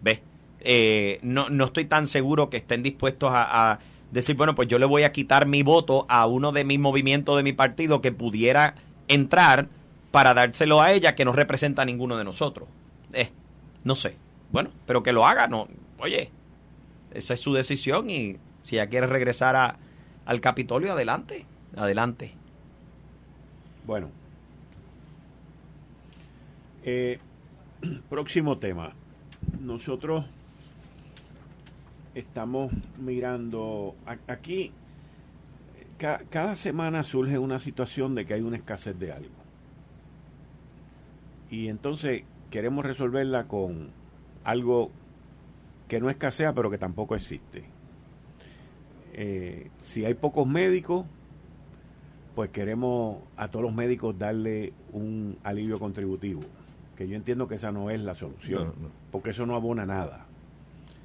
¿Ves? 0.00 0.20
Eh, 0.60 1.18
no, 1.22 1.50
no 1.50 1.66
estoy 1.66 1.84
tan 1.84 2.06
seguro 2.06 2.50
que 2.50 2.56
estén 2.56 2.82
dispuestos 2.82 3.30
a 3.32 3.78
decir, 4.14 4.36
bueno, 4.36 4.54
pues 4.54 4.68
yo 4.68 4.78
le 4.78 4.86
voy 4.86 5.02
a 5.02 5.12
quitar 5.12 5.46
mi 5.46 5.62
voto 5.62 6.06
a 6.08 6.26
uno 6.26 6.52
de 6.52 6.64
mis 6.64 6.78
movimientos 6.78 7.36
de 7.36 7.42
mi 7.42 7.52
partido 7.52 8.00
que 8.00 8.12
pudiera 8.12 8.76
entrar 9.08 9.68
para 10.12 10.32
dárselo 10.34 10.80
a 10.80 10.92
ella 10.92 11.16
que 11.16 11.24
no 11.24 11.32
representa 11.32 11.82
a 11.82 11.84
ninguno 11.84 12.16
de 12.16 12.24
nosotros. 12.24 12.68
Eh, 13.12 13.30
no 13.82 13.96
sé. 13.96 14.16
Bueno, 14.52 14.70
pero 14.86 15.02
que 15.02 15.12
lo 15.12 15.26
haga, 15.26 15.48
no. 15.48 15.66
Oye, 15.98 16.30
esa 17.12 17.34
es 17.34 17.40
su 17.40 17.52
decisión 17.52 18.08
y 18.08 18.36
si 18.62 18.76
ella 18.76 18.88
quiere 18.88 19.08
regresar 19.08 19.56
a, 19.56 19.78
al 20.24 20.40
Capitolio, 20.40 20.92
adelante, 20.92 21.46
adelante. 21.76 22.34
Bueno. 23.84 24.10
Eh, 26.82 27.18
próximo 28.08 28.58
tema. 28.58 28.92
Nosotros 29.60 30.24
estamos 32.14 32.72
mirando 32.98 33.96
aquí 34.28 34.72
cada 35.98 36.56
semana 36.56 37.04
surge 37.04 37.38
una 37.38 37.58
situación 37.58 38.14
de 38.14 38.26
que 38.26 38.34
hay 38.34 38.42
una 38.42 38.56
escasez 38.56 38.98
de 38.98 39.12
algo 39.12 39.34
y 41.50 41.68
entonces 41.68 42.24
queremos 42.50 42.84
resolverla 42.84 43.46
con 43.46 43.90
algo 44.44 44.90
que 45.88 46.00
no 46.00 46.10
escasea 46.10 46.52
pero 46.52 46.70
que 46.70 46.78
tampoco 46.78 47.14
existe 47.14 47.64
eh, 49.12 49.70
si 49.78 50.04
hay 50.04 50.14
pocos 50.14 50.46
médicos 50.46 51.06
pues 52.34 52.50
queremos 52.50 53.18
a 53.36 53.48
todos 53.48 53.64
los 53.64 53.74
médicos 53.74 54.18
darle 54.18 54.72
un 54.92 55.38
alivio 55.44 55.78
contributivo 55.78 56.42
que 56.96 57.08
yo 57.08 57.16
entiendo 57.16 57.48
que 57.48 57.56
esa 57.56 57.72
no 57.72 57.90
es 57.90 58.00
la 58.00 58.14
solución 58.14 58.72
porque 59.10 59.30
eso 59.30 59.46
no 59.46 59.54
abona 59.54 59.86
nada. 59.86 60.26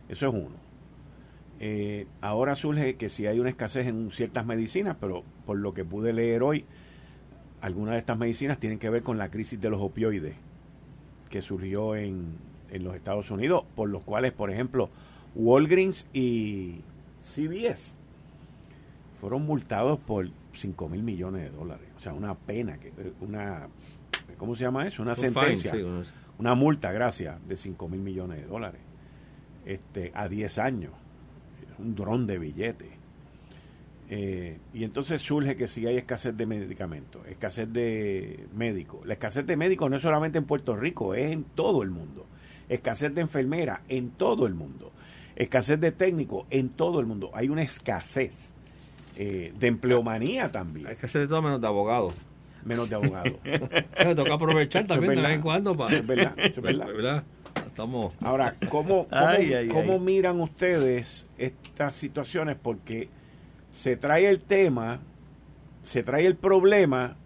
Eso 0.08 0.28
es 0.28 0.34
uno. 0.34 0.56
Eh, 1.60 2.08
ahora 2.22 2.56
surge 2.56 2.96
que 2.96 3.10
si 3.10 3.28
hay 3.28 3.40
una 3.40 3.50
escasez 3.50 3.88
en 3.88 4.12
ciertas 4.12 4.46
medicinas, 4.46 4.98
pero 5.00 5.24
por 5.46 5.58
lo 5.58 5.74
que 5.74 5.84
pude 5.84 6.14
leer 6.14 6.42
hoy, 6.42 6.66
algunas 7.62 7.94
de 7.94 8.00
estas 8.00 8.18
medicinas 8.18 8.60
tienen 8.60 8.80
que 8.80 8.90
ver 8.90 9.04
con 9.04 9.18
la 9.18 9.30
crisis 9.30 9.60
de 9.60 9.70
los 9.70 9.82
opioides 9.82 10.36
que 11.30 11.42
surgió 11.42 11.96
en, 11.96 12.38
en 12.72 12.84
los 12.84 12.96
Estados 12.96 13.30
Unidos, 13.30 13.64
por 13.76 13.90
los 13.90 14.04
cuales, 14.04 14.32
por 14.32 14.50
ejemplo, 14.50 14.90
Walgreens 15.36 16.08
y 16.14 16.82
CVS 17.22 17.96
fueron 19.20 19.46
multados 19.46 20.00
por 20.00 20.30
5 20.60 20.90
mil 20.90 21.04
millones 21.04 21.44
de 21.44 21.58
dólares. 21.58 21.88
O 21.98 22.00
sea, 22.00 22.14
una 22.14 22.36
pena, 22.36 22.78
que 22.80 22.90
eh, 22.90 23.14
una, 23.22 23.68
¿cómo 24.38 24.56
se 24.56 24.64
llama 24.64 24.88
eso? 24.88 25.02
Una 25.02 25.16
sentencia, 25.16 25.74
una 26.38 26.56
multa, 26.56 26.92
gracias, 26.92 27.36
de 27.48 27.58
5 27.58 27.90
mil 27.90 28.02
millones 28.02 28.40
de 28.40 28.46
dólares 28.46 28.82
este, 29.66 30.12
a 30.16 30.28
10 30.28 30.60
años 30.60 30.92
un 31.80 31.96
dron 31.96 32.28
de 32.28 32.38
billetes. 32.38 32.90
Eh, 34.12 34.60
y 34.74 34.84
entonces 34.84 35.22
surge 35.22 35.56
que 35.56 35.68
si 35.68 35.86
hay 35.86 35.98
escasez 35.98 36.36
de 36.36 36.46
medicamentos, 36.46 37.26
escasez 37.28 37.72
de 37.72 38.48
médicos. 38.54 39.06
La 39.06 39.14
escasez 39.14 39.46
de 39.46 39.56
médicos 39.56 39.90
no 39.90 39.98
es 39.98 40.02
solamente 40.02 40.38
en 40.38 40.46
Puerto 40.46 40.76
Rico, 40.76 41.14
es 41.14 41.32
en 41.32 41.44
todo 41.44 41.84
el 41.84 41.92
mundo. 41.92 42.26
Escasez 42.68 43.14
de 43.14 43.22
enfermeras 43.22 43.82
en 43.88 44.12
todo 44.12 44.46
el 44.46 44.56
mundo. 44.56 44.92
Escasez 45.36 45.80
de 45.80 45.92
técnicos 45.92 46.46
en 46.50 46.70
todo 46.70 47.00
el 47.00 47.06
mundo. 47.06 47.32
Hay 47.34 47.50
una 47.50 47.62
escasez 47.62 48.54
eh, 49.22 49.52
de 49.60 49.68
empleomanía 49.68 50.50
también. 50.50 50.88
Hay 50.88 50.94
escasez 50.94 51.24
de 51.24 51.28
todo 51.28 51.42
menos 51.42 51.60
de 51.60 51.68
abogados. 51.68 52.14
Menos 52.64 52.90
de 52.90 52.96
abogados. 52.96 53.34
toca 54.16 54.34
aprovechar 54.34 54.88
también 54.88 55.14
de 55.14 55.22
vez 55.22 55.32
en 55.32 55.42
cuando 55.42 55.76
para... 55.76 55.94
Es 55.94 56.08
verdad, 56.08 56.34
es 56.40 56.56
verdad. 56.56 57.24
Estamos... 57.66 58.14
Ahora, 58.22 58.56
¿cómo, 58.70 59.08
cómo, 59.74 60.00
miran 60.00 60.40
ustedes 60.40 61.28
estas 61.38 61.98
situaciones? 61.98 62.56
Porque 62.62 63.10
se 63.74 63.98
trae 63.98 64.30
el 64.30 64.40
tema, 64.40 65.02
se 65.84 66.02
trae 66.02 66.26
el 66.26 66.38
problema, 66.38 67.18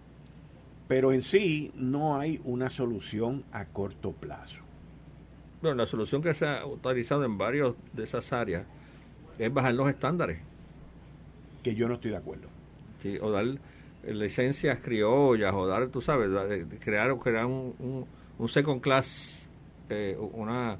pero 0.87 1.13
en 1.13 1.21
sí 1.21 1.71
no 1.75 2.19
hay 2.19 2.41
una 2.43 2.71
solución 2.71 3.43
a 3.51 3.65
corto 3.65 4.13
plazo. 4.13 4.61
Bueno, 5.61 5.77
la 5.77 5.85
solución 5.85 6.23
que 6.23 6.33
se 6.33 6.47
ha 6.47 6.65
utilizado 6.65 7.23
en 7.23 7.37
varias 7.37 7.75
de 7.91 8.01
esas 8.01 8.33
áreas 8.33 8.65
es 9.37 9.53
bajar 9.53 9.75
los 9.75 9.87
estándares. 9.87 10.39
Que 11.63 11.75
yo 11.75 11.87
no 11.87 11.95
estoy 11.95 12.11
de 12.11 12.17
acuerdo. 12.17 12.47
Sí, 12.99 13.17
o 13.21 13.31
dar 13.31 13.45
licencias 14.05 14.79
criollas, 14.79 15.53
o 15.53 15.65
dar, 15.65 15.87
tú 15.87 16.01
sabes, 16.01 16.29
crear, 16.79 17.17
crear 17.17 17.45
un, 17.45 17.73
un, 17.79 18.05
un 18.37 18.49
second 18.49 18.81
class 18.81 19.49
eh, 19.89 20.17
una, 20.19 20.77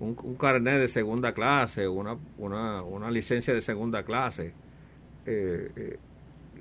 un, 0.00 0.14
carnet 0.36 0.80
de 0.80 0.88
segunda 0.88 1.32
clase, 1.32 1.86
una, 1.88 2.16
una, 2.38 2.82
una 2.82 3.10
licencia 3.10 3.54
de 3.54 3.60
segunda 3.60 4.02
clase, 4.02 4.52
eh, 5.26 5.70
eh, 5.76 5.98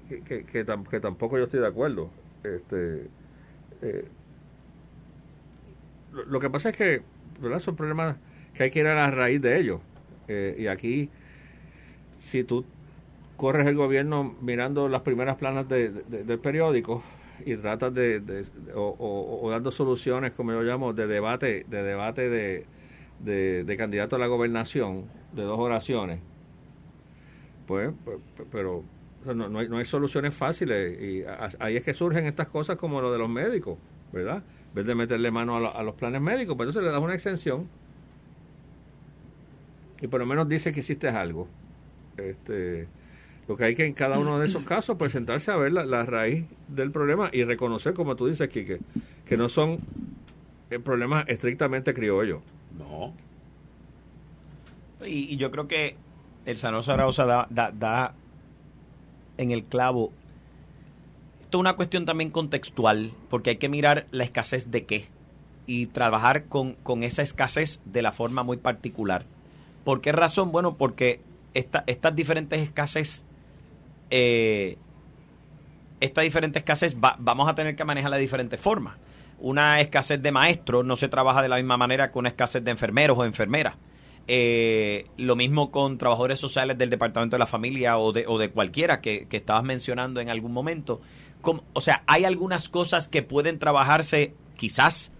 que, 0.08 0.22
que, 0.22 0.44
que, 0.44 1.00
tampoco 1.00 1.38
yo 1.38 1.46
estoy 1.46 1.60
de 1.60 1.68
acuerdo. 1.68 2.10
Este, 2.44 3.08
lo, 6.14 6.40
que 6.40 6.50
pasa 6.50 6.70
es 6.70 6.78
que 6.78 7.02
¿verdad? 7.40 7.60
son 7.60 7.76
problemas 7.76 8.18
que 8.54 8.64
hay 8.64 8.72
que 8.72 8.80
ir 8.80 8.88
a 8.88 8.96
la 8.96 9.12
raíz 9.12 9.42
de 9.42 9.60
ellos. 9.60 9.82
Eh, 10.28 10.56
y 10.60 10.68
aquí, 10.68 11.10
si 12.20 12.44
tú 12.44 12.66
corres 13.40 13.66
el 13.68 13.76
gobierno 13.76 14.36
mirando 14.42 14.90
las 14.90 15.02
primeras 15.02 15.38
planas 15.38 15.66
del 15.70 16.40
periódico 16.40 17.02
y 17.46 17.56
tratas 17.56 17.94
de, 17.94 18.46
o, 18.76 19.48
dando 19.50 19.72
soluciones, 19.72 20.34
como 20.34 20.52
yo 20.52 20.62
llamo, 20.62 20.92
de 20.92 21.08
debate, 21.08 21.66
de 21.70 21.82
debate 21.84 22.30
de, 22.30 22.66
de, 23.64 23.78
candidato 23.78 24.18
a 24.18 24.20
la 24.20 24.28
gobernación, 24.28 25.06
de 25.32 25.44
dos 25.44 25.58
oraciones, 25.58 26.20
pues, 27.66 27.92
pues 28.04 28.18
pero 28.52 28.84
no, 29.24 29.48
no, 29.48 29.60
hay, 29.60 29.70
no 29.70 29.78
hay 29.78 29.86
soluciones 29.86 30.36
fáciles 30.36 31.02
y 31.02 31.24
ahí 31.60 31.78
es 31.78 31.84
que 31.86 31.94
surgen 31.94 32.26
estas 32.26 32.50
cosas 32.50 32.78
como 32.78 33.00
lo 33.00 33.10
de 33.10 33.20
los 33.20 33.30
médicos, 33.30 33.78
¿verdad? 34.12 34.44
En 34.68 34.76
vez 34.76 34.86
de 34.86 34.96
meterle 34.96 35.32
mano 35.32 35.56
a, 35.56 35.82
los 35.82 35.96
planes 35.96 36.22
médicos, 36.22 36.58
pues 36.58 36.68
entonces 36.68 36.86
le 36.86 36.92
das 36.92 37.02
una 37.02 37.16
exención 37.16 37.70
y 40.02 40.08
por 40.08 40.20
lo 40.20 40.26
menos 40.26 40.50
dice 40.50 40.74
que 40.74 40.82
hiciste 40.82 41.08
algo. 41.08 41.48
Este, 42.18 42.88
lo 43.50 43.58
que 43.58 43.64
hay 43.64 43.74
que 43.74 43.84
en 43.84 43.94
cada 43.94 44.20
uno 44.20 44.38
de 44.38 44.46
esos 44.46 44.64
casos 44.64 44.96
presentarse 44.96 45.50
a 45.50 45.56
ver 45.56 45.74
la, 45.74 46.06
raíz 46.06 46.46
del 46.68 46.92
problema 46.92 47.32
y 47.34 47.44
reconocer, 47.44 47.96
como 47.96 48.16
tú 48.16 48.28
dices, 48.28 48.48
Quique, 48.48 48.78
que 49.26 49.38
no 49.38 49.50
son 49.50 49.80
eh, 50.70 50.78
problemas 50.78 51.26
estrictamente 51.28 51.96
criollos. 51.96 52.44
No. 52.78 53.12
Y, 55.04 55.36
yo 55.38 55.50
creo 55.50 55.68
que 55.68 55.96
el 56.46 56.58
Sanoso 56.58 56.92
Arauza 56.92 57.26
da, 57.26 57.48
da, 57.50 57.72
da 57.72 58.14
en 59.40 59.50
el 59.50 59.64
clavo. 59.64 60.12
Esto 61.42 61.58
es 61.58 61.60
una 61.60 61.76
cuestión 61.76 62.06
también 62.06 62.30
contextual, 62.30 63.14
porque 63.32 63.50
hay 63.50 63.58
que 63.58 63.68
mirar 63.68 64.06
la 64.12 64.26
escasez 64.26 64.70
de 64.70 64.86
qué 64.86 65.08
y 65.66 65.88
trabajar 65.88 66.46
con, 66.46 66.74
con 66.74 67.02
esa 67.02 67.24
escasez 67.24 67.82
de 67.84 68.04
la 68.04 68.12
forma 68.12 68.44
muy 68.44 68.58
particular. 68.58 69.26
¿Por 69.86 70.02
qué 70.02 70.12
razón? 70.12 70.52
Bueno, 70.52 70.76
porque 70.78 71.22
esta, 71.56 71.84
estas 71.88 72.16
diferentes 72.16 72.62
escasez, 72.62 73.26
eh, 74.10 74.78
esta 76.00 76.22
diferente 76.22 76.60
escasez 76.60 76.96
vamos 77.00 77.50
a 77.50 77.56
tener 77.56 77.76
que 77.76 77.84
manejarla 77.84 78.18
de 78.18 78.22
diferentes 78.22 78.60
formas. 78.60 78.96
Una 79.40 79.80
escasez 79.80 80.22
de 80.22 80.32
maestros 80.32 80.86
no 80.86 80.96
se 80.96 81.08
trabaja 81.08 81.42
de 81.42 81.50
la 81.50 81.58
misma 81.58 81.78
manera 81.78 82.12
que 82.12 82.20
una 82.20 82.30
escasez 82.30 82.64
de 82.64 82.72
enfermeros 82.72 83.18
o 83.18 83.26
enfermeras. 83.26 83.76
Eh, 84.28 85.08
lo 85.18 85.36
mismo 85.36 85.72
con 85.72 85.98
trabajadores 85.98 86.40
sociales 86.40 86.78
del 86.78 86.90
Departamento 86.90 87.36
de 87.36 87.40
la 87.40 87.48
Familia 87.48 87.98
o 87.98 88.12
de, 88.12 88.26
o 88.28 88.38
de 88.38 88.52
cualquiera 88.52 89.02
que, 89.02 89.28
estabas 89.32 89.64
mencionando 89.64 90.22
en 90.22 90.30
algún 90.30 90.52
momento. 90.52 91.02
o 91.74 91.82
sea, 91.82 92.04
hay 92.06 92.26
algunas 92.26 92.70
cosas 92.70 93.08
que 93.08 93.24
pueden 93.24 93.60
trabajarse 93.60 94.36
quizás 94.56 95.12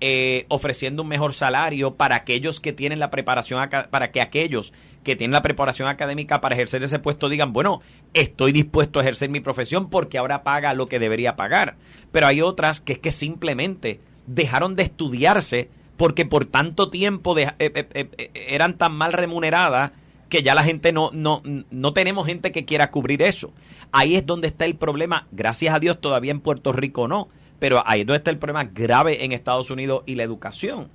eh, 0.00 0.44
ofreciendo 0.48 1.02
un 1.02 1.08
mejor 1.08 1.32
salario 1.32 1.94
para 1.94 2.16
aquellos 2.16 2.60
que 2.60 2.74
tienen 2.74 2.98
la 2.98 3.10
preparación, 3.10 3.66
para 3.90 4.12
que 4.12 4.20
aquellos 4.20 4.74
que 5.04 5.16
tienen 5.16 5.32
la 5.32 5.42
preparación 5.42 5.88
académica 5.88 6.40
para 6.40 6.54
ejercer 6.54 6.82
ese 6.82 6.98
puesto 6.98 7.28
digan, 7.28 7.52
bueno, 7.52 7.80
estoy 8.14 8.52
dispuesto 8.52 8.98
a 8.98 9.02
ejercer 9.02 9.30
mi 9.30 9.40
profesión 9.40 9.90
porque 9.90 10.18
ahora 10.18 10.42
paga 10.42 10.74
lo 10.74 10.88
que 10.88 10.98
debería 10.98 11.36
pagar. 11.36 11.76
Pero 12.10 12.26
hay 12.26 12.40
otras 12.40 12.80
que 12.80 12.94
es 12.94 12.98
que 12.98 13.12
simplemente 13.12 14.00
dejaron 14.26 14.74
de 14.74 14.84
estudiarse 14.84 15.68
porque 15.96 16.26
por 16.26 16.46
tanto 16.46 16.90
tiempo 16.90 17.34
de, 17.34 17.52
eh, 17.58 17.86
eh, 17.94 18.30
eran 18.48 18.76
tan 18.76 18.96
mal 18.96 19.12
remuneradas 19.12 19.92
que 20.28 20.42
ya 20.42 20.56
la 20.56 20.64
gente 20.64 20.92
no, 20.92 21.10
no, 21.12 21.42
no 21.70 21.92
tenemos 21.92 22.26
gente 22.26 22.50
que 22.50 22.64
quiera 22.64 22.90
cubrir 22.90 23.22
eso. 23.22 23.52
Ahí 23.92 24.16
es 24.16 24.26
donde 24.26 24.48
está 24.48 24.64
el 24.64 24.74
problema. 24.74 25.28
Gracias 25.30 25.72
a 25.72 25.78
Dios 25.78 26.00
todavía 26.00 26.32
en 26.32 26.40
Puerto 26.40 26.72
Rico 26.72 27.06
no 27.06 27.28
pero 27.64 27.82
ahí 27.86 28.00
es 28.02 28.06
donde 28.06 28.18
está 28.18 28.30
el 28.30 28.38
problema 28.38 28.64
grave 28.64 29.24
en 29.24 29.32
Estados 29.32 29.70
Unidos 29.70 30.02
y 30.04 30.16
la 30.16 30.22
educación. 30.22 30.88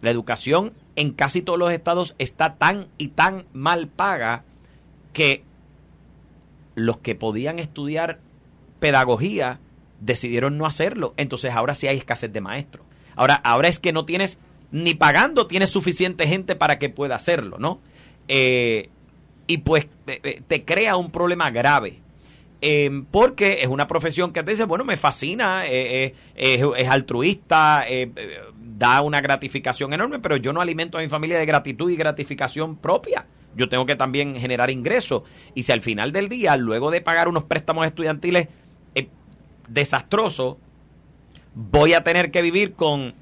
La 0.00 0.10
educación 0.10 0.72
en 0.94 1.12
casi 1.12 1.42
todos 1.42 1.58
los 1.58 1.72
estados 1.72 2.14
está 2.18 2.54
tan 2.54 2.88
y 2.98 3.08
tan 3.08 3.46
mal 3.52 3.88
paga 3.88 4.44
que 5.12 5.42
los 6.74 6.98
que 6.98 7.14
podían 7.14 7.58
estudiar 7.58 8.18
pedagogía 8.80 9.58
decidieron 10.00 10.58
no 10.58 10.66
hacerlo. 10.66 11.14
Entonces 11.16 11.52
ahora 11.52 11.74
sí 11.74 11.86
hay 11.86 11.96
escasez 11.96 12.32
de 12.32 12.40
maestros. 12.40 12.84
Ahora, 13.14 13.34
ahora 13.34 13.68
es 13.68 13.78
que 13.78 13.92
no 13.92 14.04
tienes, 14.04 14.38
ni 14.70 14.94
pagando 14.94 15.46
tienes 15.46 15.70
suficiente 15.70 16.26
gente 16.26 16.54
para 16.54 16.78
que 16.78 16.90
pueda 16.90 17.16
hacerlo, 17.16 17.58
¿no? 17.58 17.80
Eh, 18.28 18.90
y 19.46 19.58
pues 19.58 19.86
te 20.48 20.64
crea 20.64 20.96
un 20.96 21.10
problema 21.10 21.50
grave. 21.50 22.00
Em, 22.60 23.04
porque 23.04 23.58
es 23.60 23.68
una 23.68 23.86
profesión 23.86 24.32
que 24.32 24.42
te 24.42 24.52
dice, 24.52 24.64
bueno, 24.64 24.84
me 24.84 24.96
fascina, 24.96 25.66
eh, 25.66 26.14
eh, 26.34 26.70
es, 26.76 26.88
altruista, 26.88 27.84
eh, 27.86 28.10
da 28.78 29.00
una 29.00 29.20
gratificación 29.20 29.92
enorme, 29.92 30.18
pero 30.18 30.36
yo 30.36 30.52
no 30.52 30.60
alimento 30.60 30.98
a 30.98 31.00
mi 31.00 31.08
familia 31.08 31.38
de 31.38 31.46
gratitud 31.46 31.90
y 31.90 31.96
gratificación 31.96 32.76
propia. 32.76 33.26
Yo 33.56 33.68
tengo 33.68 33.86
que 33.86 33.96
también 33.96 34.34
generar 34.34 34.70
ingresos. 34.70 35.22
Y 35.54 35.62
si 35.62 35.72
al 35.72 35.80
final 35.80 36.12
del 36.12 36.28
día, 36.28 36.56
luego 36.56 36.90
de 36.90 37.00
pagar 37.00 37.28
unos 37.28 37.44
préstamos 37.44 37.86
estudiantiles 37.86 38.48
desastrosos, 39.68 40.58
voy 41.54 41.94
a 41.94 42.04
tener 42.04 42.30
que 42.30 42.42
vivir 42.42 42.74
con 42.74 43.14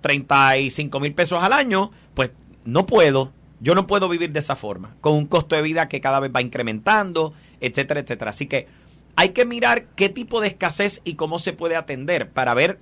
35 0.00 1.00
mil 1.00 1.14
pesos 1.14 1.42
al 1.42 1.52
año, 1.52 1.90
pues 2.14 2.30
no 2.64 2.86
puedo. 2.86 3.32
Yo 3.60 3.74
no 3.74 3.86
puedo 3.86 4.08
vivir 4.08 4.30
de 4.32 4.38
esa 4.38 4.56
forma, 4.56 4.96
con 5.02 5.14
un 5.14 5.26
costo 5.26 5.54
de 5.54 5.62
vida 5.62 5.88
que 5.88 6.00
cada 6.00 6.20
vez 6.20 6.30
va 6.34 6.40
incrementando, 6.40 7.34
etcétera, 7.60 8.00
etcétera. 8.00 8.30
Así 8.30 8.46
que 8.46 8.68
hay 9.16 9.30
que 9.30 9.44
mirar 9.44 9.84
qué 9.96 10.08
tipo 10.08 10.40
de 10.40 10.48
escasez 10.48 11.02
y 11.04 11.14
cómo 11.14 11.38
se 11.38 11.52
puede 11.52 11.76
atender 11.76 12.30
para 12.30 12.54
ver 12.54 12.78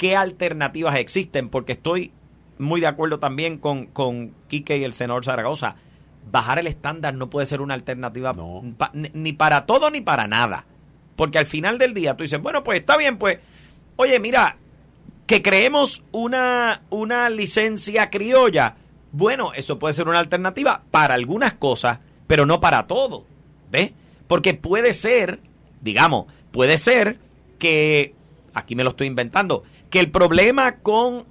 qué 0.00 0.16
alternativas 0.16 0.96
existen, 0.96 1.50
porque 1.50 1.72
estoy 1.72 2.10
muy 2.56 2.80
de 2.80 2.86
acuerdo 2.86 3.18
también 3.18 3.58
con, 3.58 3.84
con 3.84 4.34
Quique 4.48 4.78
y 4.78 4.84
el 4.84 4.94
senador 4.94 5.26
Zaragoza. 5.26 5.76
Bajar 6.32 6.58
el 6.58 6.68
estándar 6.68 7.12
no 7.12 7.28
puede 7.28 7.46
ser 7.46 7.60
una 7.60 7.74
alternativa 7.74 8.34
ni 8.94 9.34
para 9.34 9.66
todo 9.66 9.90
ni 9.90 10.00
para 10.00 10.26
nada. 10.26 10.64
Porque 11.16 11.36
al 11.36 11.44
final 11.44 11.76
del 11.76 11.92
día 11.92 12.16
tú 12.16 12.22
dices, 12.22 12.40
bueno, 12.40 12.64
pues 12.64 12.80
está 12.80 12.96
bien, 12.96 13.18
pues, 13.18 13.40
oye, 13.96 14.18
mira, 14.20 14.56
que 15.26 15.42
creemos 15.42 16.02
una, 16.12 16.80
una 16.88 17.28
licencia 17.28 18.08
criolla. 18.08 18.76
Bueno, 19.12 19.52
eso 19.54 19.78
puede 19.78 19.92
ser 19.92 20.08
una 20.08 20.20
alternativa 20.20 20.82
para 20.90 21.12
algunas 21.12 21.52
cosas, 21.52 21.98
pero 22.26 22.46
no 22.46 22.58
para 22.58 22.86
todo. 22.86 23.26
¿Ves? 23.70 23.92
Porque 24.26 24.54
puede 24.54 24.94
ser, 24.94 25.40
digamos, 25.82 26.24
puede 26.52 26.78
ser 26.78 27.18
que, 27.58 28.14
aquí 28.54 28.74
me 28.74 28.82
lo 28.82 28.90
estoy 28.90 29.06
inventando, 29.06 29.64
que 29.90 30.00
el 30.00 30.10
problema 30.10 30.76
con 30.76 31.24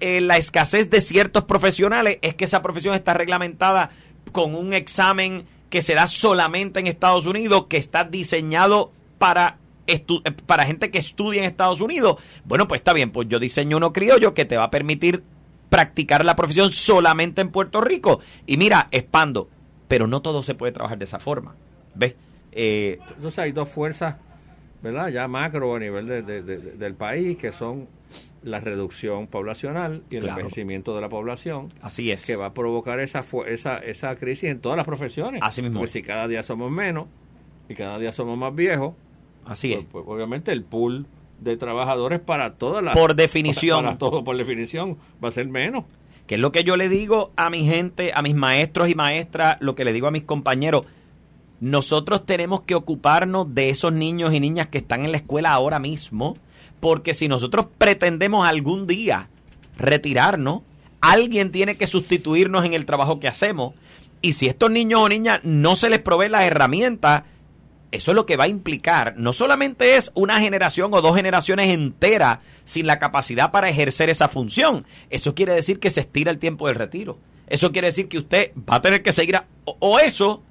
eh, 0.00 0.20
la 0.20 0.36
escasez 0.36 0.90
de 0.90 1.00
ciertos 1.00 1.44
profesionales 1.44 2.18
es 2.22 2.34
que 2.34 2.44
esa 2.44 2.62
profesión 2.62 2.94
está 2.94 3.14
reglamentada 3.14 3.90
con 4.32 4.54
un 4.54 4.72
examen 4.72 5.44
que 5.70 5.82
se 5.82 5.94
da 5.94 6.06
solamente 6.06 6.80
en 6.80 6.86
Estados 6.86 7.26
Unidos, 7.26 7.66
que 7.68 7.76
está 7.76 8.04
diseñado 8.04 8.92
para 9.18 9.58
eh, 9.86 10.04
para 10.46 10.64
gente 10.64 10.90
que 10.90 10.98
estudia 10.98 11.40
en 11.40 11.48
Estados 11.48 11.80
Unidos. 11.80 12.16
Bueno, 12.44 12.68
pues 12.68 12.80
está 12.80 12.92
bien, 12.92 13.10
pues 13.10 13.28
yo 13.28 13.38
diseño 13.38 13.78
uno 13.78 13.92
criollo 13.92 14.34
que 14.34 14.44
te 14.44 14.56
va 14.56 14.64
a 14.64 14.70
permitir 14.70 15.22
practicar 15.68 16.24
la 16.24 16.36
profesión 16.36 16.72
solamente 16.72 17.40
en 17.40 17.50
Puerto 17.50 17.80
Rico. 17.80 18.20
Y 18.46 18.58
mira, 18.58 18.88
expando, 18.90 19.48
pero 19.88 20.06
no 20.06 20.20
todo 20.22 20.42
se 20.42 20.54
puede 20.54 20.72
trabajar 20.72 20.98
de 20.98 21.04
esa 21.04 21.18
forma. 21.18 21.54
¿Ves? 21.94 22.14
Eh, 22.52 22.98
Entonces 23.16 23.38
hay 23.38 23.52
dos 23.52 23.68
fuerzas, 23.68 24.16
¿verdad? 24.82 25.08
Ya 25.08 25.28
macro 25.28 25.76
a 25.76 25.78
nivel 25.78 26.06
del 26.06 26.94
país, 26.94 27.36
que 27.36 27.52
son 27.52 27.88
la 28.42 28.58
reducción 28.58 29.28
poblacional 29.28 30.02
y 30.10 30.16
el 30.16 30.28
envejecimiento 30.28 30.94
de 30.94 31.00
la 31.00 31.08
población. 31.08 31.68
Así 31.80 32.10
es. 32.10 32.26
Que 32.26 32.36
va 32.36 32.46
a 32.46 32.54
provocar 32.54 32.98
esa, 33.00 33.22
esa, 33.46 33.78
esa 33.78 34.16
crisis 34.16 34.50
en 34.50 34.60
todas 34.60 34.76
las 34.76 34.86
profesiones. 34.86 35.40
Así 35.44 35.62
mismo. 35.62 35.80
Porque 35.80 35.92
si 35.92 36.02
cada 36.02 36.26
día 36.26 36.42
somos 36.42 36.70
menos 36.70 37.06
y 37.68 37.74
cada 37.74 37.98
día 37.98 38.10
somos 38.10 38.36
más 38.36 38.54
viejos, 38.54 38.94
Así 39.44 39.68
pues, 39.68 39.80
es. 39.80 39.86
Pues, 39.90 40.04
obviamente 40.06 40.52
el 40.52 40.64
pool 40.64 41.06
de 41.40 41.56
trabajadores 41.56 42.20
para 42.20 42.54
todas 42.54 42.82
las... 42.82 42.96
Por 42.96 43.14
definición. 43.14 43.84
Para 43.84 43.98
todo, 43.98 44.24
por 44.24 44.36
definición, 44.36 44.98
va 45.22 45.28
a 45.28 45.32
ser 45.32 45.48
menos. 45.48 45.84
Que 46.26 46.36
es 46.36 46.40
lo 46.40 46.52
que 46.52 46.64
yo 46.64 46.76
le 46.76 46.88
digo 46.88 47.32
a 47.36 47.50
mi 47.50 47.64
gente, 47.64 48.12
a 48.14 48.22
mis 48.22 48.34
maestros 48.34 48.88
y 48.88 48.94
maestras, 48.94 49.56
lo 49.60 49.74
que 49.74 49.84
le 49.84 49.92
digo 49.92 50.06
a 50.06 50.12
mis 50.12 50.22
compañeros 50.22 50.86
nosotros 51.62 52.26
tenemos 52.26 52.62
que 52.62 52.74
ocuparnos 52.74 53.54
de 53.54 53.70
esos 53.70 53.92
niños 53.92 54.34
y 54.34 54.40
niñas 54.40 54.66
que 54.66 54.78
están 54.78 55.04
en 55.04 55.12
la 55.12 55.18
escuela 55.18 55.52
ahora 55.52 55.78
mismo, 55.78 56.36
porque 56.80 57.14
si 57.14 57.28
nosotros 57.28 57.68
pretendemos 57.78 58.48
algún 58.48 58.88
día 58.88 59.30
retirarnos, 59.76 60.62
alguien 61.00 61.52
tiene 61.52 61.76
que 61.76 61.86
sustituirnos 61.86 62.64
en 62.64 62.72
el 62.72 62.84
trabajo 62.84 63.20
que 63.20 63.28
hacemos. 63.28 63.74
Y 64.22 64.32
si 64.32 64.48
estos 64.48 64.72
niños 64.72 65.02
o 65.02 65.08
niñas 65.08 65.38
no 65.44 65.76
se 65.76 65.88
les 65.88 66.00
provee 66.00 66.28
las 66.28 66.42
herramientas, 66.42 67.22
eso 67.92 68.10
es 68.10 68.16
lo 68.16 68.26
que 68.26 68.36
va 68.36 68.44
a 68.44 68.48
implicar. 68.48 69.14
No 69.16 69.32
solamente 69.32 69.94
es 69.94 70.10
una 70.14 70.40
generación 70.40 70.92
o 70.92 71.00
dos 71.00 71.14
generaciones 71.14 71.68
enteras 71.68 72.40
sin 72.64 72.88
la 72.88 72.98
capacidad 72.98 73.52
para 73.52 73.68
ejercer 73.68 74.10
esa 74.10 74.26
función. 74.26 74.84
Eso 75.10 75.36
quiere 75.36 75.54
decir 75.54 75.78
que 75.78 75.90
se 75.90 76.00
estira 76.00 76.32
el 76.32 76.38
tiempo 76.38 76.66
del 76.66 76.74
retiro. 76.74 77.20
Eso 77.46 77.70
quiere 77.70 77.86
decir 77.86 78.08
que 78.08 78.18
usted 78.18 78.50
va 78.68 78.76
a 78.76 78.82
tener 78.82 79.04
que 79.04 79.12
seguir 79.12 79.40
o 79.64 80.00
eso 80.00 80.42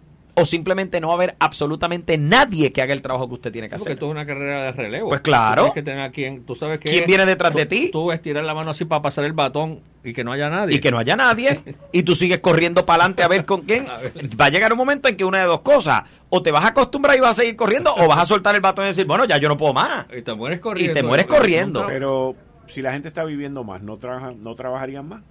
o 0.41 0.45
simplemente 0.45 0.99
no 0.99 1.07
va 1.07 1.13
a 1.13 1.17
haber 1.17 1.35
absolutamente 1.39 2.17
nadie 2.17 2.71
que 2.71 2.81
haga 2.81 2.93
el 2.93 3.01
trabajo 3.01 3.27
que 3.27 3.35
usted 3.35 3.51
tiene 3.51 3.69
que 3.69 3.75
hacer. 3.75 3.89
Porque 3.89 3.99
tú 3.99 4.05
es 4.07 4.11
una 4.11 4.25
carrera 4.25 4.63
de 4.63 4.71
relevo. 4.71 5.09
Pues 5.09 5.21
claro. 5.21 5.71
que 5.71 5.83
tener 5.83 6.01
a 6.01 6.11
quien, 6.11 6.43
tú 6.45 6.55
sabes 6.55 6.79
que 6.79 6.89
¿Quién 6.89 7.05
viene 7.05 7.25
detrás 7.25 7.53
de 7.53 7.65
ti? 7.65 7.89
Tú 7.91 8.11
estirar 8.11 8.43
la 8.43 8.53
mano 8.53 8.71
así 8.71 8.85
para 8.85 9.01
pasar 9.01 9.25
el 9.25 9.33
batón 9.33 9.81
Y 10.03 10.13
que 10.13 10.23
no 10.23 10.31
haya 10.31 10.49
nadie. 10.49 10.75
Y 10.75 10.79
que 10.79 10.89
no 10.89 10.97
haya 10.97 11.15
nadie. 11.15 11.59
y 11.91 12.03
tú 12.03 12.15
sigues 12.15 12.39
corriendo 12.39 12.85
para 12.85 13.03
adelante 13.03 13.23
a 13.23 13.27
ver 13.27 13.45
con 13.45 13.61
quién. 13.61 13.85
Va 14.41 14.45
a 14.45 14.49
llegar 14.49 14.71
un 14.71 14.77
momento 14.79 15.07
en 15.07 15.15
que 15.15 15.23
una 15.23 15.39
de 15.39 15.45
dos 15.45 15.61
cosas. 15.61 16.03
O 16.29 16.41
te 16.41 16.49
vas 16.49 16.63
a 16.63 16.69
acostumbrar 16.69 17.17
y 17.17 17.19
vas 17.19 17.31
a 17.31 17.41
seguir 17.41 17.55
corriendo, 17.55 17.93
o 17.93 18.07
vas 18.07 18.19
a 18.19 18.25
soltar 18.25 18.55
el 18.55 18.61
batón 18.61 18.85
y 18.85 18.89
decir, 18.89 19.05
bueno, 19.05 19.25
ya 19.25 19.37
yo 19.37 19.49
no 19.49 19.57
puedo 19.57 19.73
más. 19.73 20.07
Y 20.17 20.21
te 20.21 20.33
mueres 20.33 20.61
corriendo. 20.61 20.91
Y 20.91 20.93
te 20.93 21.03
mueres 21.03 21.25
corriendo. 21.25 21.85
Pero 21.87 22.35
si 22.67 22.81
la 22.81 22.93
gente 22.93 23.09
está 23.09 23.25
viviendo 23.25 23.65
más, 23.65 23.81
¿no, 23.81 23.97
trabajan, 23.97 24.41
no 24.41 24.55
trabajarían 24.55 25.09
más? 25.09 25.23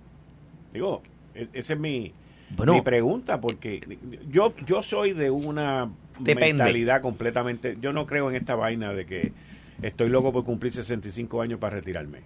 Digo, 0.75 1.03
e, 1.35 1.49
esa 1.55 1.73
es 1.73 1.79
mi, 1.79 2.13
mi 2.59 2.83
pregunta, 2.83 3.41
porque 3.41 3.81
yo, 4.29 4.55
yo 4.67 4.83
soy 4.83 5.13
de 5.13 5.31
una 5.31 5.91
mentalidad 6.19 7.01
completamente... 7.01 7.77
Yo 7.81 7.93
no 7.93 8.07
creo 8.07 8.31
en 8.31 8.37
esta 8.37 8.55
vaina 8.55 8.93
de 8.93 9.07
que 9.07 9.33
estoy 9.83 10.09
loco 10.09 10.33
por 10.33 10.45
cumplir 10.45 10.73
65 10.73 11.43
años 11.43 11.59
para 11.59 11.77
retirarme. 11.77 12.19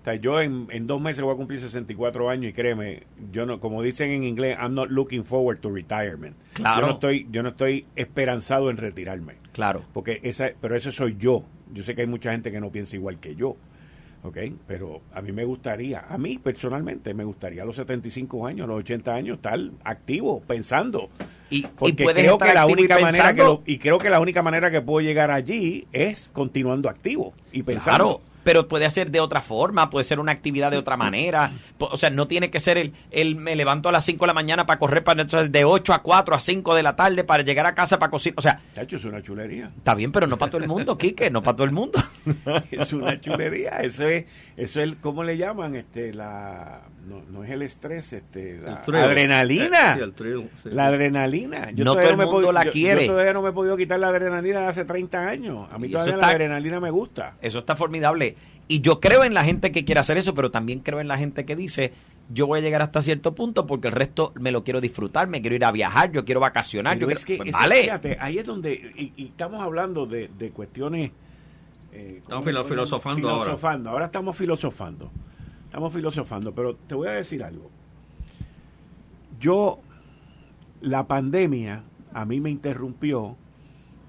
O 0.00 0.04
sea, 0.04 0.14
yo 0.14 0.40
en, 0.40 0.68
en, 0.70 0.86
dos 0.86 1.00
meses 1.00 1.22
voy 1.22 1.34
a 1.34 1.36
cumplir 1.36 1.60
64 1.60 2.30
años 2.30 2.50
y 2.50 2.52
créeme, 2.52 3.02
yo 3.32 3.46
no, 3.46 3.58
como 3.58 3.82
dicen 3.82 4.10
en 4.10 4.24
inglés, 4.24 4.56
I'm 4.60 4.74
not 4.74 4.90
looking 4.90 5.24
forward 5.24 5.58
to 5.58 5.70
retirement. 5.70 6.36
Claro. 6.52 6.80
Yo 6.80 6.86
no 6.86 6.92
estoy, 6.94 7.26
yo 7.30 7.42
no 7.42 7.48
estoy 7.50 7.86
esperanzado 7.96 8.70
en 8.70 8.76
retirarme. 8.76 9.34
Claro. 9.52 9.84
Porque 9.92 10.20
esa, 10.22 10.50
pero 10.60 10.76
eso 10.76 10.92
soy 10.92 11.16
yo. 11.18 11.44
Yo 11.72 11.82
sé 11.82 11.94
que 11.94 12.02
hay 12.02 12.06
mucha 12.06 12.30
gente 12.30 12.52
que 12.52 12.60
no 12.60 12.70
piensa 12.70 12.96
igual 12.96 13.18
que 13.18 13.34
yo. 13.34 13.56
¿Ok? 14.22 14.38
Pero 14.66 15.02
a 15.12 15.22
mí 15.22 15.32
me 15.32 15.44
gustaría, 15.44 16.04
a 16.08 16.18
mí 16.18 16.38
personalmente 16.38 17.14
me 17.14 17.24
gustaría 17.24 17.62
a 17.62 17.66
los 17.66 17.76
75 17.76 18.46
años, 18.46 18.64
a 18.64 18.68
los 18.68 18.78
80 18.80 19.14
años 19.14 19.36
estar 19.36 19.58
activo, 19.84 20.40
pensando. 20.46 21.10
Y, 21.50 21.66
porque 21.66 22.04
creo 22.04 22.38
que 22.38 22.52
la 22.52 22.66
única 22.66 22.98
manera 22.98 23.34
que 23.34 23.58
y 23.66 23.78
creo 23.78 23.98
que 23.98 24.10
la 24.10 24.20
única 24.20 24.42
manera 24.42 24.70
que 24.70 24.82
puedo 24.82 25.00
llegar 25.00 25.30
allí 25.30 25.86
es 25.92 26.28
continuando 26.32 26.88
activo 26.88 27.32
y 27.52 27.62
pensando 27.62 28.20
pero 28.48 28.66
puede 28.66 28.88
ser 28.88 29.10
de 29.10 29.20
otra 29.20 29.42
forma, 29.42 29.90
puede 29.90 30.04
ser 30.04 30.18
una 30.18 30.32
actividad 30.32 30.70
de 30.70 30.78
otra 30.78 30.96
manera. 30.96 31.52
O 31.76 31.98
sea, 31.98 32.08
no 32.08 32.26
tiene 32.28 32.50
que 32.50 32.60
ser 32.60 32.78
el, 32.78 32.94
el 33.10 33.36
me 33.36 33.54
levanto 33.54 33.90
a 33.90 33.92
las 33.92 34.06
5 34.06 34.24
de 34.24 34.26
la 34.26 34.32
mañana 34.32 34.64
para 34.64 34.78
correr 34.78 35.04
para 35.04 35.22
de 35.22 35.64
8 35.64 35.92
a 35.92 36.02
4 36.02 36.34
a 36.34 36.40
5 36.40 36.74
de 36.74 36.82
la 36.82 36.96
tarde 36.96 37.24
para 37.24 37.42
llegar 37.42 37.66
a 37.66 37.74
casa 37.74 37.98
para 37.98 38.10
cocinar. 38.10 38.38
O 38.38 38.40
sea, 38.40 38.62
es 38.74 39.04
una 39.04 39.20
chulería. 39.20 39.70
Está 39.76 39.94
bien, 39.94 40.12
pero 40.12 40.26
no 40.26 40.38
para 40.38 40.50
todo 40.50 40.62
el 40.62 40.66
mundo, 40.66 40.96
Quique, 40.96 41.28
no 41.28 41.42
para 41.42 41.56
todo 41.56 41.66
el 41.66 41.72
mundo. 41.72 42.02
es 42.70 42.90
una 42.94 43.20
chulería. 43.20 43.80
Eso 43.82 44.08
es, 44.08 44.24
eso 44.58 44.80
es, 44.82 44.96
¿cómo 45.00 45.22
le 45.22 45.36
llaman? 45.36 45.76
Este, 45.76 46.12
la, 46.12 46.80
no, 47.06 47.22
no 47.30 47.44
es 47.44 47.50
el 47.50 47.62
estrés, 47.62 48.12
este, 48.12 48.58
la 48.58 48.82
adrenalina. 49.04 49.96
La 50.64 50.86
adrenalina. 50.88 51.70
no 51.76 51.94
todo 51.94 52.10
el 52.10 52.16
mundo 52.16 52.50
la 52.50 52.64
quiere. 52.64 53.02
Yo 53.06 53.12
todavía 53.12 53.32
no 53.32 53.42
me 53.42 53.50
he 53.50 53.52
podido 53.52 53.76
quitar 53.76 54.00
la 54.00 54.08
adrenalina 54.08 54.62
de 54.62 54.66
hace 54.66 54.84
30 54.84 55.28
años. 55.28 55.68
A 55.70 55.78
mí 55.78 55.88
todavía 55.88 56.16
la 56.16 56.30
adrenalina 56.30 56.80
me 56.80 56.90
gusta. 56.90 57.36
Eso 57.40 57.60
está 57.60 57.76
formidable. 57.76 58.34
Y 58.66 58.80
yo 58.80 58.98
creo 58.98 59.22
en 59.22 59.32
la 59.32 59.44
gente 59.44 59.70
que 59.70 59.84
quiere 59.84 60.00
hacer 60.00 60.18
eso, 60.18 60.34
pero 60.34 60.50
también 60.50 60.80
creo 60.80 60.98
en 61.00 61.06
la 61.06 61.18
gente 61.18 61.46
que 61.46 61.54
dice, 61.54 61.92
yo 62.28 62.48
voy 62.48 62.58
a 62.58 62.62
llegar 62.62 62.82
hasta 62.82 63.00
cierto 63.00 63.36
punto 63.36 63.64
porque 63.64 63.86
el 63.86 63.94
resto 63.94 64.32
me 64.40 64.50
lo 64.50 64.64
quiero 64.64 64.80
disfrutar, 64.80 65.28
me 65.28 65.40
quiero 65.40 65.54
ir 65.54 65.64
a 65.64 65.70
viajar, 65.70 66.10
yo 66.10 66.24
quiero 66.24 66.40
vacacionar. 66.40 66.98
yo 66.98 67.08
es 67.08 67.24
que, 67.24 67.36
pues, 67.36 67.52
vale. 67.52 67.84
Fíjate, 67.84 68.16
ahí 68.20 68.38
es 68.38 68.44
donde, 68.44 68.72
y, 68.72 69.24
estamos 69.24 69.62
hablando 69.62 70.04
de, 70.04 70.50
cuestiones... 70.52 71.12
Eh, 71.92 72.18
estamos 72.22 72.44
filosofando, 72.44 73.28
filosofando 73.28 73.90
ahora. 73.90 74.06
estamos 74.06 74.36
filosofando. 74.36 75.10
Estamos 75.64 75.92
filosofando, 75.92 76.54
pero 76.54 76.76
te 76.76 76.94
voy 76.94 77.08
a 77.08 77.12
decir 77.12 77.42
algo. 77.42 77.70
Yo, 79.38 79.80
la 80.80 81.06
pandemia, 81.06 81.84
a 82.12 82.24
mí 82.24 82.40
me 82.40 82.50
interrumpió 82.50 83.36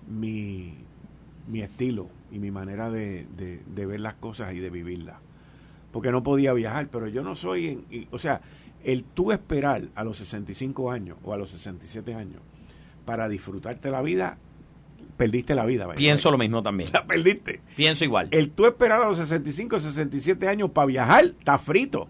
mi, 0.07 0.73
mi 1.47 1.61
estilo 1.61 2.07
y 2.31 2.39
mi 2.39 2.51
manera 2.51 2.89
de, 2.89 3.27
de, 3.35 3.85
ver 3.85 3.99
las 3.99 4.15
cosas 4.15 4.53
y 4.53 4.59
de 4.59 4.69
vivirlas. 4.69 5.17
Porque 5.91 6.11
no 6.11 6.23
podía 6.23 6.53
viajar, 6.53 6.87
pero 6.89 7.07
yo 7.07 7.23
no 7.23 7.35
soy, 7.35 7.67
en, 7.67 8.07
o 8.11 8.19
sea, 8.19 8.41
el 8.83 9.03
tú 9.03 9.31
esperar 9.31 9.83
a 9.95 10.03
los 10.03 10.17
65 10.17 10.91
años 10.91 11.17
o 11.23 11.33
a 11.33 11.37
los 11.37 11.51
67 11.51 12.13
años 12.13 12.41
para 13.05 13.27
disfrutarte 13.27 13.89
la 13.89 14.01
vida, 14.01 14.37
perdiste 15.19 15.53
la 15.53 15.65
vida. 15.65 15.85
Pienso 15.95 16.31
lo 16.31 16.37
mismo 16.37 16.63
también. 16.63 16.89
La 16.93 17.05
perdiste. 17.05 17.59
Pienso 17.75 18.05
igual. 18.05 18.29
El 18.31 18.51
tú 18.51 18.65
esperar 18.65 19.01
a 19.01 19.09
los 19.09 19.17
65 19.17 19.75
o 19.75 19.79
67 19.79 20.47
años 20.47 20.71
para 20.71 20.87
viajar, 20.87 21.25
está 21.25 21.59
frito. 21.59 22.07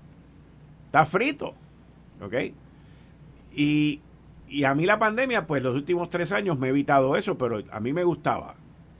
Está 0.85 1.07
frito. 1.07 1.55
¿Ok? 2.21 2.35
Y, 3.55 3.99
y 4.47 4.63
a 4.63 4.75
mí 4.75 4.85
la 4.85 4.99
pandemia, 4.99 5.47
pues 5.47 5.63
los 5.63 5.73
últimos 5.73 6.11
tres 6.11 6.31
años 6.31 6.59
me 6.59 6.67
he 6.67 6.69
evitado 6.69 7.15
eso, 7.15 7.35
pero 7.35 7.63
a 7.71 7.79
mí 7.79 7.93
me 7.93 8.03
gustaba 8.03 8.55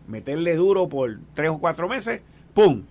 meterle 0.08 0.56
duro 0.56 0.90
por 0.90 1.20
tres 1.36 1.52
o 1.52 1.60
cuatro 1.60 1.88
meses, 1.88 2.22
¡pum! 2.56 2.82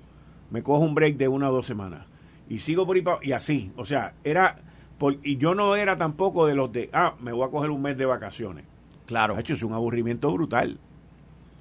Me 0.53 0.63
cojo 0.63 0.85
un 0.85 0.95
break 0.95 1.17
de 1.17 1.27
una 1.27 1.51
o 1.51 1.53
dos 1.53 1.67
semanas. 1.67 2.07
Y 2.49 2.61
sigo 2.61 2.87
por 2.87 2.95
ahí 2.95 3.05
y 3.23 3.33
así. 3.33 3.73
O 3.77 3.85
sea, 3.85 4.15
era. 4.23 4.61
Por, 4.99 5.17
y 5.25 5.37
yo 5.37 5.55
no 5.55 5.75
era 5.75 5.99
tampoco 5.99 6.47
de 6.47 6.55
los 6.55 6.73
de, 6.73 6.91
ah, 6.93 7.15
me 7.21 7.33
voy 7.33 7.47
a 7.47 7.51
coger 7.51 7.71
un 7.71 7.83
mes 7.83 7.99
de 7.99 8.07
vacaciones. 8.07 8.65
Claro. 9.07 9.35
De 9.35 9.41
hecho, 9.41 9.55
es 9.55 9.63
un 9.63 9.73
aburrimiento 9.73 10.33
brutal. 10.33 10.79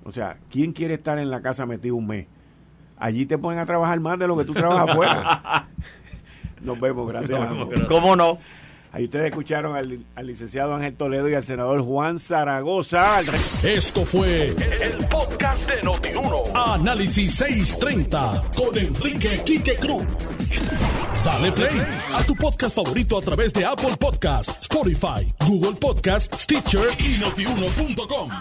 O 0.07 0.11
sea, 0.13 0.37
¿quién 0.49 0.71
quiere 0.71 0.93
estar 0.93 1.19
en 1.19 1.29
la 1.29 1.41
casa 1.41 1.65
metido 1.65 1.97
un 1.97 2.07
mes? 2.07 2.27
Allí 2.97 3.25
te 3.25 3.37
ponen 3.37 3.59
a 3.59 3.65
trabajar 3.65 3.99
más 3.99 4.17
de 4.17 4.25
lo 4.25 4.37
que 4.37 4.45
tú 4.45 4.53
trabajas 4.53 4.89
afuera. 4.89 5.67
Nos 6.61 6.79
vemos, 6.79 7.09
gracias. 7.09 7.37
¿Cómo 7.89 8.15
no? 8.15 8.39
Ahí 8.93 9.03
ustedes 9.03 9.25
escucharon 9.25 9.75
al, 9.75 10.25
licenciado 10.25 10.73
Ángel 10.73 10.95
Toledo 10.95 11.27
y 11.29 11.33
al 11.33 11.43
senador 11.43 11.81
Juan 11.81 12.19
Zaragoza. 12.19 13.19
Esto 13.61 14.05
fue 14.05 14.55
el, 14.81 15.05
podcast 15.09 15.69
de 15.69 15.83
Notiuno. 15.83 16.43
Análisis 16.55 17.35
630 17.35 18.43
con 18.55 18.77
Enrique 18.77 19.41
Quique 19.45 19.75
Cruz. 19.75 20.05
Dale 21.25 21.51
play 21.51 21.81
a 22.15 22.23
tu 22.23 22.33
podcast 22.33 22.77
favorito 22.77 23.17
a 23.17 23.21
través 23.21 23.51
de 23.51 23.65
Apple 23.65 23.97
Podcasts, 23.99 24.57
Spotify, 24.61 25.27
Google 25.45 25.77
Podcasts, 25.77 26.43
Stitcher 26.43 26.87
y 26.97 27.17
notiuno.com. 27.19 28.31